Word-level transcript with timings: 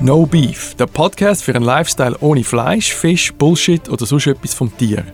No 0.00 0.26
Beef, 0.26 0.76
der 0.76 0.86
Podcast 0.86 1.42
für 1.42 1.56
einen 1.56 1.64
Lifestyle 1.64 2.16
ohne 2.20 2.44
Fleisch, 2.44 2.94
Fisch, 2.94 3.32
Bullshit 3.34 3.88
oder 3.88 4.06
sonst 4.06 4.28
etwas 4.28 4.54
vom 4.54 4.70
Tier. 4.76 5.04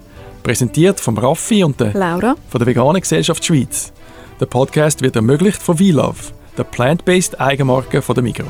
Präsentiert 0.42 1.00
von 1.00 1.16
Raffi 1.16 1.64
und 1.64 1.80
der 1.80 1.94
Laura. 1.94 2.34
von 2.50 2.58
der 2.58 2.66
Veganen 2.66 3.00
Gesellschaft 3.00 3.42
Schweiz. 3.42 3.94
Der 4.40 4.44
Podcast 4.44 5.00
wird 5.00 5.16
ermöglicht 5.16 5.62
von 5.62 5.78
V-Love, 5.78 6.18
der 6.58 6.64
plant-based 6.64 7.40
Eigenmarke 7.40 8.02
von 8.02 8.14
der 8.14 8.24
Migros. 8.24 8.46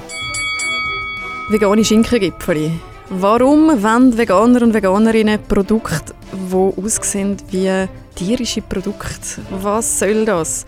Vegane 1.51 1.85
Schinkengipfeli. 1.85 2.73
Warum 3.11 3.69
wollen 3.81 4.19
Veganer 4.19 4.63
und 4.63 4.75
Veganerinnen 4.75 5.39
Produkte, 5.47 6.15
die 6.33 6.83
aussehen 6.83 7.37
wie 7.51 7.87
tierische 8.17 8.61
Produkte? 8.61 9.41
Was 9.63 10.01
soll 10.01 10.25
das? 10.25 10.65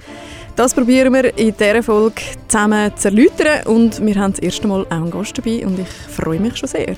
Das 0.57 0.73
probieren 0.73 1.13
wir 1.13 1.37
in 1.37 1.55
dieser 1.55 1.83
Folge 1.83 2.23
zusammen 2.49 2.91
zu 2.97 3.09
erläutern 3.09 3.67
und 3.67 4.01
wir 4.01 4.15
haben 4.15 4.33
das 4.33 4.41
erste 4.41 4.67
Mal 4.67 4.87
auch 4.87 4.91
einen 4.91 5.11
Gast 5.11 5.37
dabei 5.37 5.67
und 5.67 5.79
ich 5.79 5.87
freue 5.87 6.41
mich 6.41 6.57
schon 6.57 6.67
sehr. 6.67 6.97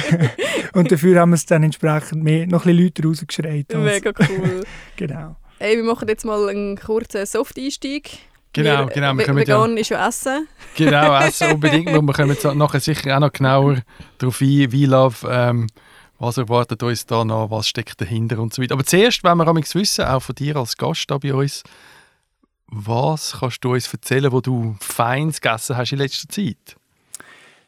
und 0.73 0.91
dafür 0.91 1.19
haben 1.19 1.31
wir 1.31 1.35
es 1.35 1.45
dann 1.45 1.63
entsprechend 1.63 2.23
mehr, 2.23 2.47
noch 2.47 2.65
ein 2.65 2.75
bisschen 2.75 2.83
Leute 2.83 3.03
rausgeschreit. 3.07 3.65
Mega 3.75 4.11
cool. 4.19 4.63
Genau. 4.95 5.35
Hey, 5.59 5.75
wir 5.77 5.83
machen 5.83 6.07
jetzt 6.07 6.25
mal 6.25 6.47
einen 6.49 6.77
kurzen 6.77 7.25
Soft-Einstieg. 7.25 8.17
Genau, 8.53 8.85
wir, 8.87 8.93
genau, 8.93 9.13
wir 9.13 9.19
Ve- 9.19 9.25
kommen 9.25 9.37
ja- 9.39 9.47
Vegan 9.63 9.77
ist 9.77 9.89
ja 9.89 10.07
Essen. 10.07 10.47
Genau, 10.75 11.19
essen 11.21 11.51
unbedingt. 11.51 11.89
Und 11.95 12.05
wir 12.05 12.13
kommen 12.13 12.29
jetzt 12.31 12.43
nachher 12.45 12.79
sicher 12.79 13.15
auch 13.15 13.19
noch 13.19 13.31
genauer 13.31 13.77
darauf 14.17 14.41
ein, 14.41 14.71
wie 14.71 14.85
Love, 14.85 15.27
ähm, 15.29 15.67
was 16.17 16.37
erwartet 16.37 16.81
uns 16.83 17.05
da 17.05 17.23
noch, 17.23 17.51
was 17.51 17.67
steckt 17.67 18.01
dahinter 18.01 18.39
und 18.39 18.53
so 18.53 18.61
weiter. 18.61 18.73
Aber 18.73 18.83
zuerst 18.83 19.23
wollen 19.23 19.37
wir 19.37 19.47
amigs 19.47 19.75
wissen, 19.75 20.03
auch 20.05 20.21
von 20.21 20.35
dir 20.35 20.55
als 20.57 20.75
Gast 20.75 21.05
da 21.11 21.17
bei 21.17 21.33
uns, 21.33 21.63
was 22.71 23.37
kannst 23.39 23.63
du 23.63 23.73
uns 23.73 23.91
erzählen, 23.91 24.31
wo 24.31 24.41
du 24.41 24.75
Feins 24.79 25.41
gegessen 25.41 25.77
hast 25.77 25.91
in 25.91 25.97
letzter 25.99 26.29
Zeit? 26.29 26.75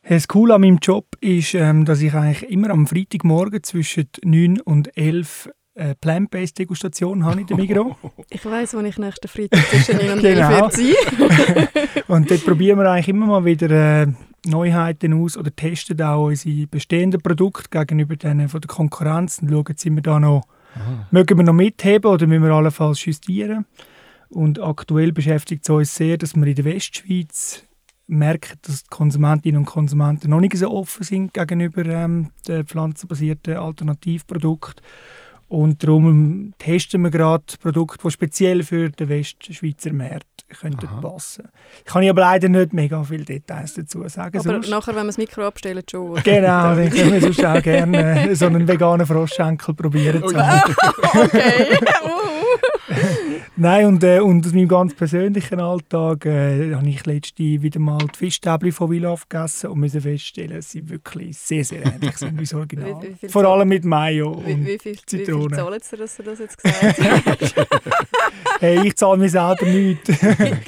Hey, 0.03 0.17
Das 0.17 0.27
Coole 0.27 0.55
an 0.55 0.61
meinem 0.61 0.77
Job 0.81 1.05
ist, 1.21 1.53
ähm, 1.53 1.85
dass 1.85 2.01
ich 2.01 2.13
eigentlich 2.13 2.49
immer 2.51 2.69
am 2.71 2.87
Freitagmorgen 2.87 3.61
zwischen 3.63 4.07
9 4.23 4.59
und 4.61 4.95
11 4.97 5.49
äh, 5.75 5.95
Plant-Based 5.95 6.57
Degustation 6.59 7.23
habe 7.23 7.41
in 7.41 7.47
der 7.47 7.57
Migros. 7.57 7.95
Ich 8.29 8.45
weiss, 8.45 8.73
wann 8.73 8.85
ich 8.85 8.97
nächsten 8.97 9.27
Freitag 9.27 9.65
zwischen 9.69 9.97
9 9.97 10.11
und 10.11 10.23
11 10.23 10.35
Genau. 10.37 10.49
werde 10.49 10.75
sein. 10.75 11.67
und 12.07 12.31
dort 12.31 12.45
probieren 12.45 12.79
wir 12.79 12.89
eigentlich 12.91 13.09
immer 13.09 13.25
mal 13.27 13.45
wieder 13.45 13.69
äh, 14.03 14.07
Neuheiten 14.45 15.13
aus 15.13 15.37
oder 15.37 15.55
testen 15.55 16.01
auch 16.01 16.25
unsere 16.27 16.65
bestehenden 16.67 17.21
Produkte 17.21 17.69
gegenüber 17.69 18.15
denen 18.15 18.49
von 18.49 18.59
der 18.59 18.67
Konkurrenz 18.67 19.39
und 19.39 19.49
schauen, 19.49 19.75
sind 19.77 19.95
wir 19.95 20.01
da 20.01 20.19
noch, 20.19 20.43
mögen 21.11 21.37
wir 21.37 21.43
noch 21.45 21.53
mitheben 21.53 22.09
oder 22.11 22.25
müssen 22.25 22.43
wir 22.43 22.51
allenfalls 22.51 23.05
justieren. 23.05 23.65
Und 24.31 24.61
aktuell 24.61 25.11
beschäftigt 25.11 25.63
es 25.63 25.69
uns 25.69 25.95
sehr, 25.95 26.17
dass 26.17 26.35
wir 26.35 26.47
in 26.47 26.55
der 26.55 26.65
Westschweiz 26.65 27.63
merken, 28.07 28.57
dass 28.61 28.83
die 28.83 28.89
Konsumentinnen 28.89 29.59
und 29.59 29.65
Konsumenten 29.65 30.29
noch 30.29 30.39
nicht 30.39 30.57
so 30.57 30.71
offen 30.71 31.03
sind 31.03 31.33
gegenüber 31.33 31.85
ähm, 31.85 32.31
den 32.47 32.65
pflanzenbasierten 32.65 33.57
Alternativprodukten. 33.57 34.83
Und 35.47 35.83
darum 35.83 36.53
testen 36.59 37.01
wir 37.01 37.09
gerade 37.09 37.43
Produkte, 37.61 37.99
die 38.01 38.11
speziell 38.11 38.63
für 38.63 38.89
den 38.89 39.09
Westschweizer 39.09 39.91
Markt 39.91 40.45
könnten 40.59 40.87
Aha. 40.87 41.01
passen. 41.01 41.49
Ich 41.79 41.85
kann 41.85 42.07
aber 42.07 42.21
leider 42.21 42.49
nicht 42.49 42.73
mega 42.73 43.03
viele 43.03 43.25
Details 43.25 43.73
dazu 43.73 44.07
sagen. 44.07 44.37
Aber 44.37 44.49
sonst. 44.49 44.69
nachher, 44.69 44.95
wenn 44.95 45.03
wir 45.03 45.07
das 45.07 45.17
Mikro 45.17 45.45
abstellen, 45.45 45.83
schon. 45.89 46.11
oder? 46.11 46.21
Genau, 46.21 46.75
dann 46.75 46.89
können 46.89 47.13
wir 47.13 47.21
sonst 47.21 47.45
auch 47.45 47.61
gerne 47.61 48.33
so 48.35 48.45
einen 48.45 48.67
veganen 48.67 49.05
Froschschenkel 49.05 49.73
probieren. 49.73 50.25
zu 50.25 50.37
haben. 50.37 50.75
okay. 51.13 51.77
Nein, 53.57 53.85
und, 53.85 54.03
äh, 54.03 54.19
und 54.19 54.45
aus 54.45 54.53
meinem 54.53 54.67
ganz 54.67 54.93
persönlichen 54.93 55.59
Alltag 55.59 56.25
äh, 56.25 56.73
habe 56.73 56.87
ich 56.89 57.05
letztens 57.05 57.61
wieder 57.61 57.79
mal 57.79 57.97
die 58.13 58.17
Fischstäbchen 58.17 58.71
von 58.71 58.89
Willow 58.89 59.17
gegessen 59.27 59.69
und 59.71 59.79
musste 59.81 60.01
feststellen, 60.01 60.55
dass 60.57 60.71
sie 60.71 60.87
wirklich 60.89 61.37
sehr, 61.37 61.63
sehr 61.63 61.85
ähnlich 61.85 62.17
sind 62.17 62.37
wie 62.37 62.43
das 62.43 62.53
Original. 62.53 63.01
Wie- 63.01 63.15
wie 63.21 63.29
Vor 63.29 63.43
allem 63.45 63.67
mit 63.67 63.83
Mayo. 63.85 64.41
wie, 64.45 64.53
Und, 64.53 64.65
wie, 64.65 64.79
viel, 64.79 64.93
wie 64.93 64.95
viel 64.95 65.25
Zitrone. 65.25 65.55
zahlen 65.55 65.79
Sie, 65.81 65.97
dass 65.97 66.17
du 66.17 66.23
das 66.23 66.39
jetzt 66.39 66.57
gesagt 66.63 66.99
hast? 66.99 67.55
hey, 68.59 68.87
ich 68.87 68.95
zahle 68.95 69.17
mir 69.17 69.29
selber 69.29 69.65
nichts. 69.65 70.09
Vielleicht 70.17 70.65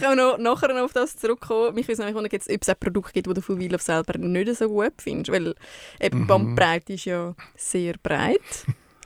können 0.00 0.16
wir 0.16 0.16
noch, 0.16 0.38
nachher 0.38 0.68
noch 0.74 0.82
auf 0.84 0.92
das 0.92 1.16
zurückkommen. 1.16 1.74
Mich 1.74 1.86
würde 1.88 2.00
nämlich 2.00 2.16
wundern, 2.16 2.32
ob 2.34 2.62
es 2.62 2.68
ein 2.68 2.76
Produkt 2.80 3.12
gibt, 3.14 3.26
das 3.26 3.34
du 3.34 3.40
von 3.40 3.74
of 3.74 3.82
selber 3.82 4.18
nicht 4.18 4.56
so 4.56 4.68
gut 4.68 4.92
findest. 4.98 5.30
Weil 5.32 5.54
eben 6.00 6.16
die 6.18 6.22
Mhm. 6.22 6.26
Bandbreite 6.26 6.92
ist 6.94 7.04
ja 7.04 7.34
sehr 7.56 7.94
breit. 8.02 8.40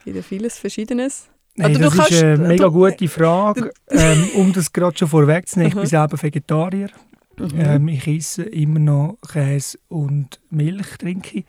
Ja 0.05 0.23
vieles 0.23 0.59
Verschiedenes. 0.59 1.29
Hey, 1.59 1.67
Also 1.67 1.81
das 1.99 2.11
ist 2.11 2.23
eine 2.23 2.37
mega 2.49 2.69
gute 2.69 3.09
Frage. 3.09 3.71
ähm, 3.91 4.29
um 4.37 4.53
das 4.53 4.73
gerade 4.73 4.97
schon 4.97 5.09
vorwegzunehmen, 5.09 5.69
ich 5.71 5.75
Aha. 5.75 5.81
bin 5.81 5.89
selber 5.89 6.23
Vegetarier. 6.23 6.89
Mhm. 7.39 7.51
Ähm, 7.59 7.89
ich 7.89 8.07
esse 8.07 8.43
immer 8.45 8.79
noch 8.79 9.19
Käse 9.31 9.79
und 9.89 10.41
Milch, 10.51 10.97
trinke. 10.99 11.39
ich. 11.39 11.45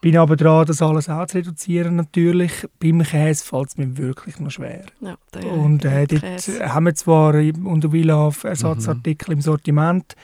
Bin 0.00 0.16
aber 0.16 0.34
dran, 0.34 0.64
das 0.64 0.80
alles 0.80 1.10
auch 1.10 1.26
zu 1.26 1.36
reduzieren 1.36 1.96
natürlich. 1.96 2.52
Beim 2.78 3.02
Käse 3.02 3.44
fällt 3.44 3.68
es 3.68 3.76
mir 3.76 3.98
wirklich 3.98 4.40
noch 4.40 4.50
schwer. 4.50 4.84
ja, 5.02 5.16
Und 5.52 5.84
äh, 5.84 6.06
dort 6.06 6.22
Käse. 6.22 6.72
haben 6.72 6.86
wir 6.86 6.94
zwar 6.94 7.34
unter 7.34 7.92
Wilaf 7.92 8.44
Ersatzartikel 8.44 9.34
im 9.34 9.42
Sortiment, 9.42 10.16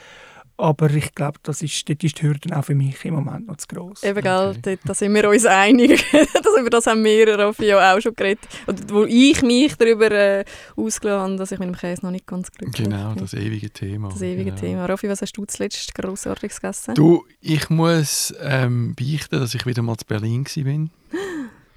aber 0.59 0.91
ich 0.91 1.15
glaube, 1.15 1.39
das 1.43 1.63
ist, 1.63 1.89
dort 1.89 2.03
ist 2.03 2.19
die 2.19 2.23
Hürde 2.27 2.57
auch 2.57 2.65
für 2.65 2.75
mich 2.75 3.05
im 3.05 3.15
Moment 3.15 3.47
noch 3.47 3.57
zu 3.57 3.67
gross. 3.67 4.03
Eben, 4.03 4.23
gell, 4.23 4.49
Okay. 4.51 4.61
dort, 4.63 4.81
da 4.85 4.95
sind 4.95 5.15
wir 5.15 5.29
uns 5.29 5.45
einig. 5.47 6.05
das, 6.13 6.59
über 6.59 6.71
das 6.71 6.87
haben 6.87 7.05
wir, 7.05 7.39
Raffi, 7.39 7.67
ja 7.67 7.95
auch 7.95 8.01
schon 8.01 8.15
geredet. 8.15 8.47
Oder 8.67 8.79
wo 8.89 9.05
ich 9.05 9.43
mich 9.43 9.77
darüber 9.77 10.11
äh, 10.11 10.45
ausgelassen 10.77 11.23
habe, 11.33 11.37
dass 11.37 11.53
ich 11.53 11.59
mit 11.59 11.69
dem 11.69 11.77
Käse 11.77 12.03
noch 12.05 12.11
nicht 12.11 12.27
ganz 12.27 12.51
glücklich 12.51 12.85
Genau, 12.85 13.11
bin. 13.11 13.19
das 13.23 13.35
ewige 13.35 13.71
Thema. 13.71 14.09
Das 14.09 14.23
ewige 14.23 14.45
genau. 14.45 14.57
Thema. 14.57 14.87
Raffi, 14.87 15.09
was 15.09 15.23
hast 15.23 15.33
du 15.33 15.45
zuletzt 15.45 15.95
grossartiges 15.95 16.61
gegessen? 16.61 16.95
Du, 16.95 17.25
ich 17.41 17.69
muss 17.71 18.35
ähm, 18.41 18.95
beichten, 18.95 19.39
dass 19.41 19.55
ich 19.55 19.67
wieder 19.67 19.83
mal 19.83 19.97
zu 19.97 20.07
Berlin 20.07 20.45
war. 20.47 20.89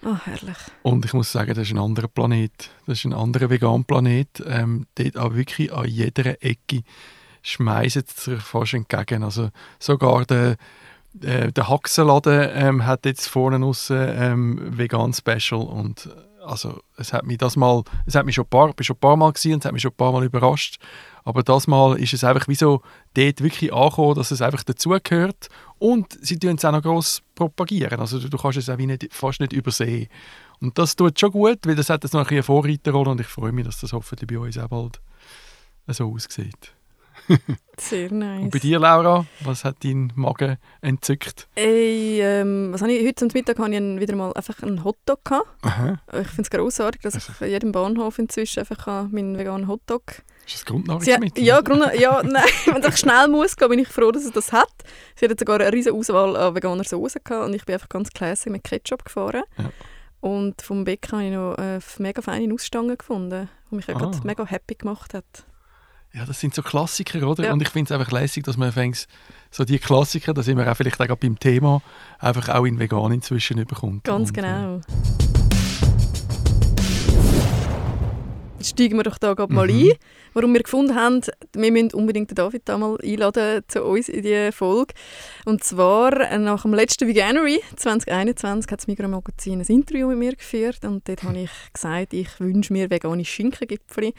Oh, 0.02 0.16
herrlich. 0.24 0.56
Und 0.82 1.04
ich 1.04 1.12
muss 1.12 1.30
sagen, 1.30 1.50
das 1.54 1.68
ist 1.68 1.72
ein 1.74 1.78
anderer 1.78 2.08
Planet. 2.08 2.70
Das 2.88 3.00
ist 3.00 3.04
ein 3.06 3.12
anderer 3.12 3.50
veganer 3.50 3.84
Planet. 3.84 4.30
Ähm, 4.48 4.86
dort 4.96 5.18
aber 5.18 5.36
wirklich 5.36 5.74
an 5.74 5.90
jeder 5.90 6.42
Ecke 6.42 6.84
schmeißen 7.42 8.04
sich 8.08 8.42
fast 8.42 8.74
entgegen. 8.74 9.24
Also 9.24 9.50
sogar 9.80 10.26
der, 10.26 10.58
äh, 11.22 11.52
der 11.52 11.70
Haxenladen 11.70 12.50
ähm, 12.54 12.86
hat 12.86 13.06
jetzt 13.06 13.28
vorne 13.28 13.64
raus 13.64 13.90
ähm, 13.92 14.78
vegan 14.78 15.14
Special 15.14 15.62
und 15.62 16.10
also 16.46 16.82
es 16.98 17.14
hat 17.14 17.26
mich 17.26 17.38
das 17.38 17.56
mal, 17.56 17.84
es 18.06 18.16
hat 18.16 18.26
mich 18.26 18.36
schon 18.36 18.46
ein 18.46 18.50
paar, 18.50 18.74
schon 18.82 18.96
ein 18.96 19.00
paar 19.00 19.18
Mal 19.18 19.32
gesehen 19.34 19.54
und 19.54 19.60
es 19.60 19.66
hat 19.66 19.74
mich 19.74 19.82
schon 19.82 19.92
ein 19.92 19.98
paar 19.98 20.12
Mal 20.12 20.24
überrascht. 20.24 20.80
Aber 21.24 21.44
das 21.44 21.68
Mal 21.68 22.00
ist 22.00 22.14
es 22.14 22.24
einfach 22.24 22.48
wie 22.48 22.56
so 22.56 22.82
dort 23.14 23.42
wirklich 23.42 23.74
angekommen, 23.74 24.16
dass 24.16 24.32
es 24.32 24.42
einfach 24.42 24.64
dazugehört 24.64 25.50
und 25.78 26.18
sie 26.22 26.40
tun 26.40 26.56
es 26.56 26.66
auch 26.66 26.72
noch 26.72 26.82
gross 26.82 27.22
propagieren. 27.36 28.00
Also 28.00 28.20
du, 28.20 28.30
du 28.30 28.38
kannst 28.38 28.58
es 28.58 28.70
auch 28.70 28.78
nicht, 28.78 29.08
fast 29.12 29.40
nicht 29.40 29.54
übersehen. 29.54 30.08
Und 30.62 30.78
das 30.78 30.96
tut 30.96 31.20
schon 31.20 31.32
gut, 31.32 31.60
weil 31.66 31.76
das 31.76 31.90
hat 31.90 32.04
jetzt 32.04 32.14
noch 32.14 32.22
ein 32.22 32.28
eine 32.28 32.44
Vorreiterrolle 32.44 33.12
und 33.12 33.22
ich 33.22 33.28
freue 33.28 33.52
mich, 33.52 33.66
dass 33.66 33.80
das 33.80 33.94
hoffentlich 33.94 34.28
bei 34.28 34.40
uns 34.40 34.58
auch 34.58 34.68
bald 34.68 35.00
so 35.88 36.14
aussieht. 36.14 36.74
Sehr 37.80 38.12
nice. 38.12 38.44
Und 38.44 38.52
bei 38.52 38.60
dir, 38.60 38.80
Laura, 38.80 39.26
was 39.42 39.64
hat 39.64 39.78
dein 39.84 40.12
Magen 40.16 40.58
entzückt? 40.82 41.48
Ey, 41.56 42.20
ähm, 42.22 42.70
was 42.72 42.82
habe 42.82 42.92
ich, 42.92 43.06
heute 43.06 43.16
zum 43.16 43.30
Mittag 43.34 43.60
hatte 43.60 43.74
ich 43.74 44.00
wieder 44.00 44.16
mal 44.16 44.34
einfach 44.34 44.62
einen 44.64 44.84
Hotdog. 44.84 45.24
Gehabt. 45.24 45.48
Aha. 45.62 46.00
Ich 46.22 46.28
finde 46.28 46.42
es 46.44 46.50
grossartig, 46.50 47.02
dass 47.02 47.16
ich 47.16 47.42
an 47.42 47.50
jedem 47.50 47.72
Bahnhof 47.72 48.20
inzwischen 48.20 48.60
einfach 48.60 49.10
meinen 49.10 49.38
veganen 49.38 49.68
Hotdog 49.68 50.24
Ist 50.46 50.56
das 50.56 50.66
Grundnahrungsmittel? 50.66 51.44
ja, 51.44 51.62
Grund, 51.62 51.84
ja, 51.98 52.22
nein, 52.26 52.44
wenn 52.66 52.84
es 52.84 53.00
schnell 53.00 53.28
muss 53.28 53.56
gehen, 53.56 53.70
bin 53.70 53.80
ich 53.80 53.88
froh, 53.88 54.12
dass 54.12 54.26
es 54.26 54.32
das 54.32 54.52
hat. 54.52 54.72
Sie 55.16 55.28
hat 55.28 55.40
sogar 55.40 55.60
eine 55.60 55.72
riesige 55.72 55.96
Auswahl 55.96 56.36
an 56.36 56.56
veganer 56.56 56.84
Soßen 56.84 57.22
gehabt 57.24 57.48
und 57.48 57.54
ich 57.54 57.66
bin 57.66 57.74
einfach 57.74 57.90
ganz 57.90 58.10
classy 58.12 58.50
mit 58.50 58.64
Ketchup 58.64 59.06
gefahren. 59.06 59.44
Ja. 59.58 59.72
Und 60.22 60.62
vom 60.62 60.84
Bäcker 60.84 61.18
habe 61.18 61.26
ich 61.28 61.34
noch 61.34 61.56
eine 61.56 61.80
mega 62.00 62.22
feine 62.22 62.54
Ausstange 62.54 62.98
gefunden, 62.98 63.50
die 63.72 63.76
mich 63.76 63.90
ah. 63.90 64.12
mega 64.24 64.46
happy 64.46 64.76
gemacht 64.76 65.14
hat. 65.14 65.46
Ja, 66.12 66.26
das 66.26 66.40
sind 66.40 66.56
so 66.56 66.64
Klassiker, 66.64 67.28
oder? 67.28 67.46
Ja. 67.46 67.54
Und 67.54 67.62
ich 67.62 67.70
finde 67.70 67.94
es 67.94 68.00
einfach 68.00 68.12
lässig, 68.12 68.44
dass 68.44 68.58
man 68.58 68.72
fängt, 68.72 69.08
so 69.52 69.64
die 69.64 69.78
Klassiker, 69.78 70.34
da 70.34 70.42
sind 70.42 70.58
wir 70.58 70.70
auch 70.72 70.76
vielleicht 70.76 71.00
auch 71.00 71.16
beim 71.16 71.38
Thema, 71.38 71.84
einfach 72.18 72.50
auch 72.50 72.66
in 72.66 72.80
vegan 72.80 73.12
inzwischen 73.12 73.64
bekommt. 73.66 74.06
Ganz 74.06 74.30
Und, 74.30 74.34
genau. 74.34 74.78
Äh, 74.78 74.82
Jetzt 78.58 78.72
steigen 78.72 78.98
wir 78.98 79.04
doch 79.04 79.18
da 79.18 79.36
gerade 79.36 79.54
mal 79.54 79.68
mhm. 79.68 79.92
ein. 79.92 79.94
Warum 80.34 80.54
wir 80.54 80.64
gefunden 80.64 80.94
haben, 80.94 81.22
wir 81.54 81.72
müssen 81.72 81.94
unbedingt 81.94 82.32
den 82.32 82.36
David 82.36 82.64
da 82.66 82.78
mal 82.78 82.98
einladen 83.02 83.64
zu 83.68 83.84
uns 83.84 84.10
in 84.10 84.22
diese 84.22 84.52
Folge. 84.52 84.96
Und 85.46 85.64
zwar 85.64 86.20
äh, 86.20 86.38
nach 86.40 86.64
dem 86.64 86.74
letzten 86.74 87.08
Veganuary 87.08 87.62
2021 87.78 88.70
hat 88.70 88.80
das 88.80 88.88
Migros 88.88 89.10
Magazin 89.10 89.62
ein 89.62 89.66
Interview 89.68 90.08
mit 90.10 90.18
mir 90.18 90.36
geführt 90.36 90.84
und 90.84 91.08
dort 91.08 91.24
habe 91.24 91.40
ich 91.40 91.52
gesagt, 91.72 92.14
ich 92.14 92.28
wünsche 92.40 92.74
mir 92.74 92.90
vegane 92.90 93.24
Schinkengipfel. 93.24 94.12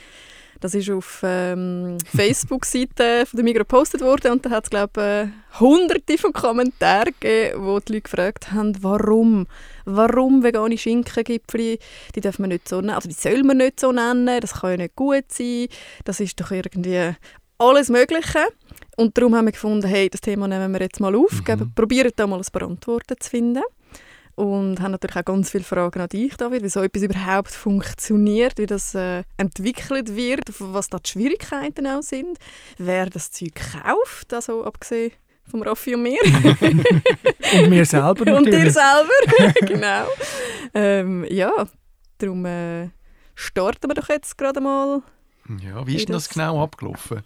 Das 0.61 0.75
ist 0.75 0.91
auf 0.91 1.23
ähm, 1.25 1.97
Facebook-Seite 2.05 3.25
von 3.27 3.37
der 3.37 3.45
Migros 3.45 3.61
gepostet 3.61 4.03
worden 4.03 4.33
und 4.33 4.45
da 4.45 4.51
hat 4.51 4.65
es 4.65 4.71
glaube 4.71 5.01
äh, 5.01 5.59
hunderte 5.59 6.19
von 6.19 6.35
Kommentaren 6.35 7.15
gegeben, 7.19 7.65
wo 7.65 7.81
die 7.81 7.95
Leute 7.95 8.03
gefragt 8.03 8.53
haben, 8.53 8.77
warum, 8.83 9.47
warum 9.87 10.43
vegane 10.43 10.77
Schinkengipfel, 10.77 11.79
die 12.15 12.21
darf 12.21 12.39
man 12.39 12.51
nicht 12.51 12.69
so 12.69 12.81
nennen, 12.83 12.91
also 12.91 13.09
die 13.09 13.15
soll 13.15 13.43
man 13.43 13.57
nicht 13.57 13.81
so 13.81 13.91
nennen, 13.91 14.41
das 14.41 14.61
kann 14.61 14.73
ja 14.73 14.77
nicht 14.77 14.97
gut 14.97 15.25
sein, 15.29 15.69
das 16.05 16.21
ist 16.21 16.39
doch 16.39 16.51
irgendwie 16.51 17.15
alles 17.59 17.89
Mögliche. 17.89 18.47
Und 18.97 19.17
darum 19.17 19.35
haben 19.35 19.47
wir 19.47 19.53
gefunden, 19.53 19.87
hey, 19.87 20.11
das 20.11 20.21
Thema 20.21 20.47
nehmen 20.47 20.73
wir 20.73 20.81
jetzt 20.81 21.01
mal 21.01 21.15
auf, 21.17 21.43
mhm. 21.47 21.73
probieren 21.75 22.11
da 22.17 22.27
mal 22.27 22.39
ein 22.39 22.47
paar 22.53 22.69
Antworten 22.69 23.17
zu 23.19 23.31
finden 23.31 23.63
und 24.41 24.81
haben 24.81 24.93
natürlich 24.93 25.17
auch 25.17 25.25
ganz 25.25 25.51
viele 25.51 25.65
Fragen 25.65 26.01
an 26.01 26.09
dich, 26.09 26.35
David, 26.35 26.63
wie 26.63 26.71
so 26.71 26.81
etwas 26.81 27.03
überhaupt 27.03 27.51
funktioniert, 27.51 28.57
wie 28.57 28.65
das 28.65 28.95
äh, 28.95 29.23
entwickelt 29.37 30.17
wird, 30.17 30.45
was 30.59 30.89
da 30.89 30.99
die 30.99 31.11
Schwierigkeiten 31.11 31.87
auch 31.87 32.01
sind, 32.01 32.39
wer 32.79 33.11
das 33.11 33.31
Zeug 33.31 33.53
kauft, 33.55 34.33
also 34.33 34.65
abgesehen 34.65 35.13
vom 35.51 35.63
Raffi 35.63 35.95
und 35.95 36.05
mir. 36.05 36.21
und 36.23 37.69
mir 37.69 37.85
selber 37.85 38.25
natürlich. 38.25 38.35
Und 38.39 38.47
dir 38.47 38.71
selber, 38.71 39.53
genau. 39.67 40.07
Ähm, 40.73 41.27
ja, 41.29 41.53
darum 42.17 42.47
äh, 42.47 42.89
starten 43.35 43.91
wir 43.91 43.95
doch 43.95 44.09
jetzt 44.09 44.39
gerade 44.39 44.61
mal. 44.63 45.03
Ja, 45.63 45.87
wie 45.87 45.97
ist 45.97 46.09
denn 46.09 46.15
das 46.15 46.31
genau 46.31 46.63
abgelaufen? 46.63 47.23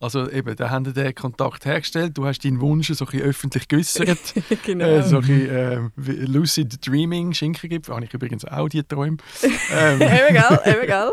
Also 0.00 0.30
eben, 0.30 0.54
da 0.54 0.70
haben 0.70 0.86
wir 0.86 0.92
den 0.92 1.12
Kontakt 1.12 1.64
hergestellt, 1.64 2.16
du 2.16 2.24
hast 2.24 2.44
deinen 2.44 2.60
Wunsch 2.60 2.88
so 2.88 3.04
ein 3.04 3.20
öffentlich 3.20 3.66
geäußert. 3.66 4.34
genau. 4.64 4.84
Äh, 4.84 5.02
so 5.02 5.16
ein 5.16 5.26
bisschen, 5.26 5.90
äh, 6.16 6.24
Lucid 6.24 6.86
Dreaming, 6.86 7.32
Schinkengipfel, 7.32 7.94
habe 7.94 8.04
ich 8.04 8.14
übrigens 8.14 8.44
auch 8.44 8.68
die 8.68 8.84
Träume. 8.84 9.16
ähm. 9.72 10.00
eben 10.00 10.86
gell. 10.86 11.12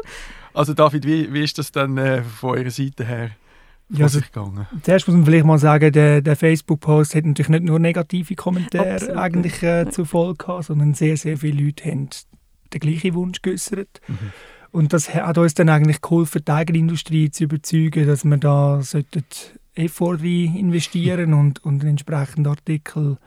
Also 0.53 0.73
David, 0.73 1.05
wie, 1.05 1.33
wie 1.33 1.43
ist 1.43 1.57
das 1.57 1.71
dann 1.71 1.97
äh, 1.97 2.21
von 2.21 2.57
eurer 2.57 2.69
Seite 2.69 3.05
her 3.05 3.31
ja, 3.89 4.05
also, 4.05 4.21
gegangen? 4.21 4.67
Zuerst 4.83 5.07
muss 5.07 5.17
man 5.17 5.25
vielleicht 5.25 5.45
mal 5.45 5.57
sagen, 5.57 5.91
der, 5.91 6.21
der 6.21 6.35
Facebook-Post 6.35 7.15
hat 7.15 7.25
natürlich 7.25 7.49
nicht 7.49 7.63
nur 7.63 7.79
negative 7.79 8.35
Kommentare 8.35 8.93
Absolut. 8.93 9.17
eigentlich 9.17 9.63
äh, 9.63 9.89
zur 9.89 10.05
Folge 10.05 10.45
gehabt, 10.45 10.65
sondern 10.65 10.93
sehr, 10.93 11.17
sehr 11.17 11.37
viele 11.37 11.63
Leute 11.63 11.85
haben 11.89 12.09
den 12.71 12.79
gleichen 12.79 13.15
Wunsch 13.15 13.41
geäußert. 13.41 14.01
Mhm. 14.07 14.31
Und 14.75 14.91
das 14.91 15.13
hat 15.13 15.37
uns 15.37 15.53
dann 15.53 15.69
eigentlich 15.69 16.01
geholfen, 16.01 16.41
die 16.45 16.51
eigene 16.51 16.79
Industrie 16.79 17.31
zu 17.31 17.45
überzeugen, 17.45 18.07
dass 18.07 18.25
wir 18.25 18.35
da 18.35 18.81
Effort 19.73 20.19
investieren 20.21 21.33
und, 21.33 21.63
und 21.63 21.79
einen 21.79 21.91
entsprechenden 21.91 22.47
Artikel 22.47 23.17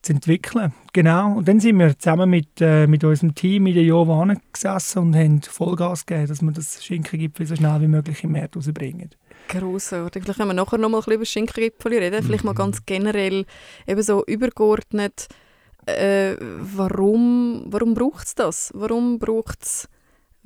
zu 0.00 0.12
entwickeln. 0.14 0.72
Genau. 0.94 1.36
Und 1.36 1.48
dann 1.48 1.60
sind 1.60 1.78
wir 1.80 1.98
zusammen 1.98 2.30
mit, 2.30 2.62
äh, 2.62 2.86
mit 2.86 3.04
unserem 3.04 3.34
Team 3.34 3.66
in 3.66 3.74
der 3.74 3.82
Jova 3.82 4.26
gesessen 4.50 5.00
und 5.00 5.16
haben 5.16 5.42
Vollgas 5.42 6.06
gegeben, 6.06 6.28
dass 6.28 6.40
wir 6.40 6.52
das 6.52 6.82
Schinkengipfel 6.82 7.44
so 7.44 7.56
schnell 7.56 7.78
wie 7.82 7.88
möglich 7.88 8.24
im 8.24 8.32
März 8.32 8.56
rausbringen. 8.56 9.10
Grossartig. 9.48 10.22
Vielleicht 10.22 10.38
können 10.38 10.48
wir 10.48 10.54
nachher 10.54 10.78
noch 10.78 10.88
mal 10.88 11.00
ein 11.00 11.00
bisschen 11.02 11.12
über 11.12 11.24
das 11.24 11.30
Schinkengipfel 11.30 11.92
reden. 11.92 12.24
Vielleicht 12.24 12.44
mal 12.44 12.52
mhm. 12.52 12.56
ganz 12.56 12.86
generell, 12.86 13.44
eben 13.86 14.02
so 14.02 14.24
übergeordnet, 14.24 15.28
äh, 15.84 16.36
warum, 16.40 17.66
warum 17.66 17.92
braucht 17.92 18.28
es 18.28 18.34
das? 18.34 18.72
Warum 18.74 19.18
braucht 19.18 19.62
es 19.62 19.90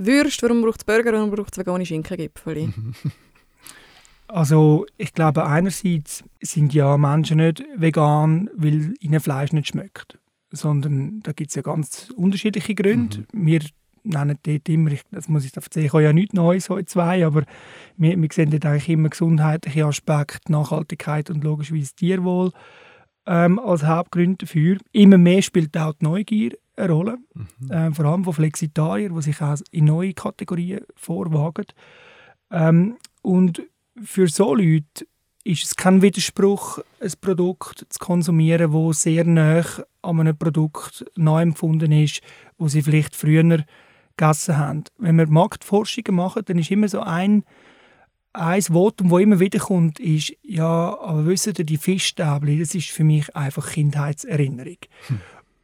Würst, 0.03 0.43
warum 0.43 0.63
braucht 0.63 0.81
es 0.81 0.85
Burger, 0.85 1.13
warum 1.13 1.31
braucht 1.31 1.53
es 1.53 1.59
vegane 1.59 1.85
Schinkengipfel? 1.85 2.73
Also 4.33 4.87
ich 4.97 5.13
glaube 5.13 5.45
einerseits 5.45 6.23
sind 6.41 6.73
ja 6.73 6.97
Menschen 6.97 7.39
nicht 7.39 7.65
vegan, 7.75 8.49
weil 8.55 8.95
ihnen 9.01 9.19
Fleisch 9.19 9.53
nicht 9.53 9.67
schmeckt, 9.67 10.21
sondern 10.53 11.19
da 11.25 11.33
gibt 11.33 11.51
es 11.51 11.57
ja 11.57 11.63
ganz 11.63 12.13
unterschiedliche 12.17 12.77
Gründe. 12.77 13.27
Mhm. 13.33 13.47
Wir 13.47 13.61
nennen 14.05 14.39
dort 14.45 14.69
immer, 14.69 14.93
das 15.11 15.29
muss 15.29 15.45
ich 15.45 15.57
erzählen, 15.57 15.87
ich 15.87 15.93
habe 15.93 16.05
ja 16.05 16.13
nichts 16.13 16.35
Neues 16.35 16.71
heute 16.71 16.87
zwei, 16.87 17.27
aber 17.27 17.43
wir, 17.97 18.17
wir 18.23 18.29
sehen 18.33 18.53
dort 18.53 18.67
eigentlich 18.67 18.89
immer 18.89 19.09
gesundheitliche 19.09 19.85
Aspekte, 19.85 20.53
Nachhaltigkeit 20.53 21.29
und 21.29 21.43
logischerweise 21.43 21.97
Tierwohl 21.97 22.53
ähm, 23.27 23.59
als 23.59 23.83
Hauptgründe 23.83 24.47
dafür. 24.47 24.79
Immer 24.93 25.19
mehr 25.19 25.43
spielt 25.43 25.77
auch 25.77 25.95
die 25.95 26.05
Neugier 26.05 26.53
eine 26.81 26.93
Rolle, 26.93 27.19
mhm. 27.35 27.71
äh, 27.71 27.93
vor 27.93 28.05
allem 28.07 28.25
von 28.25 28.33
Flexitariern, 28.33 29.15
die 29.15 29.23
sich 29.23 29.41
auch 29.41 29.57
in 29.71 29.85
neue 29.87 30.15
Kategorien 30.15 30.81
vorwagen. 30.97 31.67
Ähm, 32.51 32.97
und 33.23 33.63
für 34.03 34.29
so 34.29 34.55
Leute 34.55 35.07
ist 35.45 35.65
es 35.65 35.77
kein 35.77 36.03
Widerspruch, 36.03 36.79
ein 37.01 37.13
Produkt 37.21 37.87
zu 37.89 37.99
konsumieren, 37.99 38.73
das 38.73 39.03
sehr 39.03 39.25
nah 39.25 39.65
an 40.03 40.21
einem 40.21 40.37
Produkt 40.37 41.05
nachempfunden 41.17 41.93
ist, 41.93 42.21
wo 42.59 42.69
sie 42.69 42.83
vielleicht 42.83 43.17
früher 43.17 43.65
gegessen 44.17 44.59
haben. 44.59 44.85
Wenn 44.99 45.17
wir 45.17 45.27
Marktforschungen 45.27 46.15
machen, 46.15 46.43
dann 46.45 46.59
ist 46.59 46.71
immer 46.71 46.89
so 46.89 47.01
ein, 47.01 47.45
ein 48.33 48.63
Votum, 48.63 49.09
das 49.09 49.21
immer 49.21 49.41
wieder 49.41 49.59
kommt, 49.59 49.99
ist, 49.99 50.35
ja, 50.43 50.99
aber 51.01 51.27
wissen 51.27 51.55
Sie, 51.55 51.65
die 51.65 51.79
Fischstäbchen, 51.79 52.59
das 52.61 52.75
ist 52.75 52.91
für 52.91 53.05
mich 53.05 53.35
einfach 53.35 53.71
Kindheitserinnerung. 53.71 54.77
Hm. 55.07 55.21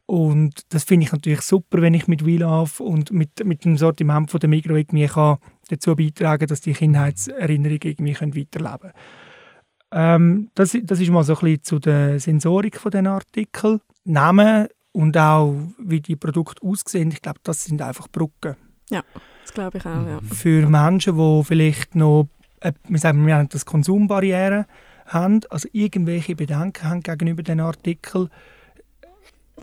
Und 0.07 0.61
das 0.73 0.85
finde 0.85 1.05
ich 1.05 1.11
natürlich 1.11 1.41
super, 1.41 1.81
wenn 1.81 1.93
ich 1.93 2.07
mit 2.07 2.25
WeLove 2.25 2.81
und 2.81 3.11
mit, 3.11 3.45
mit 3.45 3.65
dem 3.65 3.77
Sortiment 3.77 4.31
von 4.31 4.39
der 4.39 4.49
Migro 4.49 4.75
irgendwie 4.75 5.05
kann 5.05 5.37
dazu 5.69 5.97
beitragen 5.97 6.47
dass 6.47 6.61
die 6.61 6.71
Kindheitserinnerungen 6.71 7.81
irgendwie 7.83 8.13
können 8.13 8.35
weiterleben 8.35 8.93
ähm, 9.91 10.49
das, 10.55 10.77
das 10.83 10.99
ist 10.99 11.09
mal 11.09 11.23
so 11.23 11.33
ein 11.33 11.39
bisschen 11.39 11.63
zu 11.63 11.79
der 11.79 12.19
Sensorik 12.19 12.79
von 12.79 12.91
den 12.91 13.07
Artikeln. 13.07 13.81
Namen 14.03 14.67
und 14.91 15.17
auch 15.17 15.55
wie 15.77 16.01
die 16.01 16.15
Produkte 16.15 16.65
aussehen, 16.65 17.11
ich 17.11 17.21
glaube, 17.21 17.39
das 17.43 17.65
sind 17.65 17.81
einfach 17.81 18.07
Brücken. 18.07 18.55
Ja, 18.89 19.03
das 19.43 19.53
glaube 19.53 19.77
ich 19.77 19.85
auch, 19.85 20.07
ja. 20.07 20.19
Für 20.33 20.67
Menschen, 20.67 21.17
die 21.17 21.43
vielleicht 21.43 21.95
noch, 21.95 22.29
äh, 22.61 22.73
wir 22.87 22.99
sagen, 22.99 23.25
wir 23.25 23.35
haben 23.35 23.49
das 23.49 23.65
Konsumbarrieren 23.65 24.65
haben, 25.05 25.41
also 25.49 25.69
irgendwelche 25.71 26.35
Bedenken 26.35 26.89
haben 26.89 27.01
gegenüber 27.01 27.43
den 27.43 27.59
Artikeln, 27.59 28.29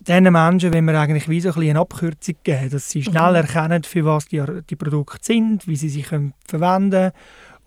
diesen 0.02 0.32
Menschen 0.32 0.72
wenn 0.72 0.84
wir 0.84 0.98
eigentlich 0.98 1.28
wie 1.28 1.40
so 1.40 1.52
ein 1.52 1.70
eine 1.70 1.78
Abkürzung 1.80 2.36
geben, 2.42 2.70
dass 2.70 2.90
sie 2.90 3.02
schnell 3.02 3.30
mhm. 3.30 3.36
erkennen, 3.36 3.84
für 3.84 4.04
was 4.04 4.26
die, 4.26 4.42
die 4.68 4.76
Produkte 4.76 5.18
sind, 5.22 5.66
wie 5.66 5.76
sie 5.76 5.88
sich 5.88 6.06
können 6.06 6.34
verwenden 6.46 7.12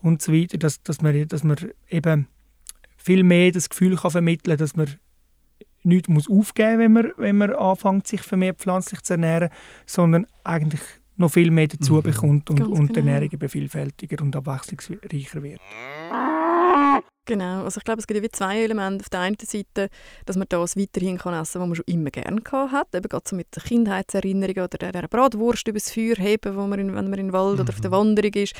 und 0.01 0.21
so 0.21 0.33
weiter, 0.33 0.57
dass, 0.57 0.81
dass, 0.83 1.01
man, 1.01 1.27
dass 1.27 1.43
man 1.43 1.57
eben 1.89 2.27
viel 2.97 3.23
mehr 3.23 3.51
das 3.51 3.69
Gefühl 3.69 3.95
kann 3.95 4.11
vermitteln 4.11 4.57
kann, 4.57 4.59
dass 4.59 4.75
man 4.75 4.87
nichts 5.83 6.09
muss 6.09 6.29
aufgeben 6.29 6.71
muss, 6.71 6.79
wenn 6.79 6.91
man, 6.91 7.11
wenn 7.17 7.37
man 7.37 7.53
anfängt, 7.53 8.07
sich 8.07 8.21
vermehrt 8.21 8.59
pflanzlich 8.59 9.01
zu 9.01 9.13
ernähren, 9.13 9.49
sondern 9.85 10.27
eigentlich 10.43 10.81
noch 11.15 11.31
viel 11.31 11.51
mehr 11.51 11.67
dazu 11.67 11.95
mhm. 11.95 12.03
bekommt 12.03 12.49
und, 12.49 12.61
und 12.61 12.89
die 12.89 12.93
genau. 12.93 13.07
Ernährung 13.07 13.31
eben 13.33 13.49
vielfältiger 13.49 14.23
und 14.23 14.35
abwechslungsreicher 14.35 15.41
wird. 15.41 15.61
Genau, 17.27 17.65
also 17.65 17.79
ich 17.79 17.83
glaube, 17.83 17.99
es 17.99 18.07
gibt 18.07 18.23
wie 18.23 18.29
zwei 18.29 18.63
Elemente. 18.63 19.03
Auf 19.03 19.09
der 19.09 19.19
einen 19.19 19.35
Seite, 19.37 19.89
dass 20.25 20.37
man 20.37 20.47
das 20.47 20.77
weiterhin 20.77 21.17
kann 21.17 21.33
essen 21.33 21.59
kann, 21.59 21.61
was 21.61 21.67
man 21.67 21.75
schon 21.75 21.85
immer 21.85 22.09
gerne 22.09 22.41
hat. 22.71 22.95
Eben 22.95 23.09
gerade 23.09 23.25
so 23.27 23.35
mit 23.35 23.53
der 23.53 23.63
Kindheitserinnerung 23.63 24.63
oder 24.63 24.77
der, 24.77 25.07
Bratwurst 25.09 25.67
übers 25.67 25.91
Feuer 25.91 26.15
heben, 26.15 26.55
wo 26.55 26.65
man 26.65 26.79
in, 26.79 26.95
wenn 26.95 27.09
man 27.09 27.19
im 27.19 27.33
Wald 27.33 27.55
mhm. 27.55 27.61
oder 27.61 27.73
auf 27.73 27.81
der 27.81 27.89
mhm. 27.91 27.95
Wanderung 27.95 28.33
ist. 28.33 28.55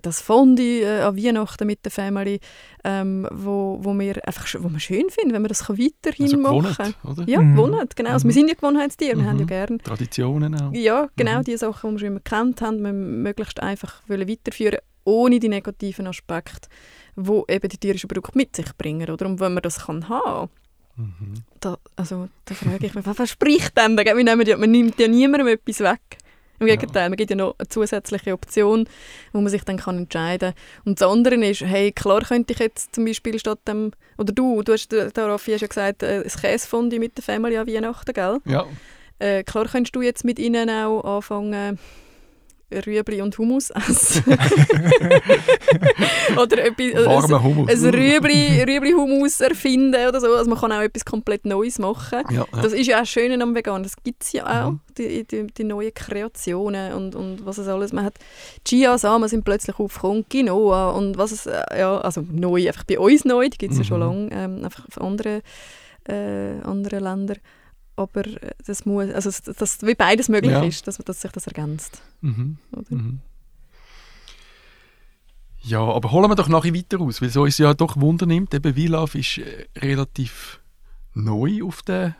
Das 0.00 0.22
Fondue 0.22 0.80
äh, 0.80 1.02
an 1.02 1.16
Weihnachten 1.16 1.66
mit 1.66 1.84
der 1.84 1.92
Family, 1.92 2.40
ähm, 2.84 3.28
wo, 3.30 3.78
wo, 3.82 3.92
wir 3.92 4.26
einfach, 4.26 4.46
wo 4.60 4.70
man 4.70 4.80
schön 4.80 5.10
finden, 5.10 5.34
wenn 5.34 5.42
man 5.42 5.50
das 5.50 5.66
kann 5.66 5.78
weiterhin 5.78 6.24
also 6.24 6.38
machen 6.38 6.74
kann. 6.74 6.94
oder? 7.12 7.28
Ja, 7.28 7.42
mhm. 7.42 7.54
gewohnt, 7.54 7.96
genau. 7.96 8.12
Also 8.12 8.24
wir 8.24 8.32
mhm. 8.32 8.34
sind 8.34 8.48
ja 8.48 8.54
Gewohnheitstiere, 8.54 9.18
wir 9.18 9.26
haben 9.26 9.38
ja 9.38 9.44
mhm. 9.44 9.48
gerne... 9.48 9.78
Traditionen 9.78 10.54
auch. 10.54 10.72
Ja, 10.72 11.10
genau, 11.16 11.42
die 11.42 11.56
Sachen, 11.58 11.90
die 11.90 11.94
wir 11.96 11.98
schon 11.98 12.08
immer 12.08 12.20
kennt 12.20 12.62
haben, 12.62 12.82
wir 12.82 12.94
möglichst 12.94 13.60
einfach 13.60 14.00
weiterführen 14.08 14.78
ohne 15.06 15.38
die 15.38 15.48
negativen 15.48 16.06
Aspekte 16.06 16.68
wo 17.16 17.44
eben 17.48 17.68
die 17.68 17.78
tierischen 17.78 18.08
Produkte 18.08 18.38
mit 18.38 18.54
sich 18.54 18.76
bringen. 18.76 19.10
Oder? 19.10 19.26
Und 19.26 19.40
wenn 19.40 19.54
man 19.54 19.62
das 19.62 19.86
kann 19.86 20.08
haben 20.08 20.50
mhm. 20.96 21.34
da, 21.60 21.78
also, 21.96 22.28
da 22.44 22.54
frage 22.54 22.86
ich 22.86 22.94
mich, 22.94 23.06
was 23.06 23.16
verspricht 23.16 23.76
denn? 23.76 23.94
Man, 23.94 24.04
nimmt 24.04 24.48
ja, 24.48 24.56
man 24.56 24.70
nimmt 24.70 24.98
ja 24.98 25.08
niemandem 25.08 25.48
etwas 25.48 25.80
weg. 25.80 26.18
Im 26.58 26.66
Gegenteil, 26.66 27.02
ja. 27.02 27.08
man 27.10 27.16
gibt 27.16 27.28
ja 27.28 27.36
noch 27.36 27.54
eine 27.58 27.68
zusätzliche 27.68 28.32
Option, 28.32 28.88
wo 29.32 29.40
man 29.42 29.50
sich 29.50 29.62
dann 29.64 29.76
kann 29.76 29.98
entscheiden 29.98 30.54
kann. 30.54 30.82
Und 30.86 31.00
das 31.00 31.08
andere 31.08 31.34
ist, 31.34 31.60
hey, 31.60 31.92
klar 31.92 32.22
könnte 32.22 32.54
ich 32.54 32.58
jetzt 32.60 32.94
zum 32.94 33.04
Beispiel 33.04 33.38
statt 33.38 33.58
dem, 33.68 33.90
oder 34.16 34.32
du, 34.32 34.62
du 34.62 34.72
hast, 34.72 34.90
der 34.90 35.12
Raffi 35.14 35.52
hast 35.52 35.60
ja 35.60 35.66
gesagt, 35.66 36.02
äh, 36.02 36.22
das 36.22 36.40
Käsefondue 36.40 36.98
mit 36.98 37.16
der 37.16 37.24
Family 37.24 37.58
an 37.58 37.66
Weihnachten, 37.66 38.12
gell? 38.14 38.38
Ja. 38.46 38.66
Äh, 39.18 39.44
klar 39.44 39.66
könntest 39.66 39.94
du 39.96 40.00
jetzt 40.00 40.24
mit 40.24 40.38
ihnen 40.38 40.70
auch 40.70 41.02
anfangen, 41.02 41.78
Rüebli 42.72 43.22
und 43.22 43.36
Hummus 43.38 43.70
essen. 43.70 44.24
oder 46.40 46.64
etwas, 46.64 47.06
Warmer 47.06 47.42
Hummus. 47.42 47.70
ein 47.70 47.94
Rüebli, 47.94 48.62
Rüebli-Hummus 48.62 49.40
erfinden 49.40 50.08
oder 50.08 50.20
so. 50.20 50.34
Also 50.34 50.50
man 50.50 50.58
kann 50.58 50.72
auch 50.72 50.80
etwas 50.80 51.04
komplett 51.04 51.44
Neues 51.46 51.78
machen. 51.78 52.22
Ja, 52.30 52.44
ja. 52.52 52.62
Das 52.62 52.72
ist 52.72 52.86
ja 52.86 52.96
auch 52.96 53.00
das 53.00 53.08
Schöne 53.10 53.40
am 53.42 53.54
Vegan. 53.54 53.82
Das 53.82 53.94
gibt 54.02 54.24
es 54.24 54.32
ja 54.32 54.44
auch, 54.66 54.70
Mhm. 54.72 54.80
die, 54.98 55.24
die, 55.24 55.46
die 55.46 55.64
neuen 55.64 55.94
Kreationen 55.94 56.92
und, 56.94 57.14
und 57.14 57.44
was 57.46 57.58
es 57.58 57.68
alles. 57.68 57.92
Man 57.92 58.04
hat 58.04 58.14
Chia-Samen 58.64 59.28
sind 59.28 59.44
plötzlich 59.44 59.78
aufgekommen, 59.78 60.24
Quinoa 60.28 60.90
und 60.90 61.16
was 61.18 61.32
es, 61.32 61.46
äh, 61.46 61.62
ja, 61.78 61.98
also 61.98 62.24
neu, 62.30 62.66
einfach 62.66 62.84
bei 62.84 62.98
uns 62.98 63.24
neu, 63.24 63.48
die 63.48 63.58
gibt 63.58 63.72
es 63.72 63.78
ja 63.78 63.84
schon 63.84 64.00
Mhm. 64.00 64.06
lange, 64.06 64.28
ähm, 64.32 64.64
einfach 64.64 64.86
auf 64.88 65.00
andere, 65.00 65.42
äh, 66.08 66.60
andere 66.64 66.98
Länder. 67.00 67.34
Aber 67.96 68.22
das 68.66 68.84
muss, 68.84 69.10
also 69.10 69.30
dass, 69.30 69.56
dass 69.56 69.82
wie 69.86 69.94
beides 69.94 70.28
möglich 70.28 70.52
Ja. 70.52 70.62
ist, 70.62 70.86
dass, 70.86 70.98
dass 70.98 71.20
sich 71.22 71.32
das 71.32 71.46
ergänzt. 71.46 72.02
Mhm. 72.20 72.58
Mhm. 72.90 73.20
Ja, 75.62 75.80
aber 75.80 76.12
holen 76.12 76.30
wir 76.30 76.36
doch 76.36 76.48
nachher 76.48 76.74
weiter 76.74 77.00
aus, 77.00 77.20
weil 77.20 77.30
so 77.30 77.42
uns 77.42 77.58
ja 77.58 77.74
doch 77.74 77.98
Wunder 77.98 78.26
nimmt. 78.26 78.54
Eben 78.54 78.76
Wielaf 78.76 79.14
ist 79.14 79.38
äh, 79.38 79.66
relativ 79.78 80.60
neu 81.14 81.64
auf 81.64 81.82
der 81.82 82.14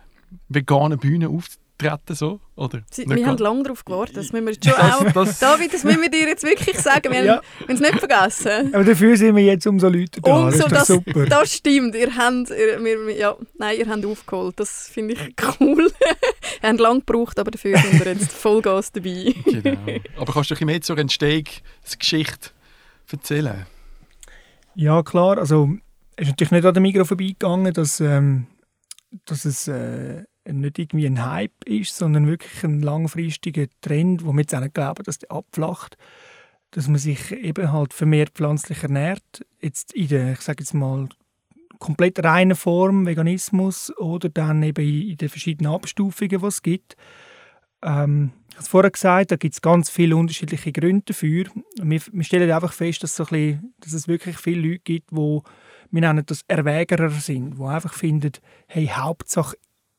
veganen 0.48 0.98
Bühne 0.98 1.28
auftreten, 1.76 2.14
so, 2.14 2.40
oder? 2.54 2.82
Sie, 2.90 3.08
wir 3.08 3.26
haben 3.26 3.36
lange 3.38 3.62
darauf 3.64 3.84
gewartet, 3.84 4.16
das 4.16 4.32
müssen 4.32 4.46
wir 4.46 4.52
jetzt 4.54 4.64
schon 4.64 4.74
auch... 4.74 5.04
das, 5.04 5.12
das, 5.12 5.38
David, 5.38 5.74
das 5.74 5.84
müssen 5.84 6.00
wir 6.02 6.10
dir 6.10 6.26
jetzt 6.26 6.42
wirklich 6.44 6.78
sagen, 6.78 7.12
wir 7.12 7.24
Ja. 7.24 7.34
haben 7.36 7.74
es 7.74 7.80
nicht 7.80 7.98
vergessen. 7.98 8.74
Aber 8.74 8.84
dafür 8.84 9.16
sind 9.16 9.36
wir 9.36 9.44
jetzt 9.44 9.66
umso 9.66 9.88
Leute 9.88 10.20
da. 10.20 10.34
Umso, 10.46 10.58
das 10.68 10.70
das, 10.70 10.86
super. 10.88 11.26
das 11.26 11.52
stimmt. 11.52 11.94
Ihr 11.94 12.14
habt, 12.16 12.50
ihr, 12.50 12.82
wir, 12.82 13.16
ja, 13.16 13.36
nein, 13.58 13.78
ihr 13.78 13.88
habt 13.88 14.04
aufgeholt. 14.04 14.58
Das 14.58 14.88
finde 14.88 15.14
ich 15.14 15.34
cool. 15.60 15.90
ihr 16.62 16.68
habt 16.68 16.80
lange 16.80 17.00
gebraucht, 17.00 17.38
aber 17.38 17.50
dafür 17.50 17.76
sind 17.78 18.04
wir 18.04 18.12
jetzt 18.12 18.32
Vollgas 18.32 18.92
dabei. 18.92 19.34
genau. 19.44 19.80
Aber 20.18 20.32
kannst 20.32 20.50
du 20.50 20.54
ein 20.54 20.56
bisschen 20.56 20.66
mehr 20.66 20.80
zur 20.80 20.98
Entstehungsgeschichte 20.98 22.50
erzählen? 23.10 23.66
Ja, 24.74 25.02
klar. 25.02 25.38
Also, 25.38 25.70
es 26.16 26.22
ist 26.24 26.28
natürlich 26.30 26.50
nicht 26.52 26.64
an 26.64 26.74
der 26.74 26.80
Migro 26.80 27.04
vorbeigegangen, 27.04 27.72
dass, 27.72 28.00
ähm, 28.00 28.46
dass 29.26 29.44
es 29.44 29.68
äh, 29.68 30.24
nicht 30.52 30.78
irgendwie 30.78 31.06
ein 31.06 31.24
Hype 31.24 31.64
ist, 31.64 31.96
sondern 31.96 32.26
wirklich 32.26 32.64
ein 32.64 32.80
langfristiger 32.80 33.66
Trend, 33.80 34.24
wo 34.24 34.32
wir 34.32 34.40
jetzt 34.40 34.54
auch 34.54 34.60
nicht 34.60 34.74
glauben, 34.74 35.02
dass 35.04 35.18
der 35.18 35.32
abflacht. 35.32 35.96
Dass 36.70 36.88
man 36.88 36.98
sich 36.98 37.32
eben 37.32 37.72
halt 37.72 37.92
vermehrt 37.92 38.30
pflanzlich 38.30 38.82
ernährt. 38.82 39.46
Jetzt 39.60 39.92
in 39.94 40.08
der, 40.08 40.32
ich 40.32 40.40
sage 40.40 40.62
jetzt 40.62 40.74
mal, 40.74 41.08
komplett 41.78 42.22
reinen 42.24 42.56
Form, 42.56 43.06
Veganismus, 43.06 43.96
oder 43.98 44.28
dann 44.28 44.62
eben 44.62 44.84
in, 44.84 45.16
den 45.16 45.28
verschiedenen 45.28 45.72
Abstufungen, 45.72 46.40
die 46.40 46.46
es 46.46 46.62
gibt. 46.62 46.96
Ähm, 47.82 48.32
ich 48.48 48.54
habe 48.56 48.62
es 48.62 48.68
vorher 48.68 48.90
gesagt, 48.90 49.32
da 49.32 49.36
gibt 49.36 49.54
es 49.54 49.60
ganz 49.60 49.90
viele 49.90 50.16
unterschiedliche 50.16 50.72
Gründe 50.72 51.04
dafür. 51.06 51.44
Wir, 51.82 52.00
wir 52.10 52.24
stellen 52.24 52.50
einfach 52.50 52.72
fest, 52.72 53.02
dass, 53.02 53.16
so 53.16 53.24
ein 53.24 53.28
bisschen, 53.28 53.74
dass 53.80 53.92
es 53.92 54.08
wirklich 54.08 54.38
viele 54.38 54.68
Leute 54.68 54.80
gibt, 54.80 55.10
die 55.10 55.40
wir 55.90 56.00
nennen 56.00 56.24
das 56.26 56.42
Erwägerer 56.48 57.10
sind, 57.10 57.58
die 57.58 57.62
einfach 57.62 57.92
finden, 57.92 58.32
hey, 58.66 58.86
Hauptsache 58.86 59.56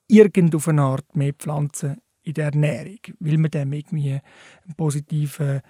irgend 0.08 0.56
auf 0.56 0.68
eine 0.68 0.82
Art 0.82 1.16
mehr 1.16 1.34
Pflanzen 1.34 1.98
in 2.24 2.34
der 2.34 2.46
Ernährung, 2.46 3.00
weil 3.20 3.38
man 3.38 3.52
dem 3.52 3.74
irgendwie 3.74 4.12
einen 4.12 4.76
positiven 4.76 5.62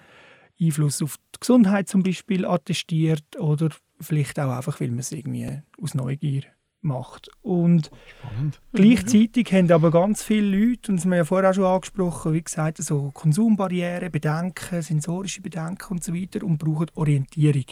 Einfluss 0.60 1.02
auf 1.02 1.16
die 1.34 1.40
Gesundheit 1.40 1.88
zum 1.88 2.02
Beispiel 2.02 2.44
attestiert 2.44 3.38
oder 3.38 3.70
vielleicht 4.00 4.38
auch 4.40 4.56
einfach, 4.56 4.80
weil 4.80 4.88
man 4.88 5.00
es 5.00 5.12
irgendwie 5.12 5.62
aus 5.80 5.94
Neugier 5.94 6.42
macht. 6.80 7.30
Und 7.42 7.90
Spannend. 8.18 8.60
Gleichzeitig 8.72 9.52
haben 9.52 9.70
aber 9.70 9.90
ganz 9.90 10.22
viele 10.22 10.56
Leute, 10.56 10.90
und 10.90 10.96
das 10.96 11.04
haben 11.04 11.10
wir 11.10 11.18
ja 11.18 11.24
vorher 11.24 11.50
auch 11.50 11.54
schon 11.54 11.64
angesprochen, 11.64 12.32
wie 12.32 12.42
gesagt, 12.42 12.78
so 12.78 13.10
Konsumbarrieren, 13.12 14.10
Bedenken, 14.10 14.82
sensorische 14.82 15.40
Bedenken 15.42 15.92
und 15.92 16.04
so 16.04 16.14
weiter 16.14 16.44
und 16.44 16.58
brauchen 16.58 16.86
Orientierung. 16.94 17.66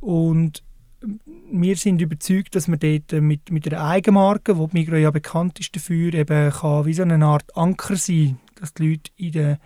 Und 0.00 0.62
wir 1.00 1.76
sind 1.76 2.00
überzeugt, 2.02 2.54
dass 2.54 2.68
man 2.68 2.78
dort 2.78 3.12
mit, 3.12 3.50
mit 3.50 3.72
einer 3.72 3.84
Eigenmarke, 3.84 4.58
wo 4.58 4.66
die 4.66 4.78
Migro 4.78 4.96
ja 4.96 5.10
bekannt 5.10 5.58
ist 5.60 5.74
dafür, 5.74 6.12
eben 6.14 6.50
kann 6.50 6.86
wie 6.86 6.94
so 6.94 7.02
eine 7.02 7.24
Art 7.24 7.56
Anker 7.56 7.96
sein, 7.96 8.38
dass 8.56 8.74
die 8.74 8.90
Leute 8.90 9.10
in 9.16 9.32
den, 9.32 9.56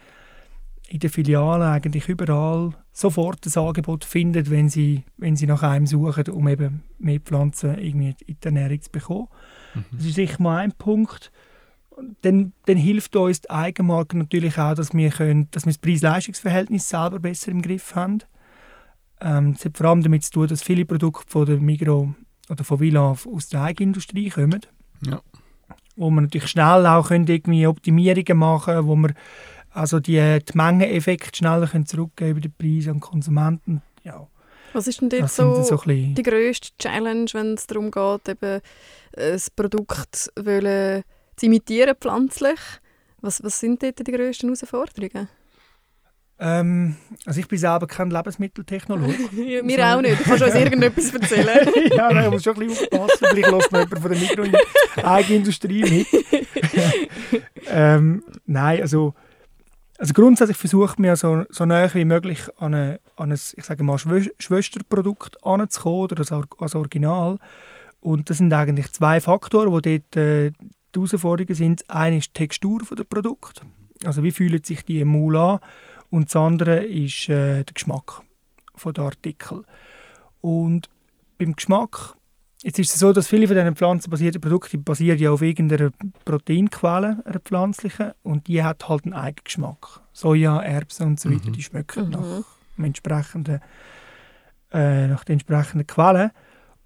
in 0.88 0.98
den 0.98 1.10
Filialen 1.10 1.68
eigentlich 1.68 2.08
überall 2.08 2.74
sofort 2.92 3.46
das 3.46 3.56
Angebot 3.56 4.04
finden, 4.04 4.50
wenn 4.50 4.68
sie, 4.68 5.04
wenn 5.16 5.36
sie 5.36 5.46
nach 5.46 5.62
einem 5.62 5.86
suchen, 5.86 6.28
um 6.28 6.46
eben 6.48 6.82
mehr 6.98 7.20
Pflanzen 7.20 7.78
irgendwie 7.78 8.14
in 8.26 8.36
die 8.42 8.44
Ernährung 8.44 8.82
zu 8.82 8.90
bekommen. 8.90 9.28
Das 9.92 10.04
ist 10.04 10.14
sicher 10.14 10.42
mal 10.42 10.58
ein 10.58 10.72
Punkt. 10.72 11.32
Dann, 12.22 12.52
dann 12.66 12.76
hilft 12.76 13.16
uns 13.16 13.42
die 13.42 13.50
Eigenmarke 13.50 14.18
natürlich 14.18 14.58
auch, 14.58 14.74
dass 14.74 14.92
wir, 14.92 15.10
können, 15.10 15.48
dass 15.50 15.64
wir 15.64 15.72
das 15.72 15.78
Preis-Leistungs-Verhältnis 15.78 16.88
selber 16.88 17.18
besser 17.20 17.50
im 17.50 17.62
Griff 17.62 17.94
haben. 17.94 18.22
Ähm, 19.22 19.54
das 19.54 19.64
hat 19.64 19.78
vor 19.78 19.86
allem 19.86 20.02
damit 20.02 20.24
zu 20.24 20.32
tun, 20.32 20.48
dass 20.48 20.62
viele 20.62 20.84
Produkte 20.84 21.30
von 21.30 21.46
der 21.46 21.58
Migro 21.58 22.14
oder 22.50 22.64
von 22.64 22.80
Villa 22.80 23.10
aus 23.10 23.48
der 23.48 23.62
Eigenindustrie 23.62 24.30
kommen. 24.30 24.60
Ja. 25.06 25.20
Wo 25.96 26.10
man 26.10 26.24
natürlich 26.24 26.48
schnell 26.48 26.86
auch 26.86 27.08
können 27.08 27.26
irgendwie 27.26 27.66
Optimierungen 27.66 28.38
machen 28.38 28.74
können, 28.74 28.86
wo 28.86 28.96
man 28.96 29.14
also 29.70 30.00
die, 30.00 30.38
die 30.40 30.56
Mengeneffekte 30.56 31.36
schneller 31.36 31.66
können 31.66 31.86
zurückgeben 31.86 32.40
den 32.40 32.52
Preis 32.52 32.88
an 32.88 32.94
den 32.94 33.00
Konsumenten. 33.00 33.82
Ja, 34.04 34.26
Was 34.72 34.86
ist 34.86 35.00
denn 35.00 35.08
dort 35.08 35.22
das 35.22 35.36
so, 35.36 35.62
so 35.62 35.76
die 35.86 36.22
grösste 36.22 36.70
Challenge, 36.78 37.26
wenn 37.32 37.54
es 37.54 37.66
darum 37.66 37.90
geht, 37.90 38.28
eben 38.28 38.60
ein 39.16 39.40
Produkt 39.56 40.30
wollen, 40.36 41.02
zu 41.36 41.46
imitieren, 41.46 41.94
pflanzlich? 41.98 42.58
Was, 43.20 43.42
was 43.42 43.60
sind 43.60 43.82
dort 43.82 44.06
die 44.06 44.12
grössten 44.12 44.48
Herausforderungen? 44.48 45.28
Ähm, 46.44 46.96
also 47.24 47.38
ich 47.38 47.46
bin 47.46 47.56
selber 47.56 47.86
kein 47.86 48.10
Lebensmitteltechnologe. 48.10 49.14
Wir 49.32 49.86
auch 49.86 50.02
nicht. 50.02 50.18
Du 50.18 50.24
kannst 50.24 50.42
uns 50.42 50.54
irgendetwas 50.56 51.14
erzählen. 51.14 51.68
ja, 51.96 52.12
nein, 52.12 52.24
ich 52.24 52.30
muss 52.32 52.42
schon 52.42 52.60
ein 52.60 52.66
bisschen 52.66 52.88
aufpassen. 52.98 53.26
Vielleicht 53.30 53.50
lässt 53.52 53.72
noch 53.72 53.80
jemand 53.80 54.00
von 54.00 54.10
der 54.10 54.20
Mikro 54.20 54.42
in 54.42 54.52
die 54.96 55.04
Eigenindustrie 55.04 55.82
mit. 55.82 56.06
ähm, 57.68 58.24
nein, 58.44 58.80
also, 58.80 59.14
also 59.98 60.12
grundsätzlich 60.14 60.56
versucht 60.56 60.98
man 60.98 61.08
ja 61.08 61.16
so, 61.16 61.44
so 61.48 61.64
nah 61.64 61.94
wie 61.94 62.04
möglich 62.04 62.40
an, 62.58 62.74
eine, 62.74 63.00
an 63.14 63.30
ein, 63.30 63.38
ich 63.56 63.64
sage 63.64 63.84
mal, 63.84 63.98
Schwö 63.98 64.24
Schwesterprodukt 64.40 65.46
anzukommen 65.46 66.00
oder 66.00 66.18
als, 66.18 66.32
Or- 66.32 66.48
als 66.58 66.74
Original. 66.74 67.38
Und 68.00 68.30
das 68.30 68.38
sind 68.38 68.52
eigentlich 68.52 68.90
zwei 68.90 69.20
Faktoren, 69.20 69.80
die 69.80 70.00
dort 70.00 70.16
äh, 70.16 70.50
die 70.50 70.98
Herausforderungen 70.98 71.54
sind. 71.54 71.82
Das 71.82 71.96
eine 71.96 72.16
ist 72.16 72.30
die 72.30 72.32
Textur 72.32 72.80
der 72.98 73.04
Produkt. 73.04 73.62
Also 74.04 74.24
wie 74.24 74.32
fühlen 74.32 74.64
sich 74.64 74.84
die 74.84 74.98
im 74.98 75.08
Maul 75.08 75.36
an? 75.36 75.60
Und 76.12 76.26
das 76.26 76.36
andere 76.36 76.84
ist 76.84 77.28
äh, 77.30 77.64
der 77.64 77.72
Geschmack 77.74 78.20
von 78.74 78.92
der 78.92 79.04
Artikel. 79.04 79.64
Und 80.42 80.90
beim 81.38 81.56
Geschmack, 81.56 82.14
jetzt 82.62 82.78
ist 82.78 82.92
es 82.94 83.00
so, 83.00 83.12
dass 83.14 83.28
viele 83.28 83.46
von 83.48 83.56
diesen 83.56 83.74
pflanzenbasierten 83.76 84.40
Produkten 84.40 84.84
basieren 84.84 85.18
ja 85.18 85.30
auf 85.30 85.40
irgendeiner 85.40 85.90
Proteinquelle, 86.26 87.22
einer 87.24 87.40
pflanzlichen, 87.40 88.12
und 88.22 88.46
die 88.46 88.62
hat 88.62 88.88
halt 88.90 89.04
einen 89.04 89.14
eigenen 89.14 89.44
Geschmack. 89.44 90.00
Soja, 90.12 90.60
Erbsen 90.60 91.06
und 91.06 91.20
so 91.20 91.30
weiter, 91.30 91.48
Mhm. 91.48 91.52
die 91.54 91.62
schmecken 91.62 92.04
Mhm. 92.04 92.10
nach, 92.10 92.44
dem 92.76 92.84
entsprechenden, 92.84 93.60
äh, 94.72 95.06
nach 95.06 95.24
den 95.24 95.34
entsprechenden 95.34 95.86
Quellen. 95.86 96.30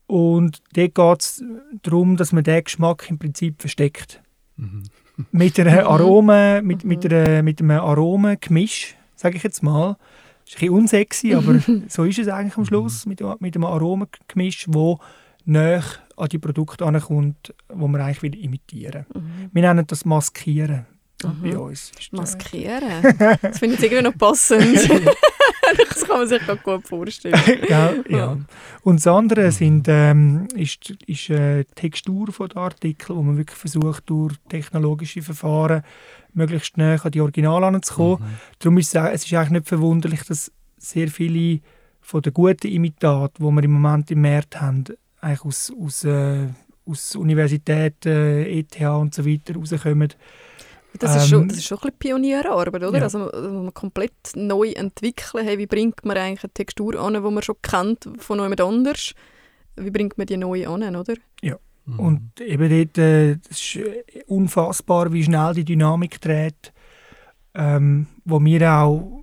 Und 0.07 0.63
dort 0.77 0.95
geht 0.95 1.21
es 1.21 1.43
darum, 1.83 2.17
dass 2.17 2.31
man 2.33 2.45
den 2.45 2.63
Geschmack 2.63 3.11
im 3.11 3.19
Prinzip 3.19 3.61
versteckt. 3.61 4.23
Mhm. 4.57 4.85
Mit, 5.33 5.59
einer 5.59 5.87
Arome, 5.89 6.63
mit, 6.63 6.85
Mhm. 6.85 6.89
mit, 6.89 7.05
einer, 7.13 7.43
mit 7.43 7.61
einem 7.61 7.81
Aromengemisch, 7.81 8.95
sage 9.17 9.37
ich 9.37 9.43
jetzt 9.43 9.63
mal. 9.63 9.97
Das 10.45 10.55
ist 10.55 10.57
ein 10.57 10.61
bisschen 10.61 10.75
unsexy, 10.75 11.35
aber 11.35 11.59
so 11.89 12.05
ist 12.05 12.19
es 12.21 12.29
eigentlich 12.29 12.57
am 12.57 12.65
Schluss, 12.65 13.05
mit, 13.07 13.21
mit 13.41 13.57
einem 13.57 13.65
Aromengemisch, 13.65 14.67
wo 14.69 15.01
näher 15.45 15.83
an 16.17 16.29
die 16.29 16.39
Produkte 16.39 16.85
ankommt, 16.87 17.53
wo 17.69 17.89
man 17.89 18.01
eigentlich 18.01 18.23
will 18.23 18.35
imitieren 18.37 19.07
Mhm. 19.15 19.51
Wir 19.53 19.63
nennen 19.63 19.87
das 19.87 20.05
Maskieren 20.05 20.87
Mhm. 21.25 21.43
bei 21.43 21.59
uns. 21.59 21.93
Maskieren. 22.13 23.03
Das 23.41 23.59
finde 23.59 23.77
ich 23.77 23.83
irgendwie 23.83 24.03
noch 24.03 24.17
passend. 24.19 24.63
das 25.89 26.05
kann 26.07 26.19
man 26.19 26.29
sich 26.29 26.43
gut 26.63 26.87
vorstellen. 26.87 27.41
Gell? 27.67 28.05
ja. 28.09 28.37
Und 28.83 28.97
das 28.97 29.07
andere 29.07 29.51
sind, 29.51 29.87
ähm, 29.89 30.49
ist, 30.55 30.91
ist 31.07 31.31
äh, 31.31 31.65
die 31.65 31.75
Textur 31.75 32.27
der 32.27 32.57
Artikel, 32.57 33.17
wo 33.17 33.23
man 33.23 33.37
wirklich 33.37 33.59
versucht, 33.59 34.05
durch 34.07 34.35
technologische 34.49 35.23
Verfahren 35.23 35.83
möglichst 36.35 36.77
näher 36.77 37.05
an 37.05 37.11
die 37.11 37.21
Originale 37.21 37.67
heranzukommen. 37.67 38.19
Mhm. 38.21 38.37
Darum 38.59 38.79
ist 38.79 38.95
es, 38.95 39.03
es 39.13 39.25
ist 39.25 39.35
eigentlich 39.35 39.51
nicht 39.51 39.69
verwunderlich, 39.69 40.23
dass 40.25 40.53
sehr 40.79 41.09
viele 41.09 41.61
von 42.01 42.23
den 42.23 42.33
guten 42.33 42.69
Imitaten, 42.69 43.45
die 43.45 43.53
wir 43.53 43.65
im 43.65 43.73
Moment 43.73 44.11
im 44.11 44.23
Markt 44.23 44.61
haben, 44.61 44.85
eigentlich 45.21 45.45
aus, 45.45 45.73
aus, 45.81 46.05
äh, 46.05 46.47
aus 46.85 47.17
Universitäten, 47.17 48.47
ETH 48.47 48.81
und 48.81 49.15
so 49.15 49.27
weiter 49.27 49.55
rauskommen. 49.57 50.15
Das 50.99 51.17
ist, 51.17 51.29
schon, 51.29 51.43
Ähm, 51.43 51.49
das 51.49 51.59
ist 51.59 51.67
schon 51.67 51.79
ein 51.79 51.83
bisschen 51.83 51.99
Pionierarbeit, 51.99 52.83
oder? 52.83 52.99
ja. 52.99 53.05
Also, 53.05 53.31
also 53.31 53.51
man 53.51 53.75
komplett 53.75 54.13
neu 54.35 54.71
entwickeln. 54.71 55.45
Hey, 55.45 55.59
wie 55.59 55.67
bringt 55.67 56.05
man 56.05 56.17
eigentlich 56.17 56.45
eine 56.45 56.53
Textur 56.53 56.97
an, 56.97 57.15
die 57.15 57.21
man 57.21 57.43
schon 57.43 57.57
kennt 57.63 58.09
von 58.19 58.39
jemand 58.39 58.61
anders? 58.61 59.13
Wie 59.77 59.91
bringt 59.91 60.17
man 60.17 60.27
die 60.27 60.37
neu 60.37 60.67
an, 60.67 60.97
oder? 60.97 61.15
Mhm. 61.87 62.01
Und 62.01 62.41
eben 62.41 62.69
dort 62.69 62.99
äh, 62.99 63.33
ist 63.33 63.79
unfassbar, 64.27 65.13
wie 65.13 65.23
schnell 65.23 65.55
die 65.55 65.65
Dynamik 65.65 66.21
dreht, 66.21 66.73
ähm, 67.55 68.07
wo 68.25 68.45
wir 68.45 68.73
auch 68.73 69.23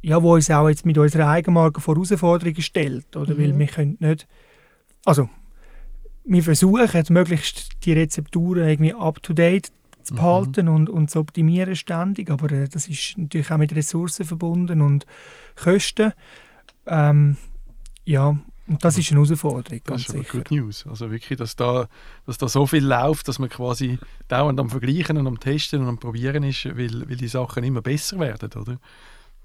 ja, 0.00 0.22
wo 0.22 0.34
uns 0.34 0.48
auch 0.50 0.68
jetzt 0.68 0.86
mit 0.86 0.96
unserer 0.96 1.28
Eigenmarke 1.28 1.80
vor 1.80 1.96
Herausforderungen 1.96 2.62
stellt. 2.62 3.16
Oder? 3.16 3.34
Mhm. 3.34 3.38
Weil 3.38 3.58
wir 3.58 3.66
können 3.66 3.96
nicht... 3.98 4.28
Also, 5.04 5.28
wir 6.24 6.42
versuchen 6.42 7.04
möglichst 7.08 7.84
die 7.84 7.94
Rezepturen 7.94 8.68
irgendwie 8.68 8.94
up-to-date 8.94 9.72
zu 10.08 10.14
behalten 10.14 10.66
mhm. 10.66 10.74
und, 10.74 10.90
und 10.90 11.10
zu 11.10 11.20
optimieren 11.20 11.76
ständig, 11.76 12.30
aber 12.30 12.50
äh, 12.50 12.68
das 12.68 12.88
ist 12.88 13.16
natürlich 13.16 13.50
auch 13.50 13.58
mit 13.58 13.74
Ressourcen 13.74 14.24
verbunden 14.24 14.80
und 14.80 15.06
Kosten. 15.54 16.12
Ähm, 16.86 17.36
ja, 18.04 18.36
und 18.68 18.84
das 18.84 18.98
ist 18.98 19.10
eine 19.10 19.22
Herausforderung, 19.22 19.80
ganz 19.84 20.06
das 20.06 20.14
ist 20.14 20.20
sicher. 20.20 20.38
Good 20.38 20.50
News. 20.50 20.86
Also 20.86 21.10
wirklich, 21.10 21.38
dass 21.38 21.56
da, 21.56 21.88
dass 22.26 22.38
da 22.38 22.48
so 22.48 22.66
viel 22.66 22.84
läuft, 22.84 23.28
dass 23.28 23.38
man 23.38 23.48
quasi 23.48 23.98
dauernd 24.28 24.60
am 24.60 24.68
Vergleichen 24.68 25.16
und 25.16 25.26
am 25.26 25.40
Testen 25.40 25.80
und 25.80 25.88
am 25.88 25.98
Probieren 25.98 26.42
ist, 26.42 26.66
weil, 26.66 27.08
weil 27.08 27.16
die 27.16 27.28
Sachen 27.28 27.64
immer 27.64 27.80
besser 27.80 28.18
werden, 28.18 28.50
oder? 28.60 28.78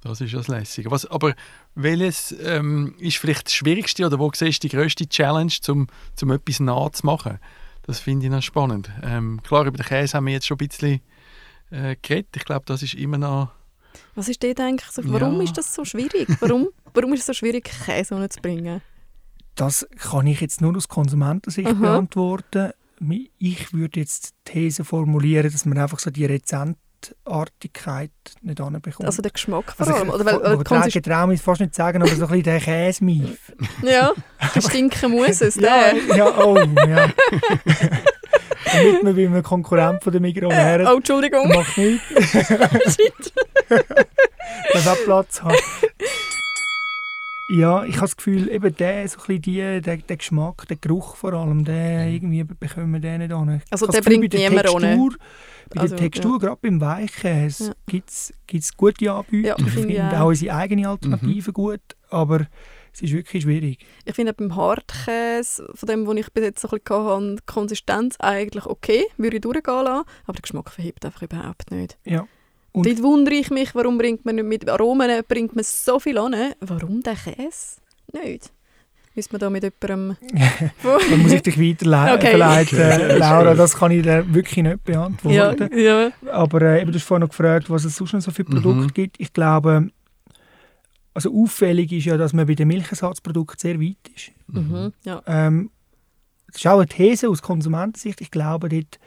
Das 0.01 0.19
ist 0.19 0.33
das 0.33 0.49
Lässige. 0.49 0.91
Was, 0.91 1.05
aber 1.05 1.33
welches 1.75 2.35
ähm, 2.43 2.95
ist 2.99 3.17
vielleicht 3.17 3.45
das 3.45 3.53
Schwierigste 3.53 4.05
oder 4.05 4.19
wo 4.19 4.29
siehst 4.33 4.61
du 4.63 4.67
die 4.67 4.75
grösste 4.75 5.07
Challenge, 5.07 5.53
um 5.69 5.87
zum 6.15 6.31
etwas 6.31 6.59
nachzumachen? 6.59 7.39
Das 7.83 7.99
finde 7.99 8.25
ich 8.25 8.31
noch 8.31 8.41
spannend. 8.41 8.89
Ähm, 9.03 9.41
klar, 9.43 9.65
über 9.65 9.77
den 9.77 9.85
Käse 9.85 10.17
haben 10.17 10.25
wir 10.25 10.33
jetzt 10.33 10.47
schon 10.47 10.57
ein 10.59 10.67
bisschen 10.67 11.01
äh, 11.69 11.95
geredet. 12.01 12.35
Ich 12.35 12.45
glaube, 12.45 12.65
das 12.65 12.81
ist 12.81 12.93
immer 12.95 13.17
noch... 13.17 13.51
Was 14.15 14.27
ist 14.27 14.41
dir 14.41 14.57
eigentlich 14.57 14.89
so, 14.89 15.01
warum 15.05 15.37
ja. 15.37 15.43
ist 15.43 15.57
das 15.57 15.73
so 15.73 15.85
schwierig? 15.85 16.27
Warum, 16.39 16.69
warum 16.93 17.13
ist 17.13 17.21
es 17.21 17.25
so 17.27 17.33
schwierig, 17.33 17.65
Käse 17.85 18.29
zu 18.29 18.41
bringen? 18.41 18.81
Das 19.55 19.87
kann 19.97 20.25
ich 20.27 20.41
jetzt 20.41 20.61
nur 20.61 20.75
aus 20.75 20.87
Konsumentensicht 20.87 21.67
Aha. 21.67 21.73
beantworten. 21.73 22.71
Ich 23.37 23.73
würde 23.73 23.99
jetzt 23.99 24.33
die 24.47 24.51
These 24.51 24.85
formulieren, 24.85 25.51
dass 25.51 25.65
man 25.65 25.77
einfach 25.77 25.99
so 25.99 26.09
die 26.09 26.25
Rezent 26.25 26.77
Artigkeit 27.25 28.11
nicht 28.41 28.59
anbekommt. 28.61 29.05
Also 29.05 29.21
der 29.21 29.31
Geschmack 29.31 29.73
vor 29.75 29.87
allem? 29.87 30.11
Also 30.11 30.27
ich, 30.27 30.33
oder 30.33 30.69
weil, 30.69 30.87
ich 30.87 31.01
traue 31.01 31.27
mich 31.27 31.41
fast 31.41 31.61
nicht 31.61 31.75
sagen, 31.75 32.01
aber 32.01 32.11
so 32.11 32.25
ein 32.25 32.29
bisschen 32.29 32.43
der 32.43 32.59
Käsemeif. 32.59 33.53
ja, 33.83 34.11
der 34.55 34.61
stinken 34.61 35.11
muss 35.11 35.41
es, 35.41 35.55
ja, 35.55 35.93
ja, 36.15 36.37
oh, 36.37 36.57
ja. 36.57 37.09
Damit 38.71 39.03
man 39.03 39.15
bei 39.15 39.25
einem 39.25 39.43
Konkurrent 39.43 40.03
von 40.03 40.11
der 40.11 40.21
Migros 40.21 40.53
her. 40.53 40.89
Oh, 40.91 40.97
Entschuldigung. 40.97 41.49
Macht 41.49 41.77
nichts. 41.77 42.31
Shit. 42.31 43.33
Dass 44.73 44.87
auch 44.87 44.97
Platz 45.03 45.41
hat. 45.43 45.61
Ja, 47.49 47.83
ich 47.83 47.95
habe 47.97 48.05
das 48.05 48.17
Gefühl, 48.17 48.49
eben 48.49 48.75
der, 48.77 49.07
so 49.07 49.19
ein 49.27 49.41
die, 49.41 49.57
der, 49.57 49.97
der 49.97 50.17
Geschmack, 50.17 50.65
der 50.69 50.77
Geruch 50.77 51.15
vor 51.15 51.33
allem, 51.33 51.65
der 51.65 52.07
irgendwie 52.07 52.43
bekommen 52.43 52.93
wir 52.93 52.99
den 52.99 53.19
nicht 53.19 53.33
an. 53.33 53.61
Also 53.69 53.85
der 53.87 54.01
bringt 54.01 54.33
niemand 54.33 54.69
ohne. 54.69 55.09
Bei 55.69 55.81
also, 55.81 55.95
der 55.95 56.05
Textur, 56.05 56.33
ja. 56.33 56.37
gerade 56.37 56.59
beim 56.61 56.81
Weichkäse, 56.81 57.67
ja. 57.67 57.73
gibt 57.85 58.09
es 58.09 58.77
gute 58.77 59.11
Anbieter. 59.11 59.49
Ja, 59.49 59.55
ich 59.57 59.71
finde 59.71 59.93
ja. 59.93 60.21
auch 60.21 60.27
unsere 60.27 60.55
eigene 60.55 60.87
Alternative 60.87 61.49
mhm. 61.49 61.53
gut, 61.53 61.81
aber 62.09 62.47
es 62.93 63.01
ist 63.01 63.13
wirklich 63.13 63.43
schwierig. 63.43 63.79
Ich 64.05 64.13
finde 64.13 64.33
beim 64.33 64.55
Hartkäse, 64.55 65.67
von 65.73 65.87
dem, 65.87 66.05
was 66.05 66.15
ich 66.15 66.31
bis 66.31 66.43
jetzt 66.43 66.61
so 66.61 66.67
ein 66.69 66.79
bisschen 66.79 67.05
hatte, 67.05 67.35
die 67.35 67.45
Konsistenz 67.45 68.15
eigentlich 68.19 68.65
okay, 68.65 69.05
würde 69.17 69.37
ich 69.37 69.41
durchgehen 69.41 69.83
lassen, 69.83 70.07
aber 70.25 70.33
der 70.33 70.41
Geschmack 70.41 70.69
verhebt 70.69 71.05
einfach 71.05 71.23
überhaupt 71.23 71.71
nicht. 71.71 71.97
Ja. 72.05 72.27
Und 72.71 72.87
Dort 72.87 73.03
wundere 73.03 73.35
ich 73.35 73.49
mich, 73.49 73.73
warum 73.75 73.97
bringt 73.97 74.25
man 74.25 74.35
nicht 74.35 74.45
mit 74.45 74.69
Aromen 74.69 75.23
bringt 75.27 75.55
man 75.55 75.63
so 75.63 75.99
viel 75.99 76.17
an. 76.17 76.35
Warum 76.59 77.01
der 77.01 77.15
Käse? 77.15 77.81
Nicht. 78.11 78.52
Müssen 79.15 79.31
wir 79.31 79.39
da 79.39 79.49
mit 79.49 79.63
jemandem... 79.63 80.17
da 80.83 81.17
muss 81.17 81.31
ich 81.31 81.43
dich 81.43 81.59
weiterleiten, 81.59 82.17
okay. 82.17 82.35
Laura. 83.17 83.53
Das 83.53 83.75
kann 83.75 83.91
ich 83.91 84.01
dir 84.01 84.25
wirklich 84.33 84.63
nicht 84.63 84.83
beantworten. 84.83 85.69
Ja, 85.71 85.77
ja. 85.77 86.11
Aber 86.31 86.61
äh, 86.63 86.81
eben, 86.81 86.91
du 86.91 86.97
hast 86.97 87.05
vorhin 87.05 87.21
noch 87.21 87.29
gefragt, 87.29 87.69
was 87.69 87.85
es 87.85 87.95
sonst 87.95 88.13
noch 88.13 88.21
so 88.21 88.31
viele 88.31 88.49
Produkte 88.49 88.85
mhm. 88.85 88.93
gibt. 88.93 89.19
Ich 89.19 89.31
glaube, 89.31 89.89
also 91.13 91.31
auffällig 91.31 91.91
ist 91.91 92.05
ja, 92.05 92.17
dass 92.17 92.33
man 92.33 92.47
bei 92.47 92.55
den 92.55 92.67
Milchersatzprodukten 92.67 93.59
sehr 93.59 93.79
weit 93.79 93.97
ist. 94.15 94.31
Mhm, 94.47 94.93
ja. 95.03 95.21
ähm, 95.27 95.69
das 96.47 96.57
ist 96.57 96.67
auch 96.67 96.77
eine 96.77 96.87
These 96.87 97.29
aus 97.29 97.41
Konsumentensicht. 97.41 98.21
Ich 98.21 98.31
glaube, 98.31 98.69
dort 98.69 98.99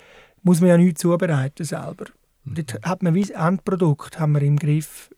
muss 0.43 0.61
man 0.61 0.71
ja 0.71 0.77
nichts 0.77 1.01
zubereiten 1.01 1.65
selber. 1.65 2.07
Mhm. 2.45 2.55
Dort 2.55 2.85
hat 2.85 3.03
man 3.03 3.15
wie 3.15 3.23
das 3.23 3.31
Endprodukt 3.31 4.21
haben 4.21 4.33
wir 4.33 4.43
im 4.43 4.57
Griff 4.57 5.11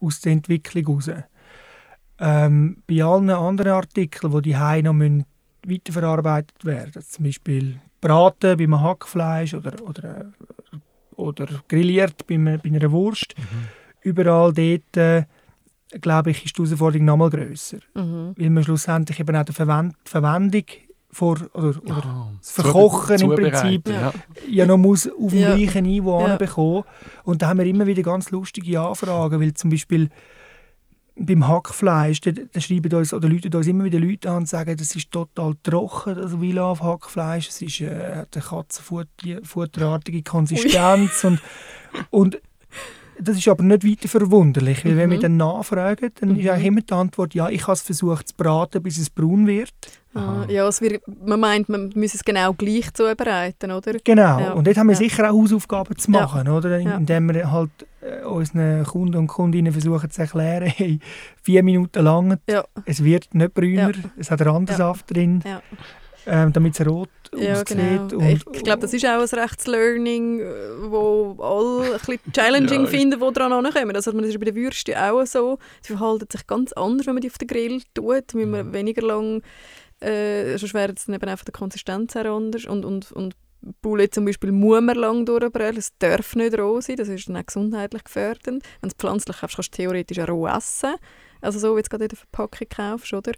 aus 0.00 0.20
der 0.20 0.32
Entwicklung 0.32 1.00
heraus. 1.00 1.24
Ähm, 2.18 2.82
bei 2.86 3.02
allen 3.02 3.30
anderen 3.30 3.72
Artikeln, 3.72 4.32
die 4.42 4.52
die 4.52 4.82
noch 4.82 4.92
müssen 4.92 5.26
weiterverarbeitet 5.66 6.64
werden, 6.64 7.02
zum 7.02 7.24
Beispiel 7.24 7.80
braten 8.00 8.56
beim 8.56 8.80
Hackfleisch 8.80 9.54
oder, 9.54 9.74
oder, 9.82 10.32
oder 11.16 11.46
grilliert 11.68 12.26
bei, 12.26 12.36
bei 12.36 12.70
einer 12.70 12.90
Wurst, 12.92 13.34
mhm. 13.36 13.68
überall 14.02 14.52
dort, 14.52 14.96
äh, 14.96 15.24
glaube 16.00 16.30
ich, 16.30 16.44
ist 16.44 16.56
die 16.56 16.62
Herausforderung 16.62 17.04
noch 17.04 17.16
mal 17.16 17.30
grösser. 17.30 17.78
Mhm. 17.94 18.34
Weil 18.36 18.50
man 18.50 18.64
schlussendlich 18.64 19.20
eben 19.20 19.36
auch 19.36 19.44
die 19.44 19.52
Verwend 19.52 19.94
Verwendung 20.04 20.64
vor, 21.10 21.38
oder, 21.54 21.68
oder 21.82 22.28
oh, 22.28 22.36
das 22.38 22.50
Verkochen 22.50 23.20
im 23.22 23.34
Prinzip 23.34 23.88
ja. 23.88 24.12
ja 24.48 24.66
noch 24.66 24.76
muss 24.76 25.08
auf 25.08 25.30
dem 25.30 25.40
ja. 25.40 25.54
gleichen 25.54 25.84
Niveau 25.84 26.20
ja. 26.26 26.36
bekommen. 26.36 26.84
Und 27.24 27.40
da 27.40 27.48
haben 27.48 27.58
wir 27.58 27.66
immer 27.66 27.86
wieder 27.86 28.02
ganz 28.02 28.30
lustige 28.30 28.80
Anfragen, 28.80 29.40
weil 29.40 29.54
zum 29.54 29.70
Beispiel 29.70 30.10
beim 31.18 31.48
Hackfleisch, 31.48 32.20
da, 32.20 32.30
da 32.30 32.60
schreiben 32.60 32.92
uns 32.92 33.14
oder 33.14 33.28
Leute 33.28 33.56
uns 33.56 33.66
immer 33.66 33.84
wieder 33.84 33.98
Leute 33.98 34.30
an 34.30 34.38
und 34.38 34.48
sagen, 34.48 34.76
das 34.76 34.94
ist 34.94 35.10
total 35.10 35.54
trocken, 35.62 36.14
das 36.14 36.40
Villa 36.40 36.64
auf 36.64 36.82
Hackfleisch, 36.82 37.48
es 37.48 37.62
ist, 37.62 37.80
äh, 37.80 38.16
hat 38.16 38.36
eine 38.36 38.44
katzenfutterartige 38.44 40.22
Konsistenz 40.22 41.24
und, 41.24 41.40
und 42.10 42.40
das 43.20 43.36
ist 43.38 43.48
aber 43.48 43.62
nicht 43.62 43.84
weiter 43.84 44.08
verwunderlich, 44.08 44.84
weil 44.84 44.92
mhm. 44.92 44.96
wenn 44.98 45.10
wir 45.10 45.18
mhm. 45.18 45.22
dann 45.22 45.36
nachfragen, 45.36 46.10
dann 46.20 46.30
mhm. 46.30 46.40
ist 46.40 46.48
eigentlich 46.48 46.66
immer 46.66 46.80
die 46.80 46.92
Antwort, 46.92 47.34
ja, 47.34 47.48
ich 47.48 47.62
habe 47.62 47.72
es 47.72 47.82
versucht 47.82 48.28
zu 48.28 48.34
braten, 48.36 48.82
bis 48.82 48.98
es 48.98 49.10
braun 49.10 49.46
wird. 49.46 49.72
Ah, 50.14 50.46
ja, 50.48 50.66
es 50.66 50.80
wird, 50.80 51.02
man 51.24 51.38
meint, 51.40 51.68
man 51.68 51.92
müsse 51.94 52.16
es 52.16 52.24
genau 52.24 52.54
gleich 52.54 52.92
zubereiten, 52.94 53.70
oder? 53.70 53.92
Genau, 54.02 54.38
ja. 54.38 54.52
und 54.52 54.66
dort 54.66 54.78
haben 54.78 54.86
wir 54.86 54.94
ja. 54.94 54.98
sicher 54.98 55.30
auch 55.30 55.34
Hausaufgaben 55.34 55.96
zu 55.96 56.10
machen, 56.10 56.46
ja. 56.46 56.56
oder? 56.56 56.78
indem 56.78 57.34
wir 57.34 57.50
halt 57.52 57.70
äh, 58.00 58.24
unseren 58.24 58.84
Kunden 58.84 59.16
und 59.16 59.26
Kundinnen 59.26 59.72
versuchen 59.72 60.10
zu 60.10 60.22
erklären, 60.22 60.66
hey, 60.74 61.00
vier 61.42 61.62
Minuten 61.62 62.02
lang, 62.02 62.38
es 62.86 63.04
wird 63.04 63.34
nicht 63.34 63.52
brüner, 63.52 63.92
es 64.16 64.30
hat 64.30 64.44
Randensaft 64.44 65.14
drin 65.14 65.42
ähm, 66.26 66.52
damit 66.52 66.78
es 66.78 66.86
rot 66.86 67.08
ja, 67.34 67.54
aussieht. 67.54 67.68
Genau. 67.68 68.16
Und, 68.16 68.44
ich 68.52 68.62
glaube, 68.64 68.80
das 68.80 68.92
ist 68.92 69.06
auch 69.06 69.20
ein 69.20 69.38
Rechtslearning, 69.38 70.40
äh, 70.40 70.44
wo 70.90 71.36
alle 71.40 71.94
ein 71.94 72.00
bisschen 72.00 72.20
challenging 72.32 72.84
ja, 72.84 72.86
finden, 72.86 73.20
die 73.20 73.32
daran 73.32 73.52
ankommen. 73.52 73.94
Also, 73.94 74.12
das 74.12 74.28
ist 74.28 74.38
bei 74.38 74.46
den 74.46 74.54
Würsten 74.54 74.96
auch 74.96 75.24
so. 75.24 75.58
Sie 75.82 75.94
verhalten 75.94 76.26
sich 76.30 76.46
ganz 76.46 76.72
anders, 76.72 77.06
wenn 77.06 77.14
man 77.14 77.22
die 77.22 77.30
auf 77.30 77.38
den 77.38 77.48
Grill 77.48 77.80
tut. 77.94 78.34
Wenn 78.34 78.50
man 78.50 78.72
weniger 78.72 79.02
lang, 79.02 79.42
äh, 80.00 80.56
sonst 80.58 80.74
wäre 80.74 80.92
es 80.94 81.06
dann 81.06 81.14
eben 81.14 81.28
einfach 81.28 81.44
die 81.44 81.52
Konsistenz 81.52 82.14
her 82.14 82.26
anders. 82.26 82.64
Und, 82.66 82.84
und, 82.84 83.12
und 83.12 83.34
Poulet 83.82 84.14
zum 84.14 84.24
Beispiel 84.24 84.52
muss 84.52 84.80
man 84.80 84.96
lang 84.96 85.24
durchbrennen, 85.26 85.78
es 85.78 85.90
darf 85.98 86.36
nicht 86.36 86.58
roh 86.58 86.80
sein, 86.80 86.96
das 86.96 87.08
ist 87.08 87.28
dann 87.28 87.36
auch 87.36 87.46
gesundheitlich 87.46 88.04
gefährdend. 88.04 88.62
Wenn 88.80 88.88
du 88.88 88.88
es 88.88 88.94
pflanzlich 88.94 89.38
kaufst, 89.38 89.56
kannst 89.56 89.72
du 89.72 89.76
theoretisch 89.76 90.18
auch 90.20 90.28
roh 90.28 90.46
essen. 90.46 90.94
Also 91.40 91.58
so, 91.58 91.72
wie 91.72 91.80
du 91.80 91.82
es 91.82 91.90
gerade 91.90 92.04
in 92.04 92.08
der 92.08 92.18
Verpackung 92.18 92.68
kaufst, 92.68 93.12
oder? 93.12 93.32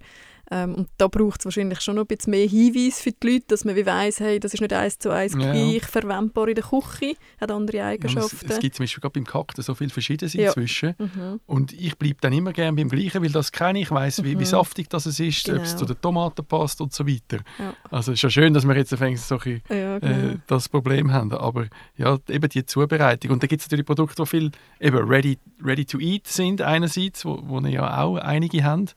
Ähm, 0.51 0.75
und 0.75 0.89
da 0.97 1.09
braucht 1.09 1.41
es 1.41 1.45
wahrscheinlich 1.45 1.81
schon 1.81 1.97
noch 1.97 2.05
ein 2.05 2.07
bisschen 2.07 2.31
mehr 2.31 2.47
Hinweis 2.47 3.01
für 3.01 3.13
die 3.13 3.33
Leute, 3.33 3.45
dass 3.49 3.65
man 3.65 3.77
wie 3.77 3.85
weiss, 3.85 4.21
hey, 4.21 4.41
das 4.41 4.55
ist 4.55 4.61
nicht 4.61 4.73
eins 4.73 4.99
zu 4.99 5.11
eins 5.11 5.35
ja. 5.35 5.53
gleich 5.53 5.85
verwendbar 5.85 6.49
in 6.49 6.55
der 6.55 6.65
Küche, 6.65 7.15
hat 7.41 7.51
andere 7.51 7.85
Eigenschaften. 7.85 8.37
Ja, 8.47 8.49
es, 8.49 8.57
es, 8.57 8.61
gibt 8.61 8.77
zum 8.77 8.85
Beispiel 8.85 9.01
gerade 9.01 9.13
beim 9.13 9.25
Kaktus 9.25 9.67
so 9.67 9.75
viele 9.75 9.91
verschiedene 9.91 10.31
ja. 10.33 10.47
inzwischen. 10.47 10.95
Mhm. 10.99 11.41
Und 11.47 11.73
ich 11.73 11.97
bleibe 11.99 12.17
dann 12.21 12.33
immer 12.33 12.53
gerne 12.53 12.77
beim 12.77 12.89
Gleichen, 12.89 13.23
weil 13.23 13.31
das 13.31 13.53
kenne 13.53 13.81
ich, 13.81 13.91
weiss, 13.91 14.23
wie, 14.25 14.35
mhm. 14.35 14.41
wie 14.41 14.45
saftig 14.47 14.89
das 14.89 15.07
ist, 15.07 15.45
genau. 15.45 15.59
ob 15.59 15.65
es 15.65 15.77
zu 15.77 15.85
den 15.85 16.01
Tomaten 16.01 16.45
passt 16.45 16.81
und 16.81 16.93
so 16.95 17.07
weiter. 17.07 17.39
Ja. 17.59 17.75
Also 17.91 18.13
es 18.13 18.17
ist 18.17 18.21
schon 18.21 18.31
schön, 18.31 18.55
dass 18.55 18.67
wir 18.67 18.77
jetzt 18.77 18.91
so 18.91 19.39
ein, 19.39 19.63
äh, 19.69 20.01
genau. 20.01 20.35
das 20.47 20.69
Problem 20.69 21.13
haben, 21.13 21.33
aber 21.33 21.67
ja, 21.97 22.19
eben 22.29 22.49
die 22.49 22.65
Zubereitung. 22.65 23.33
Und 23.33 23.43
da 23.43 23.47
gibt 23.47 23.61
es 23.61 23.69
natürlich 23.69 23.85
Produkte, 23.85 24.23
die 24.23 24.27
viel 24.27 24.51
eben 24.81 25.09
ready, 25.09 25.39
ready 25.63 25.85
to 25.85 25.99
eat 25.99 26.27
sind 26.27 26.63
einerseits, 26.63 27.25
wo, 27.25 27.39
wo 27.43 27.61
ja 27.61 28.03
auch 28.03 28.17
einige 28.17 28.65
haben 28.65 28.89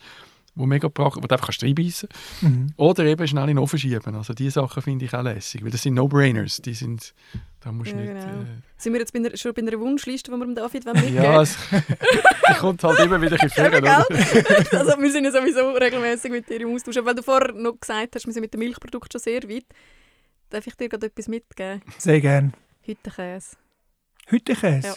wo 0.55 0.65
mega 0.65 0.89
praktisch, 0.89 1.23
wo 1.23 1.27
du 1.27 1.35
einfach 1.35 1.49
reinbeissen 1.61 2.09
mhm. 2.41 2.73
Oder 2.75 3.05
eben 3.05 3.27
schnell 3.27 3.43
in 3.43 3.55
den 3.55 3.57
Ofen 3.59 3.79
schieben. 3.79 4.15
Also 4.15 4.33
diese 4.33 4.51
Sachen 4.51 4.81
finde 4.81 5.05
ich 5.05 5.13
auch 5.13 5.23
lässig, 5.23 5.63
weil 5.63 5.71
das 5.71 5.81
sind 5.81 5.93
No-Brainers. 5.93 6.61
Die 6.61 6.73
sind, 6.73 7.13
da 7.61 7.71
musst 7.71 7.91
ja, 7.91 7.97
nicht... 7.97 8.07
Genau. 8.07 8.41
Äh, 8.41 8.45
sind 8.77 8.93
wir 8.93 8.99
jetzt 8.99 9.13
bei 9.13 9.19
einer, 9.19 9.37
schon 9.37 9.53
bei 9.53 9.61
einer 9.61 9.79
Wunschliste, 9.79 10.31
die 10.31 10.37
wir 10.37 10.45
dem 10.45 10.55
David 10.55 10.85
mitgeben 10.85 11.15
Ja, 11.15 11.41
es, 11.41 11.57
kommt 12.59 12.83
halt 12.83 12.99
immer 12.99 13.21
wieder 13.21 13.37
ein 13.39 13.47
bisschen 13.47 13.65
Also 14.79 15.01
wir 15.01 15.11
sind 15.11 15.23
ja 15.23 15.31
sowieso 15.31 15.71
regelmäßig 15.71 16.31
mit 16.31 16.49
dir 16.49 16.61
im 16.61 16.75
Austausch. 16.75 16.97
Weil 17.01 17.15
du 17.15 17.23
vorher 17.23 17.53
noch 17.53 17.79
gesagt 17.79 18.15
hast, 18.15 18.25
wir 18.25 18.33
sind 18.33 18.41
mit 18.41 18.53
dem 18.53 18.59
Milchprodukt 18.59 19.11
schon 19.11 19.21
sehr 19.21 19.43
weit. 19.43 19.65
Darf 20.49 20.67
ich 20.67 20.75
dir 20.75 20.89
gerade 20.89 21.07
etwas 21.07 21.29
mitgeben? 21.29 21.81
Sehr 21.97 22.19
gerne. 22.19 22.51
Hüttenkäse. 22.81 23.55
Hüttenkäse? 24.27 24.87
Ja. 24.87 24.95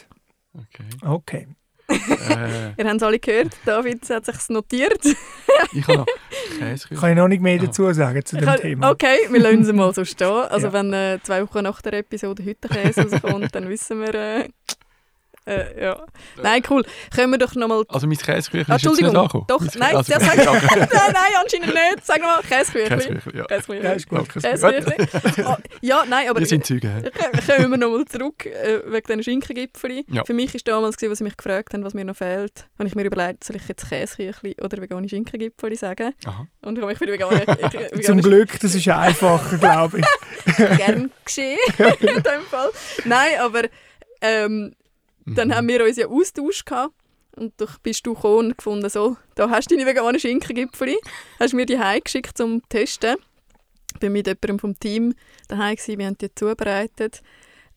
Okay. 0.54 0.84
Okay. 1.02 1.48
Äh, 1.88 2.72
Ihr 2.78 2.84
habt 2.88 2.96
es 2.96 3.02
alle 3.02 3.18
gehört, 3.18 3.56
David 3.64 4.08
hat 4.10 4.24
sich 4.26 4.48
notiert. 4.48 5.00
ich 5.72 5.86
habe 5.86 5.98
noch 5.98 6.06
Käseküche. 6.58 7.00
Kann 7.00 7.10
ich 7.10 7.16
noch 7.16 7.28
nicht 7.28 7.42
mehr 7.42 7.58
dazu 7.58 7.92
sagen 7.92 8.24
zu 8.24 8.36
dem 8.36 8.44
Kann- 8.46 8.60
Thema. 8.60 8.90
Okay, 8.90 9.18
wir 9.30 9.40
lassen 9.40 9.62
es 9.62 9.72
mal 9.72 9.92
so 9.94 10.04
stehen. 10.04 10.28
Also 10.28 10.68
Ja. 10.68 10.72
wenn 10.72 10.92
äh, 10.92 11.18
zwei 11.22 11.42
Wochen 11.42 11.62
nach 11.62 11.80
der 11.82 11.94
Episode 11.94 12.44
heute 12.44 12.68
Käse 12.68 13.02
rauskommt, 13.10 13.54
dann 13.54 13.68
wissen 13.68 14.00
wir... 14.00 14.14
Äh, 14.14 14.48
äh, 15.50 15.82
ja. 15.84 16.04
Nein, 16.42 16.62
cool. 16.70 16.84
Können 17.14 17.32
wir 17.32 17.38
doch 17.38 17.54
nochmal... 17.54 17.84
Also 17.88 18.06
mein 18.06 18.16
Käseküche 18.16 18.64
Ah, 18.72 18.76
ist 18.76 18.82
jetzt 18.84 18.92
nicht 18.92 19.02
Entschuldigung. 19.04 19.16
angekommen. 19.16 19.44
Doch, 19.48 19.74
nein, 19.74 19.96
also, 19.96 20.12
das 20.12 20.24
sag- 20.24 20.36
nein, 20.76 20.88
nein, 20.90 21.32
anscheinend 21.42 21.74
nicht. 21.74 22.04
Sag 22.06 22.20
nochmal, 22.20 22.40
Käseküchli. 22.42 22.88
Käseküche, 22.88 23.36
ja. 23.36 23.44
Käseküchli. 23.44 23.84
Ja, 23.84 23.92
ist 23.92 24.08
gut. 24.08 24.20
Okay, 24.20 24.40
Käseküchli. 24.40 25.44
Ah, 25.44 25.58
ja, 25.82 26.04
nein, 26.08 26.28
aber... 26.30 26.40
Wir 26.40 26.46
sind 26.46 26.64
Zeugen. 26.66 27.10
Kommen 27.46 27.70
wir 27.72 27.76
nochmal 27.78 28.04
zurück 28.06 28.46
äh, 28.46 28.80
wegen 28.86 29.06
diesen 29.06 29.22
Schinkengipfeli. 29.22 30.06
Ja. 30.10 30.24
Für 30.24 30.34
mich 30.34 30.54
war 30.54 30.60
damals, 30.64 30.96
gewesen, 30.96 31.10
was 31.12 31.18
sie 31.18 31.24
mich 31.24 31.36
gefragt 31.36 31.74
haben, 31.74 31.84
was 31.84 31.94
mir 31.94 32.04
noch 32.04 32.16
fehlt, 32.16 32.66
habe 32.78 32.88
ich 32.88 32.94
mir 32.94 33.04
überlegt, 33.04 33.44
soll 33.44 33.56
ich 33.56 33.68
jetzt 33.68 33.88
Käseküchli 33.88 34.56
oder 34.62 34.80
vegane 34.80 35.08
Schinkengipfeli 35.08 35.76
sagen? 35.76 36.14
Aha. 36.24 36.46
Und 36.62 36.78
ich 36.78 36.82
habe 36.84 36.96
für 36.96 37.06
die 37.06 37.12
vegane, 37.12 37.40
vegane 37.46 38.00
Zum 38.00 38.20
Glück, 38.22 38.58
das 38.60 38.74
ist 38.74 38.88
einfacher, 38.88 39.58
glaube 39.58 40.00
ich. 40.00 40.56
gern 40.78 41.10
geschehen 41.24 41.58
in 42.00 42.22
dem 42.22 42.42
Fall. 42.50 42.70
Nein, 43.04 43.32
aber 43.40 43.62
ähm, 44.20 44.74
dann 45.26 45.48
Mhm. 45.48 45.54
haben 45.54 45.68
wir 45.68 45.84
uns 45.84 45.96
ja 45.96 46.06
Austausch 46.08 46.64
gehabt. 46.64 46.94
Und 47.36 47.52
doch 47.60 47.78
bist 47.78 48.06
du 48.06 48.14
gekommen 48.14 48.50
und 48.50 48.58
gefunden, 48.58 48.88
so, 48.88 49.16
da 49.34 49.50
hast 49.50 49.68
du 49.70 49.74
deine 49.76 49.88
veganen 49.88 50.20
Schinkengipfeli. 50.20 50.96
Hast 51.40 51.52
mir 51.52 51.66
die 51.66 51.78
geschickt 52.04 52.38
zum 52.38 52.62
Testen. 52.68 53.16
Ich 53.96 54.02
war 54.02 54.10
mit 54.10 54.26
jemandem 54.28 54.58
vom 54.60 54.78
Team 54.78 55.14
daheim, 55.48 55.74
gewesen, 55.74 55.98
wir 55.98 56.06
haben 56.06 56.18
die 56.18 56.32
zubereitet. 56.34 57.22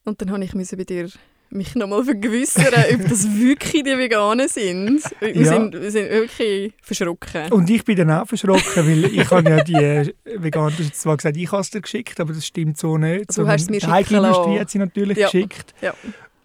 Und 0.05 0.21
dann 0.21 0.31
habe 0.31 0.43
ich 0.43 0.53
bei 0.77 0.83
dir 0.83 1.09
mich 1.49 1.73
nochmal 1.75 2.03
vergewissern, 2.03 2.65
ob 2.93 3.07
das 3.09 3.33
wirklich 3.35 3.83
die 3.83 3.97
Veganen 3.97 4.47
sind. 4.47 5.01
Wir, 5.21 5.35
Ja. 5.35 5.45
sind, 5.53 5.73
wir 5.73 5.91
sind 5.91 6.09
wirklich 6.09 6.73
verschrocken. 6.81 7.51
Und 7.51 7.69
ich 7.69 7.83
bin 7.83 7.95
dann 7.95 8.11
auch 8.11 8.27
verschrocken, 8.27 8.63
weil 8.87 9.05
ich 9.05 9.31
habe 9.31 9.49
ja 9.49 9.63
die 9.63 9.73
äh, 9.73 10.13
vegan, 10.25 10.71
du 10.77 10.83
hast 10.83 10.95
zwar 11.01 11.17
gesagt, 11.17 11.35
ich 11.37 11.51
habe 11.51 11.61
es 11.61 11.69
dir 11.71 11.81
geschickt, 11.81 12.19
aber 12.19 12.33
das 12.33 12.45
stimmt 12.45 12.77
so 12.77 12.97
nicht. 12.97 13.35
Du 13.37 13.47
hast 13.47 13.61
es 13.63 13.69
mir 13.69 13.79
schicken 13.81 14.17
lassen. 14.21 14.59
hat 14.59 14.69
sie 14.69 14.77
natürlich 14.79 15.17
Ja. 15.17 15.27
geschickt. 15.27 15.73
Ja. 15.81 15.93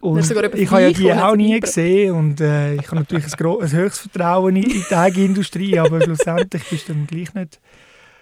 Ich 0.03 0.71
habe 0.71 0.81
ja 0.81 0.91
die 0.91 1.13
auch 1.13 1.35
nie 1.35 1.59
gesehen 1.59 2.13
und 2.13 2.41
äh, 2.41 2.75
ich 2.75 2.87
habe 2.87 2.97
natürlich 2.97 3.25
ein, 3.25 3.61
ein 3.61 3.71
höchstes 3.71 4.11
Vertrauen 4.11 4.55
in 4.55 4.63
in 4.63 4.69
die 4.69 4.81
Teigindustrie, 4.81 5.79
aber 5.79 6.01
schlussendlich 6.01 6.63
bist 6.69 6.89
du 6.89 6.93
dann 6.93 7.07
gleich 7.07 7.33
nicht. 7.33 7.59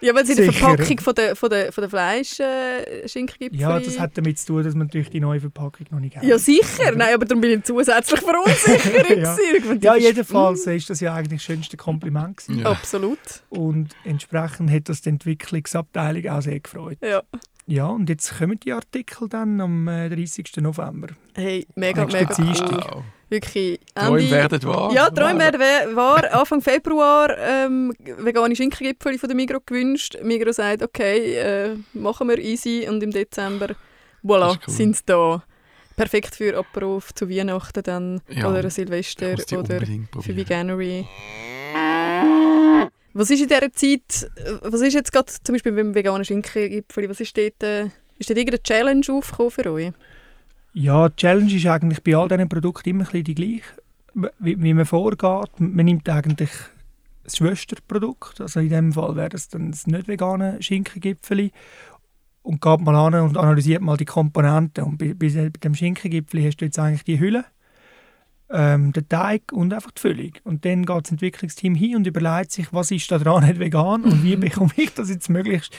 Ja, 0.01 0.15
weil 0.15 0.25
sie 0.25 0.33
in 0.33 0.37
der. 0.37 0.53
Verpackung 0.53 0.99
von 0.99 1.15
der, 1.15 1.35
von 1.35 1.49
der, 1.49 1.71
von 1.71 1.81
der 1.83 1.89
Fleisch-Schinkengipfel... 1.89 3.59
Ja, 3.59 3.79
das 3.79 3.99
hat 3.99 4.17
damit 4.17 4.39
zu 4.39 4.47
tun, 4.47 4.63
dass 4.63 4.73
man 4.73 4.87
natürlich 4.87 5.11
die 5.11 5.19
neue 5.19 5.39
Verpackung 5.39 5.85
noch 5.91 5.99
nicht 5.99 6.17
hat. 6.17 6.23
Ja, 6.23 6.39
sicher. 6.39 6.91
Nein, 6.95 7.13
aber 7.13 7.25
darum 7.25 7.41
bin 7.41 7.59
ich 7.59 7.63
zusätzlich 7.63 8.19
verunsichert. 8.19 9.09
Ja. 9.21 9.37
Ja, 9.81 9.95
jedenfalls 9.95 10.65
ist 10.65 10.89
das 10.89 10.99
ja 10.99 11.13
eigentlich 11.13 11.41
das 11.41 11.43
schönste 11.43 11.77
Kompliment 11.77 12.37
gewesen. 12.37 12.59
Ja. 12.59 12.71
Absolut. 12.71 13.19
Und 13.49 13.89
entsprechend 14.03 14.71
hat 14.71 14.89
das 14.89 15.01
die 15.01 15.09
Entwicklungsabteilung 15.09 16.27
auch 16.27 16.41
sehr 16.41 16.59
gefreut. 16.59 16.97
Ja. 17.01 17.21
Ja, 17.71 17.87
und 17.87 18.09
jetzt 18.09 18.37
kommen 18.37 18.59
die 18.59 18.73
Artikel 18.73 19.29
dann 19.29 19.61
am 19.61 19.87
äh, 19.87 20.09
30. 20.09 20.57
November. 20.57 21.07
Hey, 21.35 21.65
mega, 21.75 22.05
mega 22.05 22.35
cool. 22.37 22.47
Wow. 22.57 23.03
Wirklich. 23.29 23.79
Träume 23.95 24.29
werden 24.29 24.63
wahr. 24.63 24.91
Ja, 24.93 25.09
Träume 25.09 25.39
werden 25.39 25.61
wa- 25.61 25.95
wahr. 25.95 26.33
Anfang 26.39 26.61
Februar 26.61 27.33
ähm, 27.37 27.93
vegane 28.17 28.53
Schinkengipfel 28.57 29.17
von 29.17 29.29
der 29.29 29.37
Migros 29.37 29.61
gewünscht. 29.65 30.17
Migros 30.21 30.57
sagt, 30.57 30.83
okay, 30.83 31.35
äh, 31.37 31.75
machen 31.93 32.27
wir 32.27 32.39
easy. 32.39 32.87
Und 32.89 33.01
im 33.03 33.11
Dezember, 33.11 33.69
voilà, 34.21 34.49
cool. 34.67 34.73
sind 34.73 34.97
sie 34.97 35.03
da. 35.05 35.41
Perfekt 35.95 36.35
für 36.35 36.57
Abruf 36.57 37.13
zu 37.13 37.29
Weihnachten 37.29 37.83
dann 37.83 38.21
Ja, 38.27 38.49
oder 38.49 38.69
Silvester 38.69 39.33
oder 39.57 39.79
für. 40.21 40.35
Veganery. 40.35 41.05
Was 43.21 43.29
ist 43.29 43.43
in 43.43 43.49
dieser 43.49 43.71
Zeit, 43.71 44.31
äh, 44.35 44.53
was 44.63 44.81
ist 44.81 44.95
jetzt 44.95 45.11
gerade 45.11 45.31
zum 45.43 45.53
Beispiel 45.53 45.73
beim 45.73 45.93
veganen 45.93 46.25
Schinkengipfel, 46.25 47.07
was 47.07 47.19
ist 47.19 47.37
dort, 47.37 47.61
äh, 47.61 47.85
ist 48.17 48.31
dort 48.31 48.39
irgendeine 48.39 48.63
Challenge 48.63 49.05
aufgekommen 49.11 49.51
für 49.51 49.71
euch? 49.71 49.91
Ja, 50.73 51.07
die 51.07 51.15
Challenge 51.17 51.53
ist 51.53 51.67
eigentlich 51.67 52.01
bei 52.01 52.15
all 52.15 52.27
diesen 52.27 52.49
Produkten 52.49 52.89
immer 52.89 53.03
ein 53.03 53.11
bisschen 53.11 53.23
die 53.25 53.35
gleiche. 53.35 54.31
Wie, 54.39 54.73
man 54.73 54.87
vorgeht, 54.87 55.51
man 55.59 55.85
nimmt 55.85 56.09
eigentlich 56.09 56.49
das 57.23 57.37
Schwesterprodukt, 57.37 58.41
also 58.41 58.59
in 58.59 58.69
dem 58.69 58.91
Fall 58.91 59.15
wäre 59.15 59.29
das 59.29 59.49
dann 59.49 59.69
das 59.69 59.85
nicht 59.85 60.07
vegane 60.07 60.59
Schinkengipfeli 60.59 61.51
und 62.41 62.59
geht 62.59 62.81
mal 62.81 62.95
an 62.95 63.21
und 63.21 63.37
analysiert 63.37 63.83
mal 63.83 63.97
die 63.97 64.05
Komponenten. 64.05 64.83
Und 64.83 64.97
bei, 64.97 65.13
bei 65.13 65.27
bei 65.27 65.49
dem 65.63 65.75
Schinkengipfeli 65.75 66.43
hast 66.43 66.57
du 66.57 66.65
jetzt 66.65 66.79
eigentlich 66.79 67.03
die 67.03 67.19
Hülle, 67.19 67.45
ähm, 68.53 68.91
den 68.93 69.07
Teig 69.09 69.51
und 69.51 69.73
einfach 69.73 69.91
die 69.91 70.01
Füllung. 70.01 70.31
Und 70.43 70.65
dann 70.65 70.85
geht 70.85 71.03
das 71.05 71.11
Entwicklungsteam 71.11 71.75
hin 71.75 71.95
und 71.97 72.07
überlegt 72.07 72.51
sich, 72.51 72.71
was 72.73 72.91
ist 72.91 73.11
da 73.11 73.17
dran 73.17 73.43
nicht 73.47 73.59
vegan 73.59 74.03
und 74.03 74.23
wie 74.23 74.35
bekomme 74.35 74.71
ich 74.75 74.93
das 74.93 75.09
jetzt 75.09 75.29
möglichst 75.29 75.73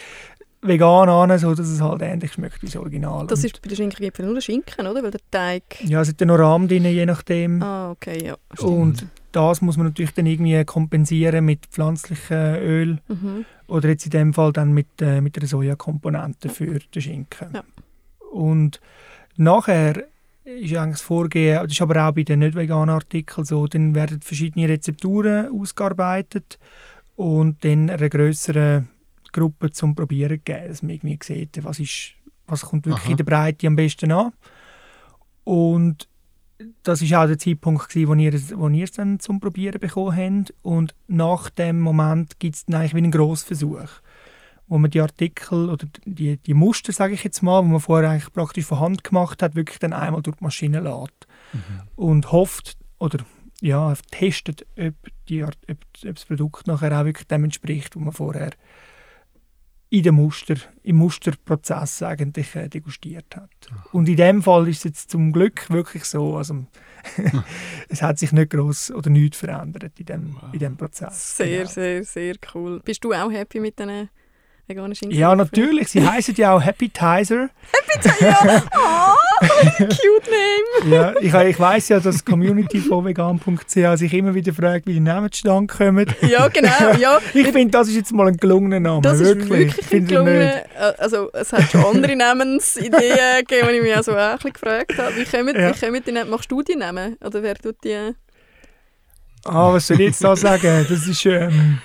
vegan 0.64 1.08
an, 1.08 1.36
sodass 1.38 1.68
es 1.68 1.80
halt 1.80 2.02
ähnlich 2.02 2.32
schmeckt 2.34 2.62
wie 2.62 2.66
das 2.66 2.76
Original. 2.76 3.26
Das 3.26 3.42
ist 3.42 3.60
bei 3.60 3.68
den 3.68 3.76
Schinkengipfeln 3.76 4.26
nur 4.26 4.34
der 4.36 4.42
Schinken, 4.42 4.86
oder? 4.86 5.02
Weil 5.02 5.10
der 5.10 5.20
Teig... 5.30 5.62
ja, 5.84 6.00
es 6.00 6.08
hat 6.08 6.20
ja 6.20 6.26
noch 6.26 6.38
Rahm 6.38 6.68
drin, 6.68 6.84
je 6.84 7.04
nachdem. 7.04 7.60
Ah, 7.62 7.90
okay, 7.90 8.26
ja. 8.26 8.36
stimmt. 8.54 8.70
und 8.70 9.06
das 9.32 9.60
muss 9.60 9.76
man 9.76 9.86
natürlich 9.88 10.12
dann 10.12 10.26
irgendwie 10.26 10.62
kompensieren 10.64 11.44
mit 11.44 11.66
pflanzlichem 11.66 12.54
Öl 12.56 12.98
Mhm. 13.08 13.44
oder 13.66 13.88
jetzt 13.88 14.04
in 14.04 14.10
dem 14.10 14.34
Fall 14.34 14.52
dann 14.52 14.72
mit, 14.72 14.86
äh, 15.00 15.20
mit 15.20 15.36
einer 15.36 15.46
Sojakomponente 15.48 16.48
für 16.48 16.78
den 16.78 17.02
Schinken. 17.02 17.48
Ja. 17.54 17.64
Und 18.30 18.80
nachher 19.36 20.04
ist 20.44 20.74
eigentlich 20.76 20.96
das 20.98 21.02
Vorgehen, 21.02 21.56
das 21.62 21.72
ist 21.72 21.82
aber 21.82 22.08
auch 22.08 22.12
bei 22.12 22.22
den 22.24 22.40
nicht 22.40 22.54
veganen 22.54 22.94
Artikeln 22.94 23.44
so, 23.44 23.66
dann 23.66 23.94
werden 23.94 24.20
verschiedene 24.20 24.68
Rezepturen 24.68 25.48
ausgearbeitet 25.52 26.58
und 27.16 27.64
dann 27.64 27.90
einer 27.90 28.08
grösseren 28.08 28.88
Gruppe 29.32 29.70
zum 29.70 29.94
Probieren 29.94 30.40
gegeben, 30.44 30.68
dass 30.68 30.82
man 30.82 30.90
irgendwie 30.90 31.18
sieht, 31.22 31.62
was, 31.64 31.78
ist, 31.78 32.12
was 32.46 32.62
kommt 32.62 32.86
wirklich 32.86 33.04
Aha. 33.04 33.10
in 33.12 33.16
der 33.16 33.24
Breite 33.24 33.66
am 33.66 33.76
besten 33.76 34.12
an. 34.12 34.32
Und 35.44 36.08
das 36.82 37.02
ist 37.02 37.12
auch 37.14 37.26
der 37.26 37.38
Zeitpunkt, 37.38 37.88
gewesen, 37.88 38.08
wo 38.08 38.14
ihr, 38.14 38.34
es- 38.34 38.56
wo 38.56 38.68
ihr 38.68 38.84
es 38.84 38.92
dann 38.92 39.18
zum 39.20 39.40
Probieren 39.40 39.80
bekommen 39.80 40.16
habt. 40.16 40.54
Und 40.62 40.94
nach 41.08 41.50
dem 41.50 41.80
Moment 41.80 42.38
gibt 42.38 42.56
es 42.56 42.66
dann 42.66 42.76
eigentlich 42.80 42.94
wie 42.94 42.98
einen 42.98 43.10
Grossversuch, 43.10 43.88
wo 44.72 44.78
man 44.78 44.90
die 44.90 45.02
Artikel 45.02 45.68
oder 45.68 45.86
die, 46.06 46.38
die 46.38 46.54
Muster, 46.54 46.92
sage 46.92 47.12
ich 47.12 47.24
jetzt 47.24 47.42
mal, 47.42 47.60
die 47.62 47.68
man 47.68 47.78
vorher 47.80 48.08
eigentlich 48.08 48.32
praktisch 48.32 48.64
von 48.64 48.80
Hand 48.80 49.04
gemacht 49.04 49.42
hat, 49.42 49.54
wirklich 49.54 49.78
dann 49.78 49.92
einmal 49.92 50.22
durch 50.22 50.36
die 50.38 50.44
Maschine 50.44 50.80
lässt. 50.80 51.26
Und 51.94 52.32
hofft 52.32 52.78
oder 52.98 53.18
ja, 53.60 53.92
testet, 54.10 54.64
ob, 54.78 54.94
die, 55.28 55.42
Art- 55.44 55.58
ob, 55.70 55.76
ob 56.08 56.14
das 56.14 56.24
Produkt 56.24 56.66
nachher 56.66 56.98
auch 56.98 57.04
wirklich 57.04 57.26
dem 57.28 57.44
entspricht, 57.44 57.94
was 57.96 58.02
man 58.02 58.12
vorher 58.12 58.50
in 59.90 60.02
dem 60.04 60.14
Muster, 60.14 60.54
im 60.82 60.96
Musterprozess 60.96 62.02
eigentlich 62.02 62.54
äh, 62.56 62.68
degustiert 62.68 63.36
hat. 63.36 63.50
Und 63.92 64.08
in 64.08 64.16
dem 64.16 64.42
Fall 64.42 64.66
ist 64.68 64.78
es 64.78 64.84
jetzt 64.84 65.10
zum 65.10 65.32
Glück 65.32 65.68
wirklich 65.68 66.04
so, 66.06 66.38
also 66.38 66.64
es 67.90 68.00
hat 68.00 68.18
sich 68.18 68.32
nicht 68.32 68.50
groß 68.50 68.92
oder 68.92 69.10
nichts 69.10 69.36
verändert 69.38 70.00
in 70.00 70.06
dem, 70.06 70.36
in 70.52 70.58
dem 70.60 70.76
Prozess. 70.78 71.36
Sehr, 71.36 71.58
Genau. 71.58 71.70
sehr, 71.70 72.04
sehr 72.04 72.34
cool. 72.54 72.80
Bist 72.82 73.04
du 73.04 73.12
auch 73.12 73.30
happy 73.30 73.60
mit 73.60 73.78
diesen 73.78 74.08
Schinkengipfeln? 74.74 75.10
Ja, 75.12 75.34
natürlich. 75.34 75.88
Sie 75.88 76.06
heißen 76.06 76.34
ja 76.36 76.52
auch 76.54 76.62
Happy 76.62 76.88
Tizer. 76.88 77.48
ja. 78.20 78.62
Oh, 78.76 79.46
cute 79.78 80.28
name. 80.30 80.94
Ja, 80.94 81.12
ich, 81.20 81.32
ich 81.34 81.58
weiß 81.60 81.88
ja, 81.90 82.00
dass 82.00 82.24
Community 82.24 82.78
von 82.80 83.04
vegan.ch 83.04 83.98
sich 83.98 84.12
immer 84.14 84.34
wieder 84.34 84.52
fragt, 84.52 84.86
wie 84.86 84.94
die 84.94 85.00
Namen 85.00 85.30
zustande 85.32 85.72
kommen. 85.72 86.06
Ja, 86.22 86.48
genau. 86.48 86.92
Ja. 86.98 87.18
Ich 87.34 87.48
finde, 87.48 87.70
das 87.70 87.88
ist 87.88 87.96
jetzt 87.96 88.12
mal 88.12 88.28
ein 88.28 88.36
gelungener 88.36 88.80
Name. 88.80 89.02
Das 89.02 89.20
ist 89.20 89.28
wirklich. 89.28 89.48
wirklich 89.50 89.78
ein 89.78 89.84
Finde 89.88 90.04
ich 90.04 90.08
gelungen. 90.10 90.38
nicht. 90.38 90.54
Äh, 90.78 90.92
Also, 90.98 91.30
es 91.32 91.52
hat 91.52 91.70
schon 91.70 91.84
andere 91.84 92.16
Namensideen 92.16 92.92
gegeben, 93.46 93.68
die 93.70 93.76
ich 93.76 93.82
mich 93.82 93.96
also 93.96 94.12
auch 94.12 94.16
ein 94.16 94.36
bisschen 94.38 94.52
gefragt 94.52 94.98
habe. 94.98 95.16
Wie 95.16 95.24
kommen, 95.24 95.54
Ja. 95.58 95.74
wie 95.74 95.78
kommen 95.86 96.02
die 96.06 96.12
Namen? 96.12 96.30
Machst 96.30 96.50
du 96.50 96.62
die 96.62 96.76
Namen? 96.76 97.16
Oder 97.24 97.42
wer 97.42 97.54
tut 97.56 97.76
die? 97.84 98.12
Ah, 99.44 99.72
was 99.72 99.88
soll 99.88 100.00
ich 100.00 100.06
jetzt 100.08 100.22
da 100.22 100.36
sagen? 100.36 100.86
Das 100.88 101.06
ist 101.08 101.26
ähm, 101.26 101.78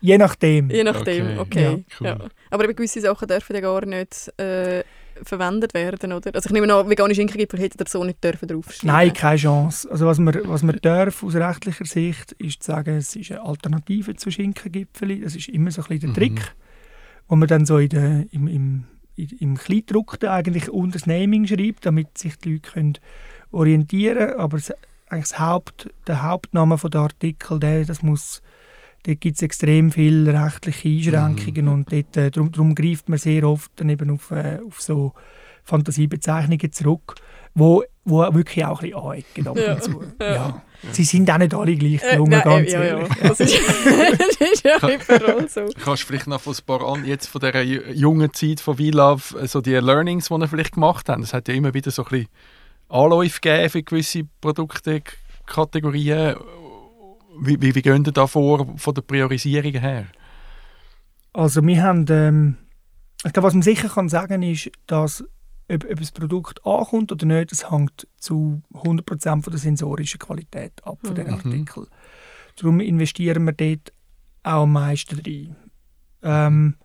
je 0.00 0.18
nachdem. 0.18 0.70
Je 0.70 0.84
nachdem, 0.84 1.38
okay. 1.38 1.68
Okay, 1.68 1.84
Ja, 2.00 2.06
ja, 2.06 2.16
cool. 2.20 2.28
Aber 2.50 2.64
eben 2.64 2.76
gewisse 2.76 3.00
Sachen 3.00 3.28
dürfen 3.28 3.54
ja 3.54 3.60
gar 3.60 3.84
nicht 3.86 4.32
äh, 4.38 4.82
verwendet 5.22 5.72
werden, 5.74 6.12
oder? 6.12 6.34
Also 6.34 6.48
ich 6.48 6.52
nehme 6.52 6.72
an, 6.72 6.88
vegane 6.90 7.14
Schinkengipfel 7.14 7.58
hätten 7.58 7.78
ihr 7.80 7.86
so 7.88 8.04
nicht 8.04 8.22
dürfen 8.22 8.48
draufschreiben. 8.48 8.94
Nein, 8.94 9.12
keine 9.12 9.38
Chance. 9.38 9.90
Also 9.90 10.06
was 10.06 10.18
man, 10.18 10.38
was 10.44 10.62
man 10.62 10.78
darf 10.82 11.22
aus 11.22 11.34
rechtlicher 11.34 11.86
Sicht, 11.86 12.32
ist 12.32 12.62
zu 12.62 12.72
sagen, 12.72 12.96
es 12.96 13.16
ist 13.16 13.30
eine 13.32 13.42
Alternative 13.42 14.14
zu 14.16 14.30
Schinkengipfeli. 14.30 15.20
Das 15.20 15.34
ist 15.34 15.48
immer 15.48 15.70
so 15.70 15.82
ein 15.82 15.88
bisschen 15.88 16.12
der 16.14 16.24
Mhm. 16.24 16.36
Trick, 16.36 16.52
wo 17.28 17.36
man 17.36 17.48
dann 17.48 17.64
so 17.66 17.78
in 17.78 17.88
der, 17.88 18.24
im, 18.30 18.46
im, 18.48 18.84
im 19.16 19.56
Kleindruckten 19.56 20.28
eigentlich 20.28 20.68
unter 20.68 20.98
das 20.98 21.06
Naming 21.06 21.46
schreibt, 21.46 21.86
damit 21.86 22.18
sich 22.18 22.36
die 22.36 22.52
Leute 22.52 22.70
können 22.72 22.98
orientieren 23.50 24.18
können. 24.28 24.40
Aber 24.40 24.58
es, 24.58 24.70
eigentlich 25.08 25.28
das 25.30 25.38
Haupt, 25.38 25.88
der 26.06 26.22
Hauptname 26.22 26.78
von 26.78 26.90
der 26.90 27.02
Artikel, 27.02 27.58
der, 27.60 27.84
das 27.84 28.02
muss, 28.02 28.42
dort 29.06 29.20
gibt 29.20 29.36
es 29.36 29.42
extrem 29.42 29.90
viele 29.92 30.32
rechtliche 30.32 30.88
Einschränkungen 30.88 31.64
Mhm. 31.66 31.72
und 31.72 31.92
dort, 31.92 32.16
äh, 32.16 32.30
darum, 32.30 32.52
darum 32.52 32.74
greift 32.74 33.08
man 33.08 33.18
sehr 33.18 33.44
oft 33.48 33.70
dann 33.76 33.88
eben 33.88 34.10
auf, 34.10 34.30
äh, 34.30 34.58
auf 34.66 34.80
so 34.82 35.12
Fantasiebezeichnungen 35.64 36.72
zurück. 36.72 37.14
wo, 37.58 37.82
wo 38.04 38.18
wirklich 38.34 38.66
auch 38.66 38.82
ein 38.82 38.90
bisschen 38.90 39.46
anecken 39.48 39.48
ab 39.48 39.82
zu. 39.82 40.02
Ja. 40.20 40.62
Sie 40.92 41.04
sind 41.04 41.30
auch 41.30 41.38
nicht 41.38 41.54
alle 41.54 41.74
gleich 41.74 42.02
gelungen, 42.02 42.32
Äh, 42.32 42.36
nein, 42.36 42.44
ganz 42.44 42.70
ja, 42.72 42.84
ja. 42.84 43.08
Das 43.22 43.40
ist, 43.40 43.58
das 44.18 44.36
ist 44.52 44.62
ja 44.62 44.76
überall 44.76 45.48
so. 45.48 45.62
Kannst 45.82 46.02
du 46.02 46.06
vielleicht 46.06 46.26
noch 46.26 46.38
von 46.42 46.52
ein 46.54 46.64
paar 46.66 46.86
an, 46.86 47.06
jetzt 47.06 47.28
von 47.28 47.40
dieser 47.40 47.60
ju- 47.62 47.90
jungen 47.92 48.30
Zeit 48.34 48.60
von 48.60 48.78
WeLove, 48.78 49.40
äh, 49.40 49.46
so 49.48 49.62
die 49.62 49.72
Learnings, 49.72 50.28
die 50.28 50.34
ihr 50.34 50.48
vielleicht 50.48 50.72
gemacht 50.74 51.08
habt, 51.08 51.22
es 51.22 51.32
hat 51.32 51.48
ja 51.48 51.54
immer 51.54 51.72
wieder 51.72 51.90
so 51.90 52.02
ein 52.04 52.08
bisschen 52.10 52.28
Anläufe 52.90 53.40
gegeben 53.40 53.70
für 53.70 53.82
gewisse 53.82 54.24
Produkte, 54.42 55.00
Kategorien. 55.46 56.36
Wie, 57.38 57.60
wie, 57.60 57.74
wie 57.74 57.82
gehen 57.82 58.04
ihr 58.04 58.12
da 58.12 58.26
vor, 58.26 58.66
von 58.76 58.94
der 58.94 59.02
Priorisierung 59.02 59.72
her? 59.72 60.06
Also 61.32 61.62
wir 61.62 61.82
haben, 61.82 62.06
ähm, 62.08 62.56
ich 63.24 63.32
glaube, 63.32 63.48
was 63.48 63.54
man 63.54 63.62
sicher 63.62 63.88
kann 63.88 64.08
sagen 64.08 64.42
ist, 64.42 64.70
dass 64.86 65.24
ob, 65.68 65.84
ob 65.84 65.98
das 65.98 66.12
Produkt 66.12 66.64
ankommt 66.64 67.12
oder 67.12 67.26
nicht, 67.26 67.52
das 67.52 67.70
hängt 67.70 68.06
zu 68.18 68.62
100% 68.72 69.42
von 69.42 69.50
der 69.50 69.58
sensorischen 69.58 70.18
Qualität 70.18 70.72
ab 70.84 70.98
von 71.02 71.14
den 71.14 71.26
Mhm. 71.26 71.32
Artikeln. 71.34 71.86
Darum 72.56 72.80
investieren 72.80 73.44
wir 73.44 73.52
dort 73.52 73.92
auch 74.42 74.62
am 74.62 74.72
meisten 74.72 75.20
rein. 75.20 75.56
Ähm, 76.22 76.76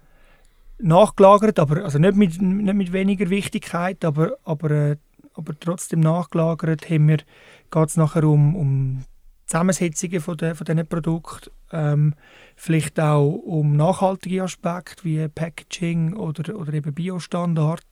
nachgelagert, 0.79 1.59
aber 1.59 1.83
also 1.83 1.99
nicht 1.99 2.15
mit, 2.15 2.41
nicht 2.41 2.73
mit 2.73 2.91
weniger 2.91 3.29
Wichtigkeit, 3.29 4.03
aber, 4.03 4.37
aber, 4.43 4.71
äh, 4.71 4.97
aber 5.35 5.57
trotzdem 5.59 5.99
nachgelagert 5.99 6.89
haben 6.89 7.07
wir, 7.07 7.17
geht 7.17 7.87
es 7.87 7.97
nachher 7.97 8.23
um, 8.23 8.55
um 8.55 9.03
Zusammensetzungen 9.51 10.21
von, 10.21 10.37
der, 10.37 10.55
von 10.55 10.65
diesen 10.65 10.87
Produkten, 10.87 11.51
ähm, 11.73 12.13
vielleicht 12.55 12.99
auch 13.01 13.27
um 13.27 13.75
nachhaltige 13.75 14.43
Aspekte 14.43 15.03
wie 15.03 15.27
Packaging 15.27 16.13
oder, 16.13 16.55
oder 16.57 16.73
eben 16.73 16.93
Biostandard, 16.93 17.83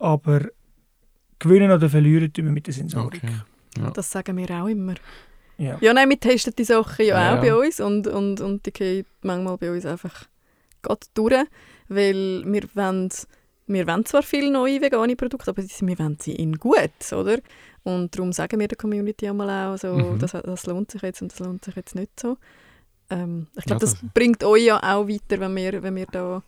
aber 0.00 0.48
gewinnen 1.38 1.70
oder 1.70 1.88
verlieren 1.88 2.32
tun 2.32 2.46
wir 2.46 2.52
mit 2.52 2.66
der 2.66 2.74
Sensorik. 2.74 3.22
Okay. 3.22 3.92
Das 3.94 4.10
sagen 4.10 4.36
wir 4.36 4.50
auch 4.50 4.66
immer. 4.66 4.94
Ja. 5.58 5.78
Ja, 5.80 5.94
nein, 5.94 6.08
wir 6.08 6.18
testen 6.18 6.54
die 6.58 6.64
Sachen 6.64 7.06
ja, 7.06 7.20
Ja, 7.20 7.30
auch 7.38 7.44
ja. 7.44 7.54
bei 7.54 7.66
uns 7.66 7.78
und, 7.78 8.08
und, 8.08 8.40
und 8.40 8.66
die 8.66 8.72
gehen 8.72 9.06
manchmal 9.22 9.58
bei 9.58 9.70
uns 9.70 9.86
einfach 9.86 10.24
gerade 10.82 11.06
durch, 11.14 11.44
weil 11.88 12.42
wir 12.46 12.62
wollen, 12.74 13.10
wir 13.72 13.86
wollen 13.86 14.04
zwar 14.04 14.22
viele 14.22 14.50
neue 14.50 14.80
vegane 14.80 15.16
Produkte, 15.16 15.50
aber 15.50 15.62
wir 15.62 15.98
wollen 15.98 16.16
sie 16.20 16.32
in 16.34 16.56
gut, 16.58 17.12
oder? 17.12 17.38
Und 17.82 18.14
darum 18.14 18.32
sagen 18.32 18.60
wir 18.60 18.68
der 18.68 18.76
Community 18.78 19.28
einmal 19.28 19.48
auch, 19.72 19.78
so, 19.78 19.94
Mhm. 19.94 20.18
das, 20.18 20.32
das 20.32 20.66
lohnt 20.66 20.90
sich 20.90 21.02
jetzt 21.02 21.22
und 21.22 21.32
das 21.32 21.38
lohnt 21.40 21.64
sich 21.64 21.74
jetzt 21.76 21.94
nicht 21.94 22.18
so. 22.20 22.36
Ähm, 23.08 23.46
ich 23.52 23.56
Ja, 23.56 23.62
glaube, 23.68 23.80
das, 23.80 23.92
das- 24.00 24.10
bringt 24.14 24.44
euch 24.44 24.64
ja 24.64 24.76
auch 24.78 25.08
weiter, 25.08 25.40
wenn 25.40 25.54
wir, 25.56 25.82
wenn 25.82 25.96
wir 25.96 26.06
da 26.06 26.42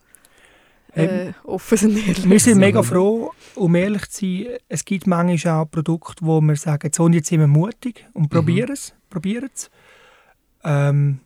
äh, 0.94 1.32
offen 1.44 1.78
sind. 1.78 1.96
ehrlich. 1.96 2.28
Wir 2.28 2.38
sind 2.40 2.58
mega 2.58 2.82
froh, 2.82 3.32
um 3.54 3.74
ehrlich 3.74 4.10
zu 4.10 4.26
sein, 4.26 4.46
es 4.68 4.84
gibt 4.84 5.06
manchmal 5.06 5.62
auch 5.62 5.70
Produkte, 5.70 6.24
wo 6.26 6.40
wir 6.42 6.56
sagen, 6.56 6.90
so 6.94 7.04
und 7.04 7.14
jetzt 7.14 7.28
sind 7.28 7.40
wir 7.40 7.46
mutig 7.46 8.04
und 8.12 8.28
probieren 8.28 8.72
es. 8.72 8.92
Probieren 9.08 9.48
es. 9.54 9.70
Ähm, 10.64 11.20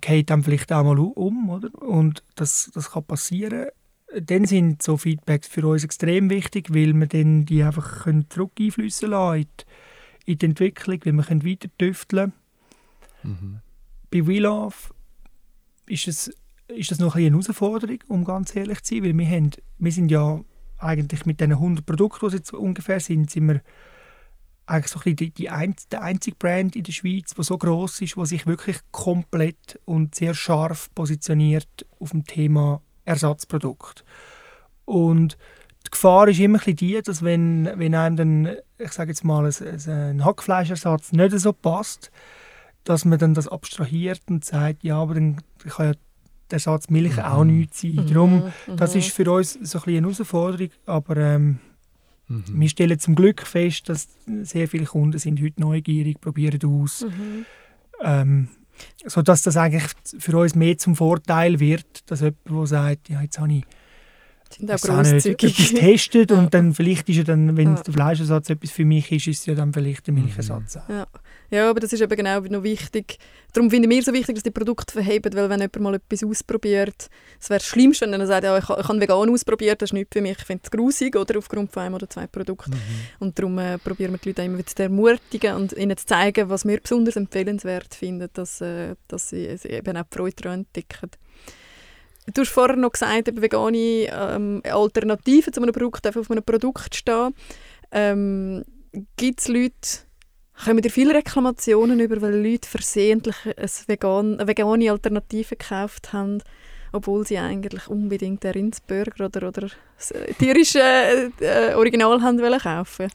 geht 0.00 0.28
dann 0.30 0.42
vielleicht 0.44 0.70
auch 0.72 0.84
mal 0.84 0.98
um, 0.98 1.48
oder? 1.50 1.70
Und 1.82 2.22
das, 2.36 2.70
das 2.74 2.90
kann 2.92 3.04
passieren. 3.04 3.68
Dann 4.18 4.44
sind 4.44 4.82
so 4.82 4.96
Feedbacks 4.96 5.46
für 5.46 5.66
uns 5.66 5.84
extrem 5.84 6.30
wichtig, 6.30 6.74
weil 6.74 6.92
wir 6.94 7.06
dann 7.06 7.44
die 7.46 7.62
einfach 7.62 8.02
können 8.02 8.28
zurück 8.28 8.52
einfließen 8.58 9.10
lassen 9.10 9.42
in 9.42 9.46
die, 9.46 10.32
in 10.32 10.38
die 10.38 10.46
Entwicklung, 10.46 11.00
weil 11.04 11.12
wir 11.12 11.22
können 11.24 11.44
weiter 11.44 11.68
tüfteln 11.78 12.32
Mhm. 13.22 13.60
bei 14.10 14.26
We 14.26 14.38
Love 14.38 14.74
ist, 15.86 16.08
es, 16.08 16.34
ist 16.68 16.90
das 16.90 16.98
noch 16.98 17.16
ein 17.16 17.26
eine 17.26 17.30
Herausforderung, 17.32 17.98
um 18.08 18.24
ganz 18.24 18.54
ehrlich 18.54 18.82
zu 18.82 18.94
sein, 18.94 19.04
weil 19.04 19.18
wir, 19.18 19.28
haben, 19.28 19.50
wir 19.78 19.92
sind 19.92 20.10
ja 20.10 20.40
eigentlich 20.78 21.26
mit 21.26 21.40
diesen 21.40 21.52
100 21.52 21.84
Produkten, 21.84 22.28
die 22.28 22.36
jetzt 22.36 22.52
ungefähr 22.52 23.00
sind, 23.00 23.30
sind 23.30 23.48
wir 23.48 23.60
eigentlich 24.66 24.90
so 24.90 25.00
ein 25.04 25.16
die, 25.16 25.30
die 25.30 25.50
ein, 25.50 25.74
der 25.90 26.02
einzige 26.02 26.36
Brand 26.36 26.76
in 26.76 26.84
der 26.84 26.92
Schweiz, 26.92 27.34
der 27.34 27.44
so 27.44 27.58
groß 27.58 28.02
ist, 28.02 28.16
der 28.16 28.26
sich 28.26 28.46
wirklich 28.46 28.78
komplett 28.92 29.80
und 29.84 30.14
sehr 30.14 30.32
scharf 30.32 30.88
positioniert 30.94 31.86
auf 31.98 32.10
dem 32.10 32.24
Thema 32.24 32.80
Ersatzprodukt. 33.04 34.04
Und 34.84 35.36
die 35.86 35.90
Gefahr 35.90 36.28
ist 36.28 36.40
immer 36.40 36.60
ein 36.64 36.76
die, 36.76 37.00
dass 37.02 37.22
wenn, 37.22 37.68
wenn 37.76 37.94
einem 37.94 38.16
dann, 38.16 38.56
ich 38.78 38.92
sage 38.92 39.10
jetzt 39.10 39.24
mal, 39.24 39.46
ein, 39.46 39.90
ein 39.90 40.24
Hackfleischersatz 40.24 41.12
nicht 41.12 41.38
so 41.38 41.52
passt, 41.52 42.10
dass 42.84 43.04
man 43.04 43.18
dann 43.18 43.34
das 43.34 43.48
abstrahiert 43.48 44.22
und 44.28 44.44
sagt, 44.44 44.84
ja, 44.84 44.96
aber 44.96 45.14
dann 45.14 45.36
kann 45.68 45.86
ja 45.86 45.92
der 46.50 46.56
Ersatz 46.56 46.90
Milch 46.90 47.22
auch 47.22 47.44
nichts 47.44 47.80
sein. 47.82 48.06
Darum, 48.08 48.50
Mhm, 48.66 48.76
das 48.76 48.94
mhm. 48.94 49.00
ist 49.00 49.12
für 49.12 49.30
uns 49.30 49.52
so 49.62 49.78
ein 49.78 49.84
eine 49.96 50.00
Herausforderung, 50.00 50.70
aber 50.86 51.16
ähm, 51.16 51.60
Mhm. 52.30 52.60
wir 52.60 52.68
stellen 52.68 52.98
zum 53.00 53.16
Glück 53.16 53.42
fest, 53.42 53.88
dass 53.88 54.08
sehr 54.42 54.68
viele 54.68 54.84
Kunden 54.84 55.18
sind 55.18 55.42
heute 55.42 55.60
neugierig, 55.60 56.20
probieren 56.20 56.60
aus, 56.64 57.02
Mhm. 57.02 57.44
ähm, 58.02 58.48
sodass 59.06 59.42
das 59.42 59.56
eigentlich 59.56 59.90
für 60.18 60.36
uns 60.36 60.54
mehr 60.54 60.76
zum 60.78 60.96
Vorteil 60.96 61.60
wird, 61.60 61.86
dass 62.10 62.20
jemand, 62.20 62.38
der 62.50 62.66
sagt, 62.66 63.08
ja, 63.08 63.20
jetzt 63.22 63.38
habe 63.38 63.52
ich 63.52 63.64
sind 64.52 64.68
auch 64.70 64.74
etwas 64.74 65.70
Ja. 66.32 66.38
und 66.38 66.52
dann 66.54 66.74
vielleicht 66.74 67.08
ist 67.08 67.16
ja 67.18 67.22
dann, 67.24 67.56
wenn 67.56 67.76
Ja. 67.76 67.82
der 67.82 67.94
Fleischersatz 67.94 68.50
etwas 68.50 68.70
für 68.72 68.84
mich 68.84 69.12
ist, 69.12 69.26
ist 69.28 69.40
es 69.40 69.46
ja 69.46 69.54
dann 69.54 69.72
vielleicht 69.72 70.06
der 70.08 70.14
Milchersatz 70.14 70.76
auch. 70.76 70.88
Ja. 70.88 71.06
Ja, 71.50 71.70
aber 71.70 71.80
das 71.80 71.92
ist 71.92 72.00
eben 72.00 72.16
genau 72.16 72.40
noch 72.40 72.62
wichtig. 72.62 73.18
Darum 73.52 73.70
finden 73.70 73.90
wir 73.90 74.02
so 74.02 74.12
wichtig, 74.12 74.36
dass 74.36 74.44
die 74.44 74.50
Produkte 74.50 74.92
verheben, 74.92 75.34
weil 75.34 75.50
wenn 75.50 75.60
jemand 75.60 75.80
mal 75.80 75.94
etwas 75.94 76.22
ausprobiert, 76.22 77.08
es 77.40 77.50
wäre 77.50 77.58
das 77.58 77.66
Schlimmste, 77.66 78.10
wenn 78.10 78.20
er 78.20 78.26
sagt, 78.26 78.44
ja, 78.44 78.56
ich, 78.56 78.64
ich 78.64 78.88
habe 78.88 79.00
vegan 79.00 79.30
ausprobiert, 79.30 79.82
das 79.82 79.88
ist 79.88 79.94
nichts 79.94 80.12
für 80.12 80.20
mich, 80.20 80.38
ich 80.38 80.44
finde 80.44 80.62
es 80.64 80.70
grusig, 80.70 81.16
oder 81.16 81.38
aufgrund 81.38 81.72
von 81.72 81.82
einem 81.82 81.94
oder 81.96 82.08
zwei 82.08 82.26
Produkten. 82.28 82.76
Und 83.18 83.38
darum 83.38 83.58
äh, 83.58 83.78
probieren 83.78 84.12
wir 84.12 84.18
die 84.18 84.28
Leute 84.28 84.42
immer 84.42 84.58
wieder 84.58 84.68
zu 84.68 84.82
ermutigen 84.82 85.56
und 85.56 85.72
ihnen 85.72 85.96
zu 85.96 86.06
zeigen, 86.06 86.48
was 86.48 86.64
wir 86.64 86.80
besonders 86.80 87.16
empfehlenswert 87.16 87.94
finden, 87.94 88.28
dass, 88.32 88.60
äh, 88.60 88.94
dass 89.08 89.30
sie, 89.30 89.56
sie 89.56 89.70
eben 89.70 89.96
auch 89.96 90.04
die 90.04 90.16
Freude 90.16 90.36
daran 90.36 90.60
entdecken. 90.60 91.10
Du 92.32 92.42
hast 92.42 92.50
vorher 92.50 92.76
noch 92.76 92.92
gesagt, 92.92 93.28
eben 93.28 93.42
vegane 93.42 94.06
ähm, 94.12 94.62
Alternativen 94.64 95.52
zu 95.52 95.60
einem 95.60 95.72
Produkt, 95.72 96.06
einfach 96.06 96.20
auf 96.20 96.30
einem 96.30 96.44
Produkt 96.44 96.94
stehen. 96.94 97.34
Ähm, 97.90 98.64
Gibt 99.16 99.40
es 99.40 99.48
Leute, 99.48 100.04
kommen 100.64 100.82
dir 100.82 100.90
viele 100.90 101.14
Reklamationen 101.14 102.00
über, 102.00 102.20
weil 102.20 102.34
Leute 102.34 102.68
versehentlich 102.68 103.36
ein 103.46 103.70
vegan, 103.86 104.34
eine 104.38 104.48
vegane 104.48 104.90
Alternative 104.90 105.56
gekauft 105.56 106.12
haben, 106.12 106.42
obwohl 106.92 107.26
sie 107.26 107.38
eigentlich 107.38 107.88
unbedingt 107.88 108.44
den 108.44 108.52
Rindsburger 108.52 109.26
oder, 109.26 109.48
oder 109.48 109.66
äh, 109.66 110.32
tierische 110.34 110.80
äh, 111.40 111.74
Original 111.74 112.22
haben 112.22 112.40
wollen 112.40 112.58
kaufen 112.58 113.08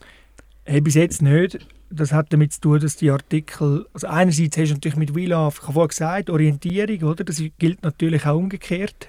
Hey, 0.64 0.80
bis 0.80 0.94
jetzt 0.94 1.22
nicht. 1.22 1.64
Das 1.88 2.10
hat 2.10 2.32
damit 2.32 2.52
zu 2.52 2.60
tun, 2.60 2.80
dass 2.80 2.96
die 2.96 3.10
Artikel, 3.10 3.86
also 3.94 4.08
einerseits 4.08 4.56
hast 4.56 4.70
du 4.70 4.74
natürlich 4.74 4.96
mit 4.96 5.14
We 5.14 5.26
Love, 5.26 5.54
ich 5.54 5.62
habe 5.62 5.72
vorhin 5.74 5.88
gesagt, 5.88 6.30
Orientierung, 6.30 7.10
oder? 7.10 7.22
Das 7.22 7.40
gilt 7.58 7.84
natürlich 7.84 8.26
auch 8.26 8.36
umgekehrt. 8.36 9.06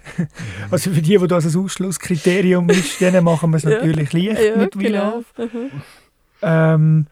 Also 0.70 0.92
für 0.92 1.02
die, 1.02 1.18
die 1.18 1.28
das 1.28 1.56
ein 1.56 1.60
Ausschlusskriterium 1.60 2.70
ist, 2.70 3.02
denen 3.02 3.24
machen 3.24 3.50
wir 3.50 3.58
es 3.58 3.64
Ja. 3.64 3.70
natürlich 3.72 4.14
leicht 4.14 4.56
mit 4.58 4.78
We 4.78 4.90
Love. 4.90 5.26
Mhm. 5.40 5.72
Ähm, 6.44 7.08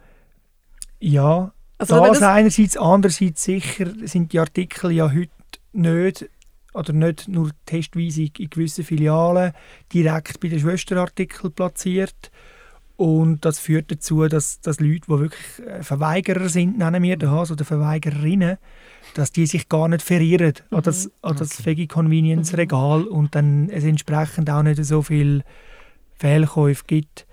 ja, 1.06 1.52
Also 1.78 2.00
das, 2.00 2.20
das, 2.20 2.28
einerseits, 2.28 2.78
andererseits 2.78 3.44
sicher 3.44 3.92
sind 4.04 4.34
die 4.34 4.40
Artikel 4.40 4.92
ja 4.92 5.12
heute 5.12 5.30
nicht 5.74 6.30
oder 6.74 6.94
nicht 6.94 7.28
nur 7.28 7.52
testweise 7.66 8.24
in 8.38 8.50
gewissen 8.50 8.84
Filialen 8.84 9.54
direkt 9.94 10.40
bei 10.40 10.50
den 10.50 10.60
Schwesterartikeln 10.60 11.54
platziert. 11.54 12.32
Und 12.98 13.44
das 13.44 13.60
führt 13.60 13.92
dazu, 13.92 14.26
dass, 14.28 14.62
dass 14.62 14.80
Leute, 14.80 15.02
die 15.08 15.10
wirklich 15.10 15.68
äh, 15.68 15.84
Verweigerer 15.84 16.48
sind, 16.48 16.78
nennen 16.78 17.04
wir 17.04 17.18
das, 17.18 17.52
oder 17.52 17.66
Verweigererinnen, 17.66 18.58
dass 19.16 19.32
die 19.32 19.46
sich 19.46 19.68
gar 19.68 19.90
nicht 19.90 20.02
verirren 20.02 20.54
an 20.72 20.82
das, 20.82 21.12
an 21.22 21.36
das 21.36 21.66
Veggie-Convenience-Regal 21.66 23.04
und 23.04 23.36
dann 23.36 23.70
es 23.70 23.84
entsprechend 23.84 24.50
auch 24.50 24.64
nicht 24.64 24.84
so 24.84 25.02
viel 25.02 25.44
Fehlkäufe 26.16 26.86
gibt. 26.88 27.28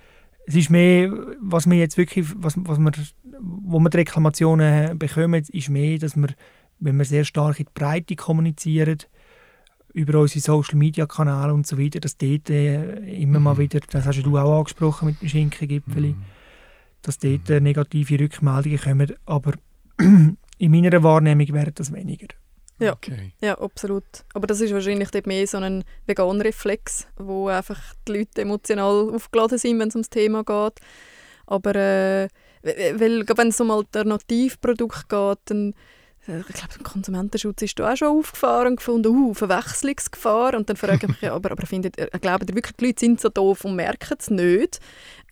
Es 0.46 0.57
ist 0.57 0.70
mehr, 0.70 1.11
was 1.40 1.68
wir 1.68 1.78
jetzt 1.78 1.96
wirklich, 1.96 2.26
was, 2.37 2.55
was 2.57 2.78
wir, 2.78 2.92
wo 3.40 3.78
wir 3.78 3.90
die 3.90 3.98
Reklamationen 3.98 4.98
bekommen, 4.98 5.42
ist 5.52 5.68
mehr, 5.70 5.98
dass 5.98 6.16
wir, 6.16 6.28
wenn 6.81 6.96
wir 6.96 7.05
sehr 7.05 7.24
stark 7.24 7.61
in 7.61 7.66
die 7.66 7.72
Breite 7.74 8.16
kommunizieren, 8.16 8.98
über 9.94 10.20
unsere 10.20 10.40
Social 10.40 10.78
Media 10.78 11.07
Kanäle 11.07 11.52
und 11.52 11.66
so 11.66 11.78
weiter, 11.78 12.00
dass 12.00 12.16
dort 12.16 12.50
äh, 12.50 12.94
immer 13.20 13.40
mal 13.40 13.59
wieder, 13.59 13.81
das 13.90 14.07
hast 14.07 14.22
du 14.22 14.38
auch 14.38 14.59
angesprochen 14.59 15.07
mit 15.07 15.20
dem 15.20 15.28
Schinkengipfeli, 15.28 16.14
dass 17.02 17.18
dort 17.18 17.50
äh, 17.50 17.61
negative 17.61 18.20
Rückmeldungen 18.20 18.81
kommen, 18.81 19.12
aber 19.26 19.52
in 19.98 20.37
meiner 20.59 21.02
Wahrnehmung 21.02 21.48
wäre 21.52 21.72
das 21.72 21.92
weniger. 21.92 22.28
Ja. 22.83 22.92
Okay. 22.92 23.33
ja, 23.40 23.59
absolut. 23.59 24.05
Aber 24.35 24.47
das 24.47 24.61
ist 24.61 24.73
wahrscheinlich 24.73 25.11
dort 25.11 25.27
mehr 25.27 25.47
so 25.47 25.59
ein 25.59 25.85
Vegan-Reflex, 26.07 27.07
wo 27.16 27.49
einfach 27.49 27.81
die 28.07 28.18
Leute 28.18 28.42
emotional 28.42 29.11
aufgeladen 29.14 29.59
sind, 29.59 29.79
wenn 29.79 29.88
es 29.88 29.95
ums 29.95 30.11
Thema 30.11 30.45
geht. 30.45 30.81
Aber 31.47 31.75
äh, 31.75 32.29
weil, 32.62 33.25
wenn 33.37 33.49
es 33.49 33.61
um 33.61 33.71
Alternativprodukte 33.71 35.07
geht, 35.09 35.38
dann 35.47 35.75
äh, 36.29 36.40
ich 36.40 36.55
glaube, 36.55 36.75
der 36.75 36.83
Konsumentenschutz 36.85 37.62
ist 37.62 37.79
da 37.79 37.92
auch 37.92 37.97
schon 37.97 38.18
aufgefahren 38.18 38.68
und 38.68 38.77
gefunden, 38.77 39.09
uh, 39.09 39.35
Verwechslungsgefahr. 39.35 40.55
Und 40.55 40.68
dann 40.68 40.77
frage 40.77 41.01
ich 41.03 41.09
mich, 41.09 41.21
ja, 41.21 41.35
aber, 41.35 41.51
aber 41.51 41.66
findet, 41.66 41.99
äh, 41.99 42.09
glaubt 42.21 42.49
ihr 42.49 42.55
wirklich, 42.55 42.77
die 42.77 42.87
Leute 42.87 43.01
sind 43.01 43.21
so 43.21 43.29
doof 43.29 43.64
und 43.64 43.77
merken 43.77 44.16
es 44.18 44.31
nicht? 44.31 44.81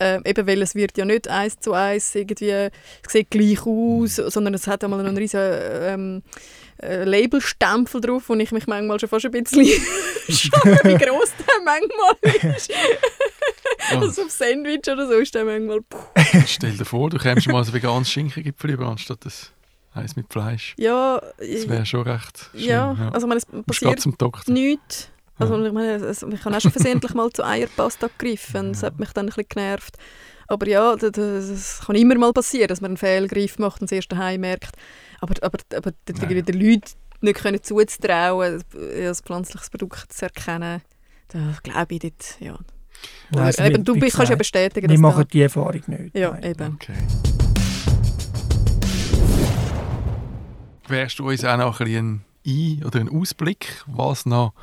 Ähm, 0.01 0.23
eben, 0.25 0.47
weil 0.47 0.63
es 0.63 0.75
wird 0.75 0.99
ja 0.99 1.05
nicht 1.05 1.29
eins 1.29 1.59
zu 1.61 1.73
eins 1.73 2.15
irgendwie, 2.15 2.51
es 2.51 2.73
sieht 3.13 3.31
gleich 3.31 3.65
aus, 3.67 4.17
sondern 4.17 4.55
es 4.55 4.67
hat 4.67 4.83
einmal 4.83 5.01
einen 5.01 5.17
riesen 5.17 5.41
ähm, 5.43 6.23
äh, 6.83 7.05
Labelstempel 7.05 8.01
drauf, 8.01 8.29
und 8.31 8.41
ich 8.41 8.53
mich 8.53 8.67
manchmal 8.67 8.99
schon 9.01 9.09
fast 9.09 9.25
ein 9.27 9.31
bisschen 9.33 9.65
schaue, 10.29 10.79
wie 10.85 10.97
groß 10.97 11.33
der 11.39 11.63
manchmal 11.65 12.55
ist. 12.57 12.71
also 13.91 14.23
auf 14.23 14.31
Sandwich 14.31 14.89
oder 14.91 15.07
so 15.07 15.15
ist 15.15 15.35
der 15.35 15.45
manchmal... 15.45 15.81
Stell 16.47 16.73
dir 16.77 16.85
vor, 16.85 17.11
du 17.11 17.19
kämst 17.19 17.49
mal 17.49 17.63
ein 17.63 17.73
veganes 17.73 18.11
Schinkengipfel 18.11 18.71
über, 18.71 18.87
anstatt 18.87 19.25
das 19.25 19.53
Eis 19.95 20.15
mit 20.17 20.27
Fleisch. 20.33 20.75
Ja, 20.79 21.21
Das 21.39 21.69
wäre 21.69 21.85
schon 21.87 22.03
recht 22.03 22.51
schön. 22.53 22.61
ja, 22.63 23.11
also 23.13 23.27
ich 23.27 23.29
meine, 23.29 23.39
es 23.41 23.47
passiert 23.67 24.01
zum 24.01 24.17
Doktor. 24.17 24.53
nichts. 24.53 25.09
Also 25.39 25.65
ich 25.65 25.73
meine, 25.73 25.95
es- 25.95 26.23
ich 26.23 26.45
habe 26.45 26.57
auch 26.57 26.61
schon 26.61 26.71
versehentlich 26.71 27.15
mal 27.15 27.31
zu 27.31 27.43
Eierpasta 27.45 28.09
gegriffen 28.09 28.67
und 28.67 28.73
das 28.73 28.83
hat 28.83 28.99
mich 29.01 29.11
dann 29.13 29.25
ein 29.25 29.29
bisschen 29.29 29.47
genervt. 29.49 29.97
Aber 30.49 30.67
ja, 30.69 30.97
das, 30.97 31.13
das 31.13 31.81
kann 31.87 31.97
immer 31.97 32.15
mal 32.17 32.33
passieren, 32.33 32.69
dass 32.69 32.81
man 32.81 32.91
einen 32.91 32.97
Fehlgriff 32.99 33.59
macht 33.59 33.81
und 33.81 33.87
es 33.87 33.93
erst 33.93 34.13
daheim 34.13 34.43
merkt. 34.43 34.73
Aber, 35.21 35.35
aber, 35.43 35.59
aber 35.77 35.93
den, 36.09 36.45
den 36.45 36.61
Leuten 36.61 36.93
nicht 37.21 37.37
können 37.39 37.63
zuzutrauen, 37.63 38.63
ein 38.75 39.15
pflanzliches 39.15 39.71
Produkt 39.71 40.13
zu 40.13 40.25
erkennen, 40.25 40.81
da 41.29 41.39
glaube 41.63 41.95
ich 41.95 42.01
dort, 42.01 42.41
ja. 42.41 42.59
Nein, 43.31 43.45
also 43.45 43.63
eben, 43.63 43.85
du 43.85 43.95
bist- 43.99 44.17
kannst 44.17 44.31
ja 44.31 44.37
bestätigen, 44.37 44.89
Wir 44.89 44.95
dass 44.97 45.01
machen 45.01 45.19
da, 45.23 45.25
die 45.25 45.43
Erfahrung 45.43 45.83
nicht. 45.87 46.17
Ja, 46.17 46.33
Nein. 46.33 46.45
eben. 46.45 46.75
Okay. 46.75 46.95
Wärst 50.89 51.19
du 51.19 51.29
uns 51.29 51.45
auch 51.45 51.57
noch 51.57 51.81
ein, 51.81 52.25
ein 52.47 52.83
oder 52.85 53.01
einen 53.01 53.09
Ausblick, 53.09 53.85
was 53.87 54.27
noch 54.27 54.55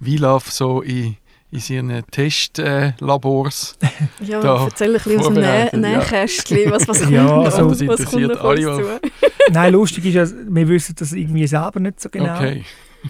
Wildaf 0.00 0.50
so 0.50 0.82
in, 0.82 1.16
in 1.50 1.60
seinen 1.60 2.04
Testlabors 2.10 3.78
Ja, 4.20 4.40
da 4.40 4.64
erzähl 4.64 4.88
ein 4.88 4.92
bisschen 4.94 5.18
aus 5.20 5.26
dem 5.26 5.34
Nä 5.34 5.40
vorbereitet, 5.42 5.72
ja. 5.72 5.78
Nähkästchen, 5.98 6.70
was, 6.70 6.88
was 6.88 6.98
kommt 7.02 7.12
Ja, 7.12 7.22
noch? 7.24 7.44
also- 7.44 7.68
Das 7.70 7.70
was 7.70 7.78
kommt 7.78 8.22
interessiert 8.22 8.34
noch 8.34 8.44
uns 8.44 8.66
alle? 8.66 9.00
Nein, 9.52 9.72
lustig 9.72 10.04
ist, 10.06 10.14
ja, 10.14 10.26
wir 10.48 10.68
wissen 10.68 10.94
das 10.98 11.12
irgendwie 11.12 11.46
selber 11.46 11.80
nicht 11.80 12.00
so 12.00 12.08
genau. 12.08 12.34
Okay. 12.36 12.64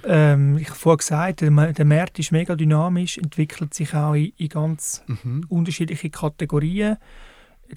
Ähm, 0.05 0.59
ich 0.59 0.69
habe 0.69 0.79
vorhin 0.79 0.99
gesagt, 0.99 1.41
der, 1.41 1.73
der 1.73 1.85
Markt 1.87 2.19
ist 2.19 2.31
mega 2.31 2.55
dynamisch, 2.55 3.17
entwickelt 3.17 3.73
sich 3.73 3.95
auch 3.95 4.13
in, 4.15 4.33
in 4.37 4.49
ganz 4.49 5.03
Mhm. 5.07 5.45
unterschiedliche 5.49 6.11
Kategorien. 6.11 6.99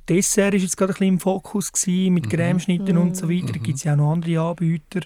Dessert 0.10 0.54
ist 0.54 0.64
jetzt 0.64 0.76
gerade 0.78 0.92
ein 0.92 0.96
bisschen 0.96 1.08
im 1.14 1.20
Fokus 1.20 1.72
gewesen, 1.72 2.14
mit 2.14 2.26
Mhm. 2.26 2.30
Cremeschnitten 2.30 2.98
und 2.98 3.16
so 3.16 3.30
weiter. 3.30 3.54
Da 3.54 3.60
Mhm. 3.60 3.64
gibt 3.64 3.78
es 3.78 3.84
ja 3.86 3.94
auch 3.94 3.98
noch 3.98 4.12
andere 4.12 4.42
Anbieter. 4.42 5.00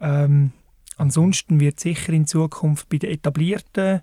Ähm, 0.00 0.50
ansonsten 0.96 1.60
wird 1.60 1.78
sicher 1.78 2.12
in 2.12 2.26
Zukunft 2.26 2.88
bei 2.88 2.98
den 2.98 3.10
etablierten 3.12 4.00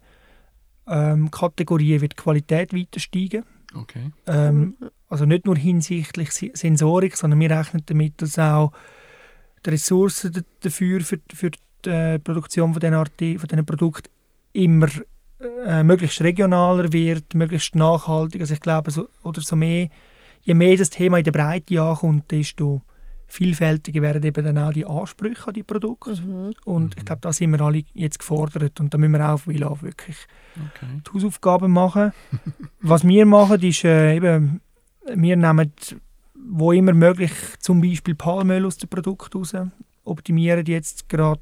ähm, 0.87 1.31
Kategorien 1.31 2.01
wird 2.01 2.13
die 2.13 2.21
Qualität 2.23 2.73
weiter 2.73 2.99
steigen. 2.99 3.43
okay. 3.73 4.11
Ähm, 4.27 4.75
also 5.09 5.25
nicht 5.25 5.45
nur 5.45 5.55
hinsichtlich 5.57 6.31
Si- 6.31 6.51
Sensorik, 6.53 7.15
sondern 7.17 7.39
wir 7.39 7.51
rechnen 7.51 7.83
damit, 7.85 8.21
dass 8.21 8.39
auch 8.39 8.71
die 9.65 9.69
Ressourcen 9.71 10.43
dafür 10.61 11.01
für, 11.01 11.19
für 11.33 11.51
die 11.51 11.89
äh, 11.89 12.19
Produktion 12.19 12.73
von 12.73 12.79
diesen, 12.79 12.95
Arti 12.95 13.37
von 13.37 13.47
diesen 13.47 13.65
Produkten 13.65 14.09
immer 14.53 14.89
äh, 15.65 15.83
möglichst 15.83 16.21
regionaler 16.21 16.91
wird, 16.93 17.33
möglichst 17.33 17.75
nachhaltig. 17.75 18.41
Also 18.41 18.53
ich 18.53 18.61
glaube, 18.61 18.91
so, 18.91 19.07
oder 19.23 19.41
so 19.41 19.55
mehr, 19.55 19.89
je 20.41 20.53
mehr 20.53 20.77
das 20.77 20.89
Thema 20.89 21.17
in 21.17 21.23
der 21.23 21.31
Breite 21.31 21.81
ankommt, 21.81 22.31
desto 22.31 22.81
vielfältiger 23.27 24.01
werden 24.01 24.23
eben 24.23 24.45
dann 24.45 24.57
auch 24.57 24.73
die 24.73 24.85
Ansprüche 24.85 25.47
an 25.47 25.53
die 25.53 25.63
Produkte. 25.63 26.15
Mhm. 26.21 26.53
Und 26.65 26.95
ich 26.97 27.05
glaube, 27.05 27.21
da 27.21 27.33
sind 27.33 27.51
wir 27.51 27.61
alle 27.61 27.83
jetzt 27.93 28.19
gefordert 28.19 28.79
und 28.79 28.93
da 28.93 28.97
müssen 28.97 29.13
wir 29.13 29.27
auch 29.27 29.33
auf 29.33 29.47
wirklich 29.83 30.17
okay. 30.55 31.01
die 31.05 31.13
Hausaufgaben 31.13 31.71
machen. 31.71 32.11
Was 32.81 33.05
wir 33.05 33.25
machen, 33.25 33.61
ist 33.61 33.83
äh, 33.83 34.15
eben, 34.15 34.61
wir 35.13 35.35
nehmen 35.35 35.73
wo 36.47 36.71
immer 36.71 36.93
möglich 36.93 37.31
zum 37.59 37.81
Beispiel 37.81 38.13
Palmöl 38.13 38.65
aus 38.65 38.77
dem 38.77 38.89
Produkt 38.89 39.33
raus, 39.35 39.55
optimieren 40.03 40.65
jetzt 40.65 41.09
gerade 41.09 41.41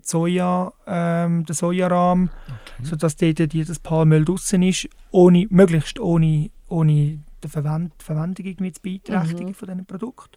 Soja, 0.00 0.72
ähm, 0.86 1.44
den 1.44 1.54
Sojarahmen, 1.54 2.30
okay. 2.46 2.84
sodass 2.84 3.16
dort 3.16 3.54
das 3.54 3.78
Palmöl 3.80 4.24
draußen 4.24 4.62
ist, 4.62 4.88
ohne, 5.10 5.46
möglichst 5.50 5.98
ohne, 5.98 6.50
ohne 6.68 7.18
die 7.42 7.48
Verwend 7.48 7.92
Verwendung 8.02 8.46
irgendwie 8.46 8.72
zu 8.72 8.82
beeinträchtigen 8.82 9.48
Mhm. 9.48 9.54
von 9.54 9.68
diesen 9.68 9.86
Produkten. 9.86 10.36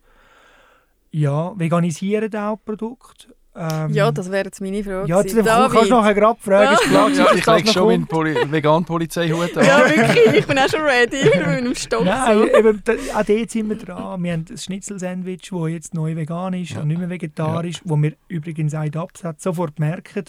Ja, 1.11 1.53
veganisieren 1.57 2.33
auch 2.35 2.57
die 2.57 2.61
Produkte. 2.65 3.27
Ähm, 3.55 3.91
Ja, 3.93 4.11
das 4.11 4.31
wäre 4.31 4.45
jetzt 4.45 4.61
meine 4.61 4.83
Frage. 4.83 5.07
ja, 5.09 5.17
kannst 5.21 5.35
du 5.35 5.41
David. 5.41 5.89
nachher 5.89 6.13
gerade 6.13 6.39
fragen, 6.39 6.77
Ja, 6.93 7.09
dass 7.09 7.35
ich 7.35 7.45
lege 7.45 7.67
schon 7.71 7.87
meinen 7.87 8.07
Poli 8.07 8.35
Vegan-Polizeihut 8.49 9.57
an. 9.57 9.65
Ja, 9.65 9.79
wirklich. 9.89 10.35
Ich 10.39 10.45
bin 10.47 10.57
auch 10.59 10.69
schon 10.69 10.81
ready 10.81 11.25
mit 11.25 11.45
meinem 11.45 11.75
Stock. 11.75 12.05
Nein, 12.05 12.47
eben, 12.57 12.81
da, 12.85 12.93
auch 13.15 13.23
dort 13.23 13.49
sind 13.49 13.69
wir 13.69 13.75
dran. 13.75 14.23
Wir 14.23 14.33
haben 14.33 14.45
ein 14.49 14.57
Schnitzel-Sandwich, 14.57 15.49
das 15.51 15.69
jetzt 15.69 15.93
neu 15.95 16.15
vegan 16.15 16.53
ist 16.53 16.71
Ja. 16.71 16.81
und 16.81 16.89
nicht 16.89 16.99
mehr 16.99 17.09
vegetarisch, 17.09 17.81
wo 17.83 17.97
wir 17.97 18.13
übrigens 18.27 18.75
auch 18.75 18.83
in 18.83 18.95
Absatz 18.95 19.43
sofort 19.43 19.79
merken, 19.79 20.25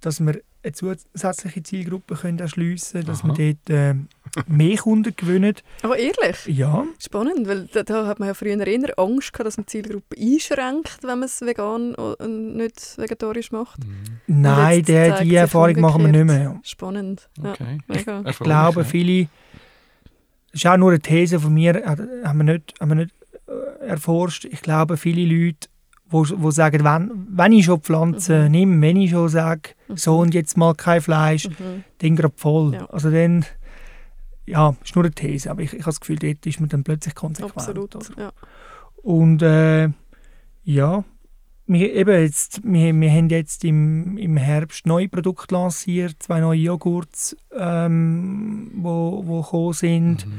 dass 0.00 0.20
wir 0.20 0.40
eine 0.64 0.72
zusätzliche 0.72 1.62
Zielgruppe 1.62 2.14
können 2.14 2.38
erschliessen 2.38 2.92
können, 3.02 3.06
dass 3.06 3.22
Aha. 3.22 3.36
wir 3.36 3.54
dort 3.54 3.70
äh, 3.70 3.94
mehr 4.48 4.76
Kunden 4.78 5.14
gewinnen. 5.14 5.54
Aber 5.82 5.96
ehrlich, 5.98 6.46
Ja, 6.46 6.84
spannend, 6.98 7.46
weil 7.46 7.66
da, 7.72 7.82
da 7.82 8.06
hat 8.06 8.18
man 8.18 8.28
ja 8.28 8.34
früher 8.34 8.58
eher 8.66 8.98
Angst 8.98 9.32
gehabt, 9.32 9.46
dass 9.46 9.56
man 9.58 9.66
die 9.66 9.70
Zielgruppe 9.70 10.16
einschränkt, 10.18 10.98
wenn 11.02 11.18
man 11.18 11.24
es 11.24 11.40
vegan 11.42 11.94
und 11.94 12.56
nicht 12.56 12.96
vegetarisch 12.96 13.52
macht. 13.52 13.84
Mhm. 13.84 14.40
nein, 14.42 14.82
der, 14.84 15.20
die 15.22 15.34
Erfahrung 15.34 15.80
machen 15.80 16.02
wir 16.04 16.12
nicht 16.12 16.24
mehr. 16.24 16.42
Ja. 16.42 16.60
Spannend. 16.62 17.28
Ja, 17.42 17.52
Okay. 17.52 17.78
mega. 17.86 18.24
Ich 18.28 18.38
glaube, 18.38 18.84
viele, 18.84 19.28
das 20.52 20.62
ist 20.62 20.66
auch 20.66 20.76
nur 20.76 20.90
eine 20.90 21.00
These 21.00 21.38
von 21.38 21.52
mir, 21.52 21.76
äh, 21.76 22.24
haben 22.24 22.38
wir 22.38 22.44
nicht, 22.54 22.74
haben 22.80 22.88
wir 22.88 22.94
nicht 22.96 23.14
äh, 23.46 23.86
erforscht. 23.86 24.46
Ich 24.46 24.62
glaube, 24.62 24.96
viele 24.96 25.24
Leute, 25.26 25.68
wo, 26.14 26.24
wo 26.36 26.50
sagen, 26.52 26.84
wenn, 26.84 27.10
wenn 27.30 27.52
ich 27.52 27.64
schon 27.64 27.80
Pflanzen 27.80 28.44
Mhm. 28.44 28.50
nehme, 28.50 28.80
wenn 28.80 28.96
ich 28.96 29.10
schon 29.10 29.28
sage, 29.28 29.70
Mhm. 29.88 29.96
so 29.96 30.18
und 30.18 30.32
jetzt 30.32 30.56
mal 30.56 30.74
kein 30.74 31.00
Fleisch, 31.00 31.48
Mhm. 31.48 31.84
dann 31.98 32.16
gerade 32.16 32.34
voll. 32.36 32.74
Ja. 32.74 32.86
Also 32.86 33.10
dann, 33.10 33.44
ja, 34.46 34.76
ist 34.84 34.94
nur 34.94 35.04
eine 35.04 35.12
These, 35.14 35.50
aber 35.50 35.62
ich, 35.62 35.72
ich 35.72 35.80
habe 35.80 35.86
das 35.90 36.00
Gefühl, 36.00 36.16
dort 36.18 36.46
ist 36.46 36.60
man 36.60 36.68
dann 36.68 36.84
plötzlich 36.84 37.14
konsequent. 37.14 37.56
Absolut. 37.56 37.94
Ja. 38.16 38.30
Und 39.02 39.42
äh, 39.42 39.88
ja, 40.64 41.04
wir, 41.66 41.94
eben 41.94 42.20
jetzt, 42.20 42.60
wir, 42.62 42.92
wir 43.00 43.10
haben 43.10 43.28
jetzt 43.30 43.64
im, 43.64 44.16
im 44.18 44.36
Herbst 44.36 44.86
neue 44.86 45.08
Produkte 45.08 45.54
lanciert, 45.54 46.16
zwei 46.22 46.40
neue 46.40 46.58
Joghurts, 46.60 47.36
ähm, 47.56 48.70
wo, 48.76 49.22
wo 49.26 49.40
gekommen 49.42 49.72
sind. 49.72 50.26
Mhm. 50.26 50.32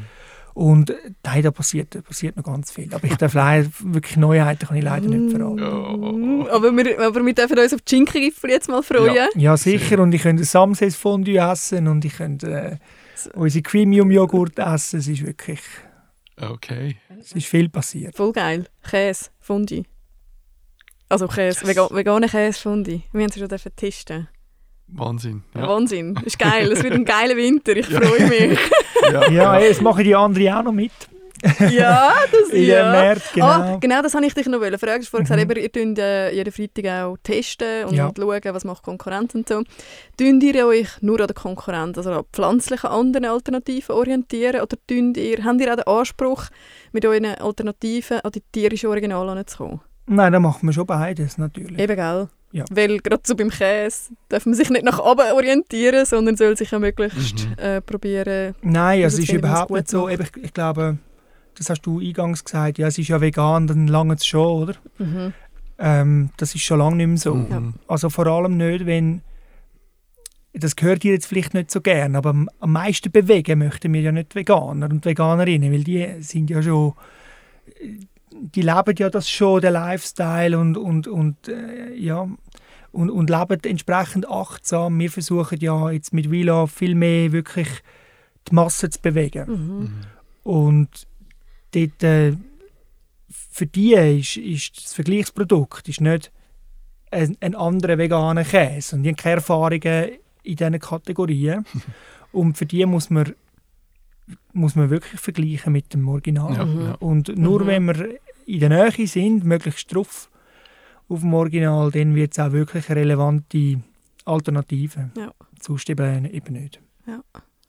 Und 0.56 0.90
äh, 0.90 0.96
nein, 1.24 1.44
da 1.44 1.52
passiert, 1.52 1.94
da 1.96 2.02
passiert 2.02 2.38
noch 2.38 2.46
ganz 2.46 2.72
viel. 2.72 2.92
Aber 2.94 3.04
ich 3.04 3.18
darf 3.18 3.34
leider, 3.34 3.70
wirklich 3.82 4.16
Neuheiten 4.16 4.66
kann 4.66 4.78
ich 4.78 4.84
leider 4.86 5.08
nicht 5.10 5.36
verraten. 5.36 6.40
Mm, 6.40 6.48
Aber, 6.50 6.72
wir, 6.76 7.00
aber 7.06 7.26
wir 7.26 7.34
dürfen 7.36 7.60
uns 7.60 7.74
auf 7.74 7.82
die 7.82 7.96
Schinkengipfel 7.96 8.50
jetzt 8.50 8.70
mal 8.70 8.82
freuen. 8.82 9.28
Ja, 9.36 9.58
sicher. 9.58 10.00
Und 10.00 10.14
ich 10.16 10.22
könnte 10.22 10.46
Samses 10.46 10.96
Fondue 10.96 11.38
essen 11.40 11.90
und 11.90 12.06
ich 12.06 12.14
könnte 12.16 12.50
äh, 12.50 12.78
unsere 13.38 13.64
Premium-Joghurt 13.64 14.58
essen. 14.58 15.00
Es 15.00 15.08
ist 15.10 15.26
wirklich, 15.26 15.60
Okay. 16.40 16.96
es 17.20 17.34
ist 17.34 17.48
viel 17.48 17.68
passiert. 17.68 18.16
Voll 18.16 18.32
geil. 18.32 18.66
Käse, 18.90 19.26
Fondue. 19.42 19.84
Also 21.10 21.28
Käse, 21.28 21.68
vega 21.68 21.90
veganer 21.92 22.30
Käse, 22.30 22.60
Fondue. 22.62 23.02
Wir 23.12 23.24
haben 23.24 23.30
es 23.30 23.38
schon 23.38 23.50
dürfen 23.50 23.76
testen. 23.76 24.30
Wahnsinn. 24.88 25.44
Ja. 25.56 25.68
Wahnsinn. 25.68 26.20
Ist 26.26 26.38
geil. 26.40 26.72
Es 26.72 26.84
wird 26.84 26.94
ein 26.94 27.06
geiler 27.06 27.36
Winter. 27.36 27.76
Ich 27.76 27.90
Ja. 27.90 28.02
freue 28.02 28.28
mich. 28.30 28.60
Ja. 29.12 29.30
Ja, 29.30 29.60
jetzt 29.60 29.82
machen 29.84 30.04
die 30.04 30.16
anderen 30.16 30.54
auch 30.56 30.64
noch 30.64 30.72
mit. 30.72 30.92
ja, 31.70 32.14
das 32.32 32.50
In 32.54 32.64
ja. 32.64 32.90
März, 32.92 33.34
genau. 33.34 33.46
Ah, 33.46 33.78
genau, 33.80 34.02
das 34.02 34.14
wollte 34.16 34.28
ich 34.28 34.34
dich 34.34 34.48
noch 34.48 34.60
fragen. 34.60 34.80
Du 34.80 34.92
hast 34.94 35.10
vorhin 35.10 35.28
Mhm. 35.28 35.48
gesagt, 35.50 35.58
ihr 35.58 35.72
tut 35.72 36.00
äh, 36.00 36.32
jeden 36.34 36.52
Freitag 36.52 36.86
auch 37.06 37.18
testen 37.22 37.86
und 37.86 37.94
Ja. 37.94 38.12
schauen, 38.18 38.42
was 38.56 38.64
macht 38.64 38.82
Konkurrenz 38.84 39.36
und 39.36 39.48
so. 39.48 39.62
Tun 40.18 40.42
ihr 40.42 40.66
euch 40.66 40.88
nur 41.02 41.20
an 41.20 41.28
der 41.28 41.36
Konkurrenz, 41.36 41.98
also 41.98 42.12
an 42.14 42.24
pflanzlichen 42.34 42.90
anderen 42.90 43.26
Alternativen 43.26 43.94
orientieren 43.96 44.62
oder 44.62 44.78
tun 44.88 45.14
ihr, 45.16 45.44
habt 45.44 45.62
ihr 45.62 45.72
auch 45.72 45.76
den 45.76 45.88
Anspruch, 45.88 46.46
mit 46.94 47.06
euren 47.06 47.26
Alternativen 47.26 48.22
an 48.22 48.32
die 48.32 48.42
tierischen 48.52 48.90
Originale 48.90 49.30
heranzukommen? 49.32 49.82
Nein, 50.08 50.32
dann 50.34 50.42
machen 50.42 50.66
wir 50.68 50.74
schon 50.74 50.86
beides 50.88 51.38
natürlich. 51.38 51.78
Eben, 51.78 51.96
gell? 51.96 52.28
Ja. 52.56 52.64
Weil 52.72 53.00
gerade 53.00 53.22
so 53.26 53.36
beim 53.36 53.50
Käse 53.50 54.14
darf 54.30 54.46
man 54.46 54.56
sich 54.56 54.70
nicht 54.70 54.86
nach 54.86 55.00
oben 55.00 55.30
orientieren, 55.34 56.06
sondern 56.06 56.38
soll 56.38 56.56
sich 56.56 56.72
ja 56.72 56.80
möglichst 56.80 57.48
Mhm. 57.50 57.54
äh, 57.58 57.82
probieren. 57.82 58.56
Nein, 58.62 59.04
Also 59.04 59.18
es 59.18 59.26
ist 59.26 59.34
überhaupt 59.34 59.72
nicht 59.72 59.90
so. 59.90 60.08
Eben, 60.08 60.24
Ich, 60.24 60.44
ich 60.46 60.54
glaube, 60.54 60.98
das 61.58 61.70
hast 61.70 61.82
du 61.82 62.00
eingangs 62.00 62.46
gesagt, 62.46 62.78
ja, 62.78 62.88
es 62.88 62.98
ist 62.98 63.10
ja 63.10 63.20
vegan, 63.20 63.68
dann 63.68 63.88
lange 63.88 64.14
es 64.14 64.26
schon, 64.26 64.64
oder? 64.64 64.76
Mhm. 65.00 65.34
Ähm, 65.80 66.30
das 66.38 66.56
ist 66.56 66.62
schon 66.62 66.80
lange 66.80 66.96
nicht 66.96 67.08
mehr 67.08 67.18
so. 67.18 67.36
Mhm. 67.36 67.74
Also 67.90 68.10
vor 68.10 68.26
allem 68.28 68.56
nicht, 68.56 68.86
wenn 68.86 69.22
das 70.54 70.78
gehört 70.78 71.04
ihr 71.04 71.12
jetzt 71.12 71.26
vielleicht 71.26 71.54
nicht 71.54 71.70
so 71.70 71.82
gern, 71.82 72.16
aber 72.16 72.30
am, 72.30 72.50
am 72.62 72.72
meisten 72.72 73.12
bewegen 73.12 73.60
möchten 73.60 73.92
wir 73.92 74.00
ja 74.00 74.14
nicht 74.14 74.34
Veganer 74.34 74.90
und 74.90 75.04
Veganerinnen, 75.04 75.74
weil 75.74 75.84
die 75.84 76.08
sind 76.22 76.50
ja 76.50 76.64
schon 76.64 76.94
die 78.42 78.62
leben 78.62 78.96
ja 78.98 79.10
das 79.10 79.30
schon, 79.30 79.62
den 79.62 79.74
Lifestyle 79.74 80.58
und, 80.60 80.78
und, 80.78 81.08
und 81.08 81.48
äh, 81.48 81.94
ja, 81.96 82.28
und, 82.92 83.10
und 83.10 83.30
leben 83.30 83.60
entsprechend 83.64 84.30
achtsam. 84.30 85.00
Wir 85.00 85.10
versuchen 85.12 85.60
ja 85.60 85.90
jetzt 85.92 86.14
mit 86.14 86.30
Vila 86.32 86.68
viel 86.68 86.96
mehr 86.96 87.32
wirklich 87.32 87.68
die 88.50 88.56
Masse 88.56 88.90
zu 88.90 89.00
bewegen. 89.02 89.50
Mhm. 89.50 89.92
Und 90.44 91.08
dort, 91.74 92.04
äh, 92.04 92.34
für 93.30 93.66
die 93.66 93.94
ist, 93.94 94.38
ist 94.38 94.78
das 94.86 94.94
Vergleichsprodukt 94.94 95.88
ist 95.90 96.02
nicht 96.02 96.32
ein, 97.12 97.38
ein 97.42 97.56
anderer 97.56 97.98
veganer 97.98 98.44
Käse. 98.44 98.96
Und 98.96 99.04
die 99.04 99.10
haben 99.10 99.16
keine 99.16 99.36
Erfahrungen 99.36 100.10
in 100.44 100.56
diesen 100.56 100.80
Kategorien. 100.80 101.66
Und 102.32 102.58
für 102.58 102.66
die 102.66 102.86
muss 102.86 103.10
man, 103.10 103.34
muss 104.54 104.76
man 104.76 104.90
wirklich 104.90 105.20
vergleichen 105.22 105.72
mit 105.74 105.94
dem 105.94 106.08
Original. 106.08 106.54
Ja, 106.54 106.66
Mhm. 106.66 106.82
ja. 106.82 106.92
Und 106.96 107.38
nur 107.38 107.62
Mhm. 107.64 107.68
wenn 107.68 107.86
wir 107.86 108.20
in 108.46 108.60
der 108.60 108.70
Nähe 108.70 109.08
sind, 109.08 109.44
möglichst 109.44 109.94
drauf 109.94 110.30
auf 111.08 111.20
dem 111.20 111.34
Original, 111.34 111.92
dann 111.92 112.16
wird 112.16 112.32
es 112.32 112.40
auch 112.40 112.52
wirklich 112.52 112.90
eine 112.90 113.02
relevante 113.02 113.82
Alternative. 114.26 115.12
Ja. 115.16 115.32
Sonst 115.62 115.90
eben, 115.90 116.26
eben 116.26 116.54
nicht. 116.54 116.80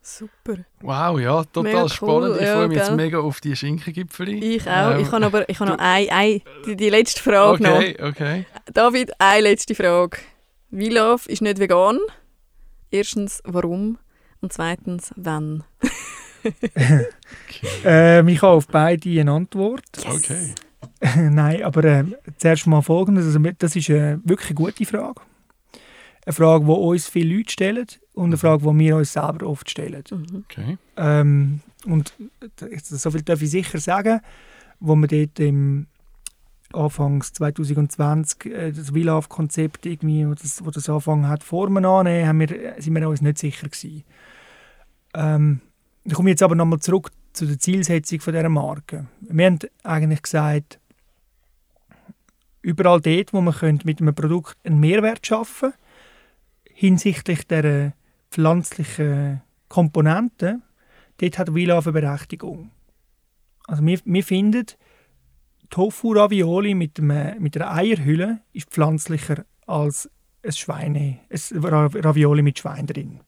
Super. 0.09 0.59
Wow, 0.83 1.19
ja, 1.19 1.43
total 1.43 1.63
Mega 1.65 1.83
cool, 1.83 1.89
spannend. 1.89 2.37
Ich 2.37 2.43
ja, 2.43 2.55
freue 2.55 2.69
mich 2.69 2.77
jetzt 2.77 2.87
gell? 2.87 2.97
mega 2.97 3.19
auf 3.19 3.41
die 3.41 3.57
Schinkengipfel. 3.57 4.41
Ich 4.41 4.71
auch. 4.71 4.93
Ähm, 4.93 5.01
ich 5.01 5.11
habe 5.11 5.27
aber 5.27 5.49
ich 5.49 5.59
habe 5.59 5.73
noch 5.73 5.79
ein, 5.81 6.09
ein, 6.11 6.43
die, 6.65 6.77
die 6.77 6.91
letzte 6.91 7.21
Frage 7.21 7.61
noch. 7.61 7.79
Okay, 7.79 7.97
okay. 8.01 8.47
David, 8.73 9.11
eine 9.19 9.41
letzte 9.41 9.75
Frage. 9.75 10.19
Vilaf 10.71 11.27
ist 11.27 11.43
nicht 11.43 11.59
vegan. 11.59 11.99
Erstens, 12.93 13.43
warum? 13.45 13.99
Und 14.41 14.53
zweitens, 14.53 15.13
wann? 15.17 15.65
Ähm, 17.85 18.29
ich 18.29 18.41
habe 18.41 18.53
auf 18.53 18.69
beide 18.69 19.21
eine 19.21 19.33
Antwort. 19.33 19.83
Okay. 20.07 20.55
Nein, 21.17 21.63
aber 21.63 21.85
äh, 21.85 22.05
zuerst 22.39 22.67
mal 22.67 22.83
folgendes. 22.83 23.27
Also, 23.27 23.39
das 23.59 23.77
ist 23.77 23.89
äh, 23.89 24.19
wirklich 24.25 24.51
eine 24.51 24.57
gute 24.57 24.85
Frage. 24.85 25.21
Eine 26.25 26.33
Frage, 26.33 26.65
die 26.65 26.71
uns 26.71 27.09
viele 27.09 27.37
Leute 27.37 27.53
stellen 27.53 27.87
und 28.15 28.27
eine 28.27 28.37
Frage, 28.37 28.63
die 28.63 28.79
wir 28.79 28.97
uns 28.97 29.13
selber 29.13 29.47
oft 29.47 29.71
stellen. 29.71 30.03
Mhm. 30.11 30.45
okay. 30.45 30.79
Ähm, 30.97 31.61
und 31.85 32.13
äh, 32.41 32.79
so 32.83 33.11
viel 33.11 33.23
darf 33.23 33.43
ich 33.43 33.51
sicher 33.51 33.79
sagen, 33.79 34.21
wo 34.81 34.97
wir 34.97 35.07
dort 35.07 35.39
im 35.39 35.87
Anfangs 36.73 37.33
2020 37.33 38.47
äh, 38.47 38.73
das 38.73 38.93
WILAF-Konzept 38.93 39.87
irgendwie, 39.87 40.27
wo 40.27 40.35
das, 40.35 40.65
wo 40.65 40.71
das 40.71 40.89
angefangen 40.89 41.29
hat, 41.29 41.45
Formen 41.45 41.85
annehmen, 41.85 42.29
haben 42.29 42.41
wir, 42.41 42.75
sind 42.79 42.95
wir 42.95 43.09
uns 43.09 43.21
nicht 43.21 43.39
sicher 43.39 43.69
gewesen. 43.69 44.05
Ähm, 45.15 45.61
ich 46.05 46.15
komme 46.15 46.31
jetzt 46.31 46.43
aber 46.43 46.55
nochmal 46.55 46.81
zurück 46.81 47.11
zu 47.37 47.47
der 47.47 47.59
Zielsetzung 47.59 48.21
von 48.21 48.33
dieser 48.33 48.49
Marke. 48.49 49.07
Wir 49.21 49.47
haben 49.47 49.59
eigentlich 49.83 50.23
gesagt, 50.23 50.81
überall 52.63 53.01
dort, 53.01 53.33
wo 53.33 53.41
man 53.41 53.81
mit 53.85 54.01
einem 54.01 54.15
Produkt 54.15 54.57
einen 54.65 54.81
Mehrwert 54.81 55.27
schaffen 55.27 55.73
hinsichtlich 56.65 57.47
der 57.47 57.93
pflanzlichen 58.31 59.43
Komponenten, 59.69 60.63
dort 61.19 61.39
hat 61.39 61.55
WILAF 61.55 61.87
eine 61.87 62.01
Berechtigung. 62.01 62.71
Also 63.67 63.85
wir, 63.85 63.99
wir 64.05 64.25
finden, 64.25 64.67
Tofu-Ravioli 65.71 66.75
mit, 66.75 66.99
mit 67.01 67.57
einer 67.57 67.73
Eierhülle 67.73 68.41
ist 68.53 68.71
pflanzlicher 68.71 69.45
als 69.67 70.09
ein 70.45 70.53
Schweine, 70.53 71.19
ein 71.31 71.65
Ra- 71.65 71.91
Ravioli 71.93 72.43
mit 72.43 72.59
Schwein 72.59 72.87
drin. 72.87 73.21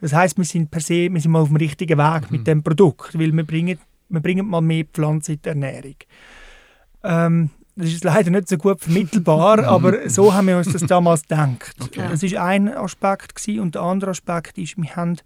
Das 0.00 0.12
heißt, 0.12 0.36
wir 0.38 0.44
sind 0.44 0.70
per 0.70 0.80
se, 0.80 1.12
wir 1.12 1.20
sind 1.20 1.30
mal 1.32 1.40
auf 1.40 1.48
dem 1.48 1.56
richtigen 1.56 1.98
Weg 1.98 2.30
mit 2.30 2.46
dem 2.46 2.62
Produkt, 2.62 3.18
weil 3.18 3.32
wir 3.32 3.44
bringen, 3.44 3.78
wir 4.08 4.20
bringen 4.20 4.46
mal 4.46 4.60
mehr 4.60 4.84
Pflanzen 4.84 5.34
in 5.34 5.42
die 5.42 5.48
Ernährung. 5.48 5.96
Ähm, 7.02 7.50
das 7.76 7.88
ist 7.90 8.04
leider 8.04 8.30
nicht 8.30 8.48
so 8.48 8.56
gut 8.56 8.80
vermittelbar, 8.80 9.64
aber 9.64 10.08
so 10.08 10.32
haben 10.34 10.48
wir 10.48 10.56
uns 10.58 10.72
das 10.72 10.82
damals 10.82 11.22
gedacht. 11.22 11.74
Okay. 11.80 12.06
Das 12.10 12.22
ist 12.22 12.34
ein 12.34 12.68
Aspekt 12.68 13.34
gewesen. 13.34 13.60
und 13.60 13.74
der 13.74 13.82
andere 13.82 14.10
Aspekt 14.10 14.58
ist, 14.58 14.76
wir 14.76 14.96
haben 14.96 15.16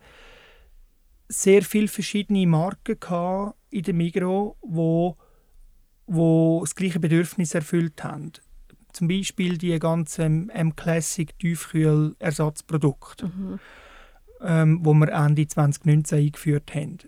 sehr 1.28 1.62
viele 1.62 1.88
verschiedene 1.88 2.46
Marken 2.46 2.98
gehabt 3.00 3.56
in 3.70 3.82
der 3.82 3.94
Migro, 3.94 4.56
wo, 4.60 5.16
wo 6.06 6.60
das 6.60 6.74
gleiche 6.74 7.00
Bedürfnis 7.00 7.54
erfüllt 7.54 8.04
haben. 8.04 8.32
Zum 8.92 9.08
Beispiel 9.08 9.58
die 9.58 9.76
ganzen 9.80 10.50
M-Classic 10.50 11.36
Tiefkühl-Ersatzprodukte, 11.38 13.26
Mhm. 13.26 13.58
Ähm, 14.44 14.80
wo 14.82 14.94
wir 14.94 15.08
Ende 15.08 15.46
2019 15.46 16.18
eingeführt 16.18 16.74
haben. 16.74 16.98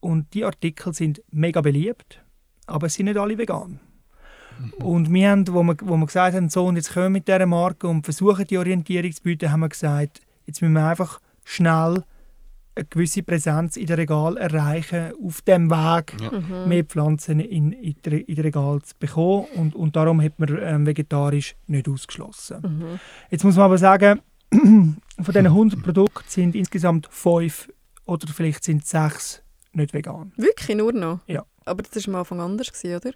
Und 0.00 0.32
die 0.34 0.44
Artikel 0.44 0.94
sind 0.94 1.22
mega 1.30 1.60
beliebt, 1.60 2.22
aber 2.66 2.86
es 2.86 2.94
sind 2.94 3.06
nicht 3.06 3.18
alle 3.18 3.36
vegan. 3.36 3.80
Und 4.82 5.12
wir 5.12 5.30
haben, 5.30 5.46
wo 5.48 5.62
wir, 5.62 5.76
wo 5.82 5.96
wir 5.96 6.06
gesagt 6.06 6.34
haben, 6.34 6.48
so 6.48 6.66
und 6.66 6.76
jetzt 6.76 6.92
kommen 6.92 7.06
wir 7.06 7.10
mit 7.10 7.28
dieser 7.28 7.46
Marke 7.46 7.86
und 7.86 8.02
versuchen 8.04 8.44
die 8.46 8.58
Orientierung 8.58 9.12
zu 9.12 9.22
bieten, 9.22 9.52
haben 9.52 9.60
wir 9.60 9.68
gesagt, 9.68 10.20
jetzt 10.46 10.62
müssen 10.62 10.72
wir 10.74 10.86
einfach 10.86 11.20
schnell 11.44 12.02
eine 12.74 12.84
gewisse 12.90 13.22
Präsenz 13.22 13.76
in 13.76 13.86
den 13.86 13.96
Regal 13.96 14.36
erreichen, 14.36 15.12
auf 15.24 15.42
dem 15.42 15.70
Weg 15.70 16.14
Ja. 16.20 16.30
Mhm. 16.40 16.68
mehr 16.68 16.84
Pflanzen 16.84 17.40
in, 17.40 17.72
in, 17.72 17.92
in 18.02 18.34
den 18.34 18.40
Regal 18.40 18.80
zu 18.82 18.94
bekommen. 18.98 19.46
Und, 19.56 19.74
und 19.74 19.96
darum 19.96 20.22
hat 20.22 20.38
man 20.38 20.56
ähm, 20.60 20.86
vegetarisch 20.86 21.56
nicht 21.66 21.88
ausgeschlossen. 21.88 22.58
Mhm. 22.62 23.00
Jetzt 23.30 23.44
muss 23.44 23.56
man 23.56 23.64
aber 23.64 23.78
sagen, 23.78 24.20
von 25.20 25.32
diesen 25.34 25.46
100 25.46 25.82
Produkten 25.82 26.24
sind 26.28 26.54
insgesamt 26.54 27.08
fünf 27.10 27.68
oder 28.04 28.26
vielleicht 28.28 28.64
sind 28.64 28.86
sechs 28.86 29.42
nicht 29.72 29.92
vegan. 29.92 30.32
Wirklich 30.36 30.76
nur 30.76 30.92
noch? 30.92 31.20
Ja. 31.26 31.44
Aber 31.64 31.82
das 31.82 32.06
war 32.06 32.14
am 32.14 32.20
Anfang 32.20 32.40
anders, 32.40 32.70
oder? 32.84 33.10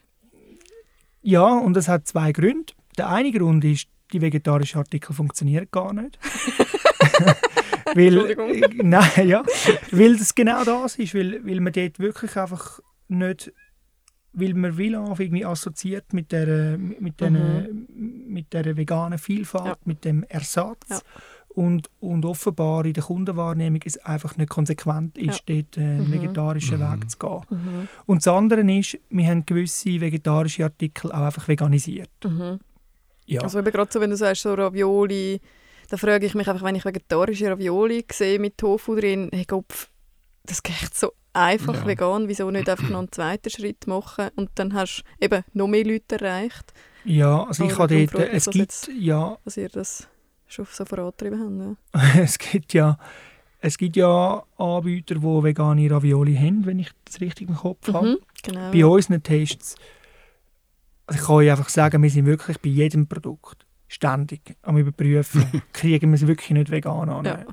Ja, 1.22 1.59
und 1.59 1.74
das 1.74 1.88
hat 1.88 2.07
zwei 2.07 2.32
Gründe. 2.32 2.72
Der 2.98 3.09
eine 3.09 3.30
Grund 3.32 3.64
ist, 3.64 3.86
die 4.12 4.20
vegetarischen 4.20 4.78
Artikel 4.78 5.14
funktionieren 5.14 5.68
gar 5.70 5.92
nicht. 5.92 6.18
weil, 7.94 8.18
Entschuldigung. 8.18 8.50
äh, 8.50 8.68
nein, 8.82 9.28
ja, 9.28 9.42
weil 9.90 10.16
das 10.16 10.34
genau 10.34 10.64
das 10.64 10.96
ist, 10.96 11.14
weil, 11.14 11.44
weil 11.46 11.61
man 11.61 11.72
dort 11.72 11.98
wirklich 11.98 12.36
einfach 12.36 12.80
nicht, 13.09 13.53
weil 14.32 14.55
man 14.55 14.76
Wilaf 14.76 15.20
irgendwie 15.20 15.44
assoziiert 15.44 16.12
mit 16.12 16.32
der, 16.32 16.76
mit 16.78 17.20
der, 17.20 17.30
mit 17.70 18.53
der 18.53 18.76
veganen 18.76 19.18
Vielfalt, 19.18 19.66
Ja. 19.66 19.76
mit 19.84 20.05
dem 20.05 20.24
Ersatz. 20.24 20.88
Ja. 20.90 21.00
Und, 21.55 21.90
und 22.00 22.24
offenbar 22.24 22.86
in 22.86 22.94
der 22.94 23.03
Kundenwahrnehmung 23.03 23.82
ist 23.82 24.07
einfach 24.07 24.36
nicht 24.38 24.48
konsequent 24.48 25.18
ist, 25.18 25.42
dort 25.46 25.76
äh, 25.76 25.80
einen 25.80 26.09
Mhm. 26.09 26.12
vegetarischen 26.12 26.78
Mhm. 26.80 26.92
Weg 27.00 27.11
zu 27.11 27.18
gehen. 27.18 27.40
Mhm. 27.50 27.88
Und 28.07 28.24
das 28.24 28.28
andere 28.32 28.61
ist, 28.72 28.98
wir 29.11 29.26
haben 29.26 29.44
gewisse 29.44 30.00
vegetarische 30.00 30.64
Artikel 30.64 31.12
auch 31.12 31.20
einfach 31.26 31.46
veganisiert. 31.48 32.09
Mhm. 32.24 32.59
Ja. 33.26 33.42
Also 33.42 33.59
eben 33.59 33.70
gerade 33.70 33.92
so, 33.92 34.00
wenn 34.00 34.11
du 34.11 34.16
sagst, 34.16 34.42
so 34.42 34.55
Ravioli, 34.55 35.40
da 35.90 35.96
frage 35.98 36.24
ich 36.24 36.34
mich 36.34 36.48
einfach, 36.48 36.64
wenn 36.64 36.74
ich 36.74 36.84
vegetarische 36.86 37.50
Ravioli 37.50 38.05
sehe 38.11 38.38
mit 38.38 38.57
Tofu 38.57 38.94
drin, 38.96 39.28
hey 39.32 39.44
Kopf, 39.44 39.90
das 40.44 40.62
geht 40.62 40.94
so 40.94 41.12
einfach 41.34 41.74
Ja. 41.74 41.86
vegan, 41.86 42.28
wieso 42.28 42.50
nicht 42.50 42.68
einfach 42.68 42.88
noch 42.88 42.98
einen 43.00 43.12
zweiten 43.12 43.50
Schritt 43.50 43.86
machen 43.86 44.28
und 44.36 44.50
dann 44.55 44.72
hast 44.74 45.03
du 45.20 45.24
eben 45.26 45.44
noch 45.53 45.68
mehr 45.68 45.84
Leute 45.84 46.16
erreicht, 46.16 46.72
Ja, 47.05 47.44
also 47.44 47.64
ich 47.64 47.78
habe 47.78 48.07
dort, 48.07 48.28
es 48.30 48.44
das 48.44 48.53
gibt 48.53 48.62
jetzt. 48.72 48.88
ja, 48.98 49.36
dass 49.44 49.57
ihr 49.57 49.68
das 49.68 50.09
schon 50.53 50.66
so 50.70 50.84
vorangetrieben 50.84 51.76
habt. 51.92 52.05
Ja. 52.16 52.20
es 52.22 52.38
gibt 52.38 52.72
ja, 52.74 52.98
es 53.61 53.78
gibt 53.78 53.96
ja 53.96 54.42
Anbieter, 54.57 55.14
die 55.14 55.22
vegane 55.22 55.90
Ravioli 55.90 56.34
haben, 56.34 56.66
wenn 56.66 56.78
ich 56.78 56.90
das 57.05 57.20
richtig 57.20 57.48
im 57.48 57.57
Kopf 57.57 57.92
habe. 57.92 58.11
Mhm, 58.11 58.18
genau. 58.42 58.70
Bei 58.70 58.86
unseren 58.86 59.22
Tests, 59.22 59.76
also 61.07 61.20
ich 61.20 61.26
kann 61.26 61.36
euch 61.36 61.50
einfach 61.50 61.68
sagen, 61.68 62.03
wir 62.03 62.11
sind 62.11 62.26
wirklich 62.26 62.61
bei 62.61 62.70
jedem 62.70 63.07
Produkt 63.07 63.66
ständig 63.88 64.57
am 64.62 64.78
überprüfen, 64.78 65.62
kriegen 65.72 66.11
wir 66.11 66.16
es 66.16 66.26
wirklich 66.26 66.50
nicht 66.50 66.70
vegan 66.70 67.09
an. 67.09 67.24
Ja. 67.24 67.44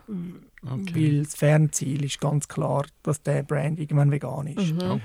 Okay. 0.61 0.95
Weil 0.95 1.23
das 1.23 1.35
Fernziel 1.35 2.03
ist 2.03 2.19
ganz 2.19 2.47
klar, 2.47 2.85
dass 3.03 3.21
der 3.21 3.43
Brand 3.43 3.79
irgendwann 3.79 4.11
vegan 4.11 4.47
ist. 4.47 4.73
Mhm. 4.73 4.81
Oh. 4.81 4.99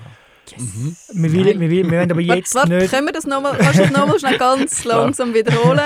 Mhm. 0.59 0.97
Wir, 1.13 1.33
will, 1.33 1.61
wir, 1.61 1.71
wir 1.71 1.91
wollen 1.91 2.11
aber 2.11 2.21
Warte, 2.27 2.35
jetzt 2.39 2.55
warte, 2.55 2.73
nicht... 2.77 2.91
können 2.91 3.07
wir 3.07 3.13
das 3.13 3.27
nochmal, 3.27 3.57
kannst 3.59 3.79
du 3.79 3.83
das 3.85 3.93
nochmal 3.93 4.19
schnell 4.19 4.39
ganz 4.39 4.85
langsam 4.85 5.35
wiederholen, 5.35 5.81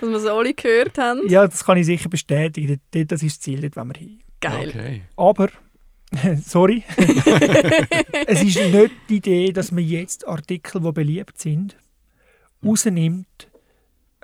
dass 0.00 0.08
wir 0.08 0.16
es 0.16 0.26
alle 0.26 0.54
gehört 0.54 0.96
haben? 0.98 1.20
Ja, 1.28 1.46
das 1.46 1.64
kann 1.64 1.76
ich 1.78 1.86
sicher 1.86 2.08
bestätigen. 2.08 2.80
Dort- 2.92 3.12
Das 3.12 3.22
ist 3.22 3.36
das 3.36 3.40
Ziel, 3.40 3.60
dort 3.60 3.76
wollen 3.76 3.88
wir 3.94 3.98
hin. 3.98 4.20
Geil. 4.40 4.68
Okay. 4.68 5.02
Aber, 5.16 5.48
sorry, 6.44 6.82
es 8.26 8.42
ist 8.42 8.56
nicht 8.56 8.90
die 9.08 9.16
Idee, 9.16 9.52
dass 9.52 9.72
man 9.72 9.84
jetzt 9.84 10.26
Artikel, 10.28 10.80
die 10.80 10.92
beliebt 10.92 11.40
sind, 11.40 11.76
rausnimmt, 12.64 13.48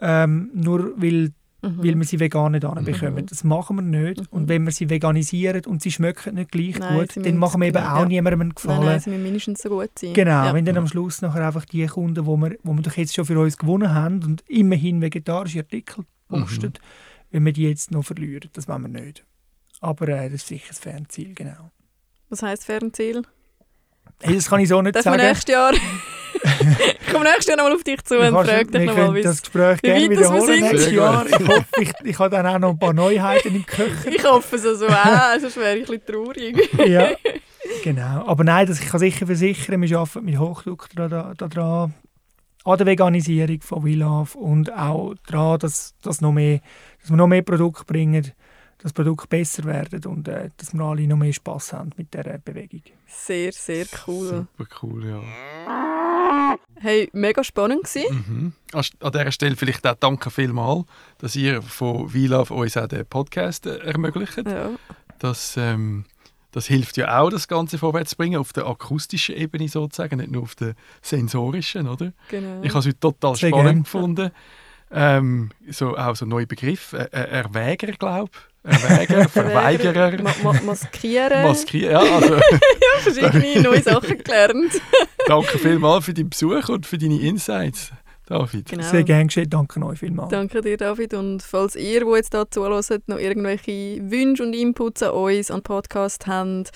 ähm, 0.01 0.51
nur 0.55 0.93
weil, 1.01 1.33
Mhm. 1.63 1.79
weil 1.85 1.95
wir 1.99 2.05
sie 2.05 2.19
vegan 2.21 2.53
nicht 2.53 2.65
anbekommen. 2.65 3.27
Das 3.27 3.45
machen 3.45 3.77
wir 3.77 3.83
nicht. 3.83 4.23
Und 4.31 4.49
wenn 4.49 4.65
wir 4.65 4.73
sie 4.73 4.89
veganisieren 4.89 5.65
und 5.67 5.83
sie 5.83 5.91
schmecken 5.91 6.37
nicht 6.37 6.51
gleich 6.53 6.79
Nein, 6.79 6.99
gut, 7.01 7.13
sie 7.13 7.23
dann 7.23 7.37
machen 7.37 7.61
wir 7.61 7.69
eben 7.69 7.77
genau, 7.77 7.95
auch 7.97 8.01
ja. 8.01 8.07
niemandem 8.07 8.41
einen 8.41 8.49
Nein, 8.51 8.55
Gefallen. 8.55 8.85
nein, 8.87 9.01
sie 9.01 9.11
müssen 9.11 9.23
mindestens 9.23 9.63
so 9.63 9.69
gut 9.69 9.91
sein. 9.99 10.15
Genau, 10.15 10.45
Ja. 10.47 10.55
wenn 10.55 10.65
dann 10.65 10.79
am 10.79 10.87
Schluss 10.87 11.21
nachher 11.21 11.47
einfach 11.47 11.65
die 11.67 11.87
Kunden, 11.87 12.25
wo 12.25 12.37
wir, 12.39 12.57
wo 12.63 12.73
wir 12.73 12.83
doch 12.83 12.97
jetzt 12.97 13.15
schon 13.15 13.25
für 13.27 13.39
uns 13.39 13.59
gewonnen 13.59 13.93
haben 13.95 14.23
und 14.25 14.43
immerhin 14.49 15.03
vegetarische 15.03 15.59
Artikel 15.59 16.05
posten, 16.29 16.73
wenn 17.31 17.45
wir 17.45 17.53
die 17.53 17.65
jetzt 17.69 17.91
noch 17.91 18.05
verlieren, 18.05 18.49
das 18.55 18.67
wollen 18.67 18.83
wir 18.83 19.01
nicht. 19.03 19.25
Aber 19.83 20.09
äh, 20.09 20.25
das 20.31 20.41
ist 20.43 20.49
sicher 20.49 20.69
das 20.69 20.79
Fernziel, 20.79 21.35
genau. 21.35 21.71
Was 22.31 22.43
heisst 22.43 22.65
Fernziel? 22.65 23.23
Hey, 24.23 24.35
das 24.35 24.49
kann 24.49 24.61
ich 24.61 24.69
so 24.69 24.81
nicht 24.83 24.95
wir 24.95 25.03
sagen. 25.03 25.23
nächstes 25.23 25.53
Jahr? 25.53 25.73
ich 27.01 27.13
komme 27.13 27.25
nächstes 27.25 27.47
Jahr 27.47 27.57
nochmal 27.57 27.75
auf 27.75 27.83
dich 27.83 28.03
zu 28.05 28.19
und 28.19 28.31
frage 28.31 28.67
dich 28.67 28.87
nochmal, 28.87 29.15
wie 29.15 29.23
das 29.23 29.43
Gespräch 29.43 29.81
gerne 29.83 30.11
wiederholen 30.11 30.61
nächstes 30.61 30.93
Jahr. 30.93 31.27
Ich 31.27 31.49
hoffe, 31.49 31.65
ich, 31.81 31.93
ich 32.05 32.19
habe 32.19 32.31
dann 32.31 32.47
auch 32.47 32.59
noch 32.59 32.71
ein 32.71 32.79
paar 32.79 32.93
Neuheiten 32.93 33.55
im 33.55 33.67
Köcher. 33.67 34.11
Ich 34.11 34.25
hoffe 34.25 34.57
es 34.57 34.67
also 34.67 34.89
auch, 34.89 35.41
sonst 35.41 35.57
wäre 35.57 35.77
ich 35.77 35.89
ein 35.89 36.01
bisschen 36.01 36.07
traurig. 36.07 36.71
ja, 36.87 37.11
genau. 37.83 38.27
Aber 38.27 38.45
nein, 38.45 38.67
das, 38.67 38.81
ich 38.81 38.89
kann 38.89 39.01
sicher 39.01 39.27
versichern, 39.27 39.81
wir 39.81 39.99
arbeiten 39.99 40.25
mit 40.25 40.39
Hochdruck 40.39 40.89
daran, 40.95 41.35
da, 41.37 41.91
an 42.65 42.79
der 42.79 42.87
Veganisierung 42.87 43.61
von 43.63 43.85
WeLove 43.85 44.37
und 44.37 44.73
auch 44.73 45.15
daran, 45.27 45.59
dass, 45.59 45.95
dass, 46.03 46.21
noch 46.21 46.33
mehr, 46.33 46.61
dass 47.01 47.11
wir 47.11 47.17
noch 47.17 47.27
mehr 47.27 47.43
Produkte 47.43 47.85
bringen, 47.85 48.33
das 48.83 48.93
Produkt 48.93 49.29
besser 49.29 49.65
werden 49.65 50.05
und 50.07 50.29
äh, 50.29 50.51
dass 50.57 50.73
wir 50.73 50.83
alle 50.83 51.07
noch 51.07 51.17
mehr 51.17 51.33
Spass 51.33 51.73
haben 51.73 51.91
mit 51.97 52.15
dieser 52.15 52.39
Bewegung. 52.39 52.83
Sehr, 53.07 53.53
sehr 53.53 53.87
cool. 54.07 54.47
Super 54.57 54.77
cool, 54.83 55.07
ja. 55.07 56.00
Hey, 56.83 57.11
mega 57.13 57.45
spannend 57.45 57.85
gewesen. 57.85 58.55
Mhm. 58.73 58.81
An 59.01 59.13
dieser 59.13 59.33
Stelle 59.33 59.57
vielleicht 59.57 59.87
auch 59.87 59.95
danke 59.95 60.31
vielmals, 60.31 60.85
dass 61.19 61.37
ihr 61.37 61.61
von 61.61 62.13
WeLove 62.13 62.55
uns 62.55 62.77
auch 62.77 62.87
den 62.87 63.05
Podcast 63.05 63.67
äh, 63.67 63.79
ermöglicht. 63.79 64.37
Ja. 64.39 64.71
Das, 65.19 65.57
ähm, 65.59 66.07
das 66.53 66.67
hilft 66.67 66.97
ja 66.97 67.21
auch, 67.21 67.29
das 67.29 67.49
Ganze 67.49 67.77
vorwärts 67.77 68.11
zu 68.11 68.17
bringen, 68.17 68.41
auf 68.41 68.53
der 68.53 68.67
akustischen 68.67 69.37
Ebene 69.37 69.69
sozusagen, 69.69 70.19
nicht 70.19 70.31
nur 70.31 70.45
auf 70.45 70.55
der 70.55 70.75
sensorischen, 71.03 71.87
oder? 71.87 72.13
Genau. 72.29 72.63
Ich 72.63 72.71
habe 72.71 72.79
es 72.79 72.87
heute 72.87 73.01
total 73.01 73.37
Sehr 73.37 73.51
spannend 73.51 73.67
gern. 73.67 73.83
gefunden. 73.83 74.31
Ähm, 74.93 75.51
so, 75.69 75.97
auch 75.97 76.17
so 76.17 76.25
ein 76.25 76.31
neuer 76.31 76.47
Begriff, 76.47 76.95
äh, 76.95 77.09
äh 77.13 77.43
Erwäger, 77.43 77.93
glaube 77.93 78.31
ich 78.33 78.50
Erwäger, 78.63 79.29
Verweigerer. 79.29 80.23
Ma 80.23 80.35
ma 80.43 80.53
maskieren. 80.65 81.43
Maskieren, 81.43 81.93
ja. 81.93 81.99
Also. 81.99 82.35
ja, 82.35 82.41
verschiedene 83.01 83.63
neue 83.69 83.83
Sachen 83.83 84.19
gelernt. 84.19 84.81
Danke 85.27 85.59
vielmals 85.59 86.05
für 86.05 86.15
deinen 86.15 86.31
Besuch 86.31 86.69
und 86.69 86.87
für 86.87 86.99
deine 86.99 87.21
Insights. 87.21 87.93
David. 88.27 88.69
Genau. 88.69 88.85
Sehr 88.85 89.03
gerne 89.03 89.27
geschehen. 89.27 89.51
Danke 89.51 89.85
euch 89.85 89.99
vielmals. 89.99 90.31
Danke 90.31 90.61
dir, 90.61 90.77
David. 90.77 91.15
Und 91.15 91.43
falls 91.43 91.75
ihr, 91.75 92.05
die 92.05 92.11
jetzt 92.13 92.33
hier 92.33 92.49
zuhört, 92.49 93.09
noch 93.09 93.19
irgendwelche 93.19 93.99
Wünsche 94.09 94.45
und 94.45 94.53
Inputs 94.53 95.03
an 95.03 95.11
uns, 95.11 95.51
an 95.51 95.59
den 95.59 95.63
Podcast 95.65 96.29
habt, 96.29 96.71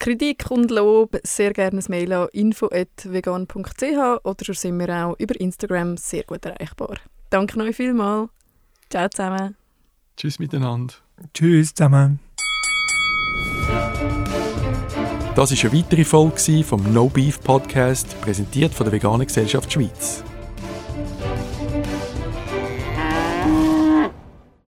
Kritik 0.00 0.50
und 0.50 0.70
Lob, 0.70 1.16
sehr 1.22 1.54
gerne 1.54 1.78
ein 1.78 1.84
Mail 1.88 2.12
an 2.12 2.28
info.vegan.ch 2.32 4.20
oder 4.22 4.44
schon 4.44 4.54
sind 4.54 4.78
wir 4.78 5.06
auch 5.06 5.18
über 5.18 5.40
Instagram 5.40 5.96
sehr 5.96 6.24
gut 6.24 6.44
erreichbar. 6.44 6.98
Danke 7.30 7.58
euch 7.60 7.76
vielmals. 7.76 8.28
Ciao 8.90 9.08
zusammen. 9.08 9.56
Tschüss 10.14 10.38
miteinander. 10.38 11.07
Tschüss 11.34 11.74
zusammen. 11.74 12.20
Das 15.34 15.52
ist 15.52 15.64
eine 15.64 15.72
weitere 15.72 16.04
Folge 16.04 16.64
vom 16.64 16.92
No 16.92 17.08
Beef 17.08 17.40
Podcast, 17.40 18.20
präsentiert 18.20 18.74
von 18.74 18.84
der 18.84 18.92
Veganen 18.92 19.26
Gesellschaft 19.26 19.72
Schweiz. 19.72 20.24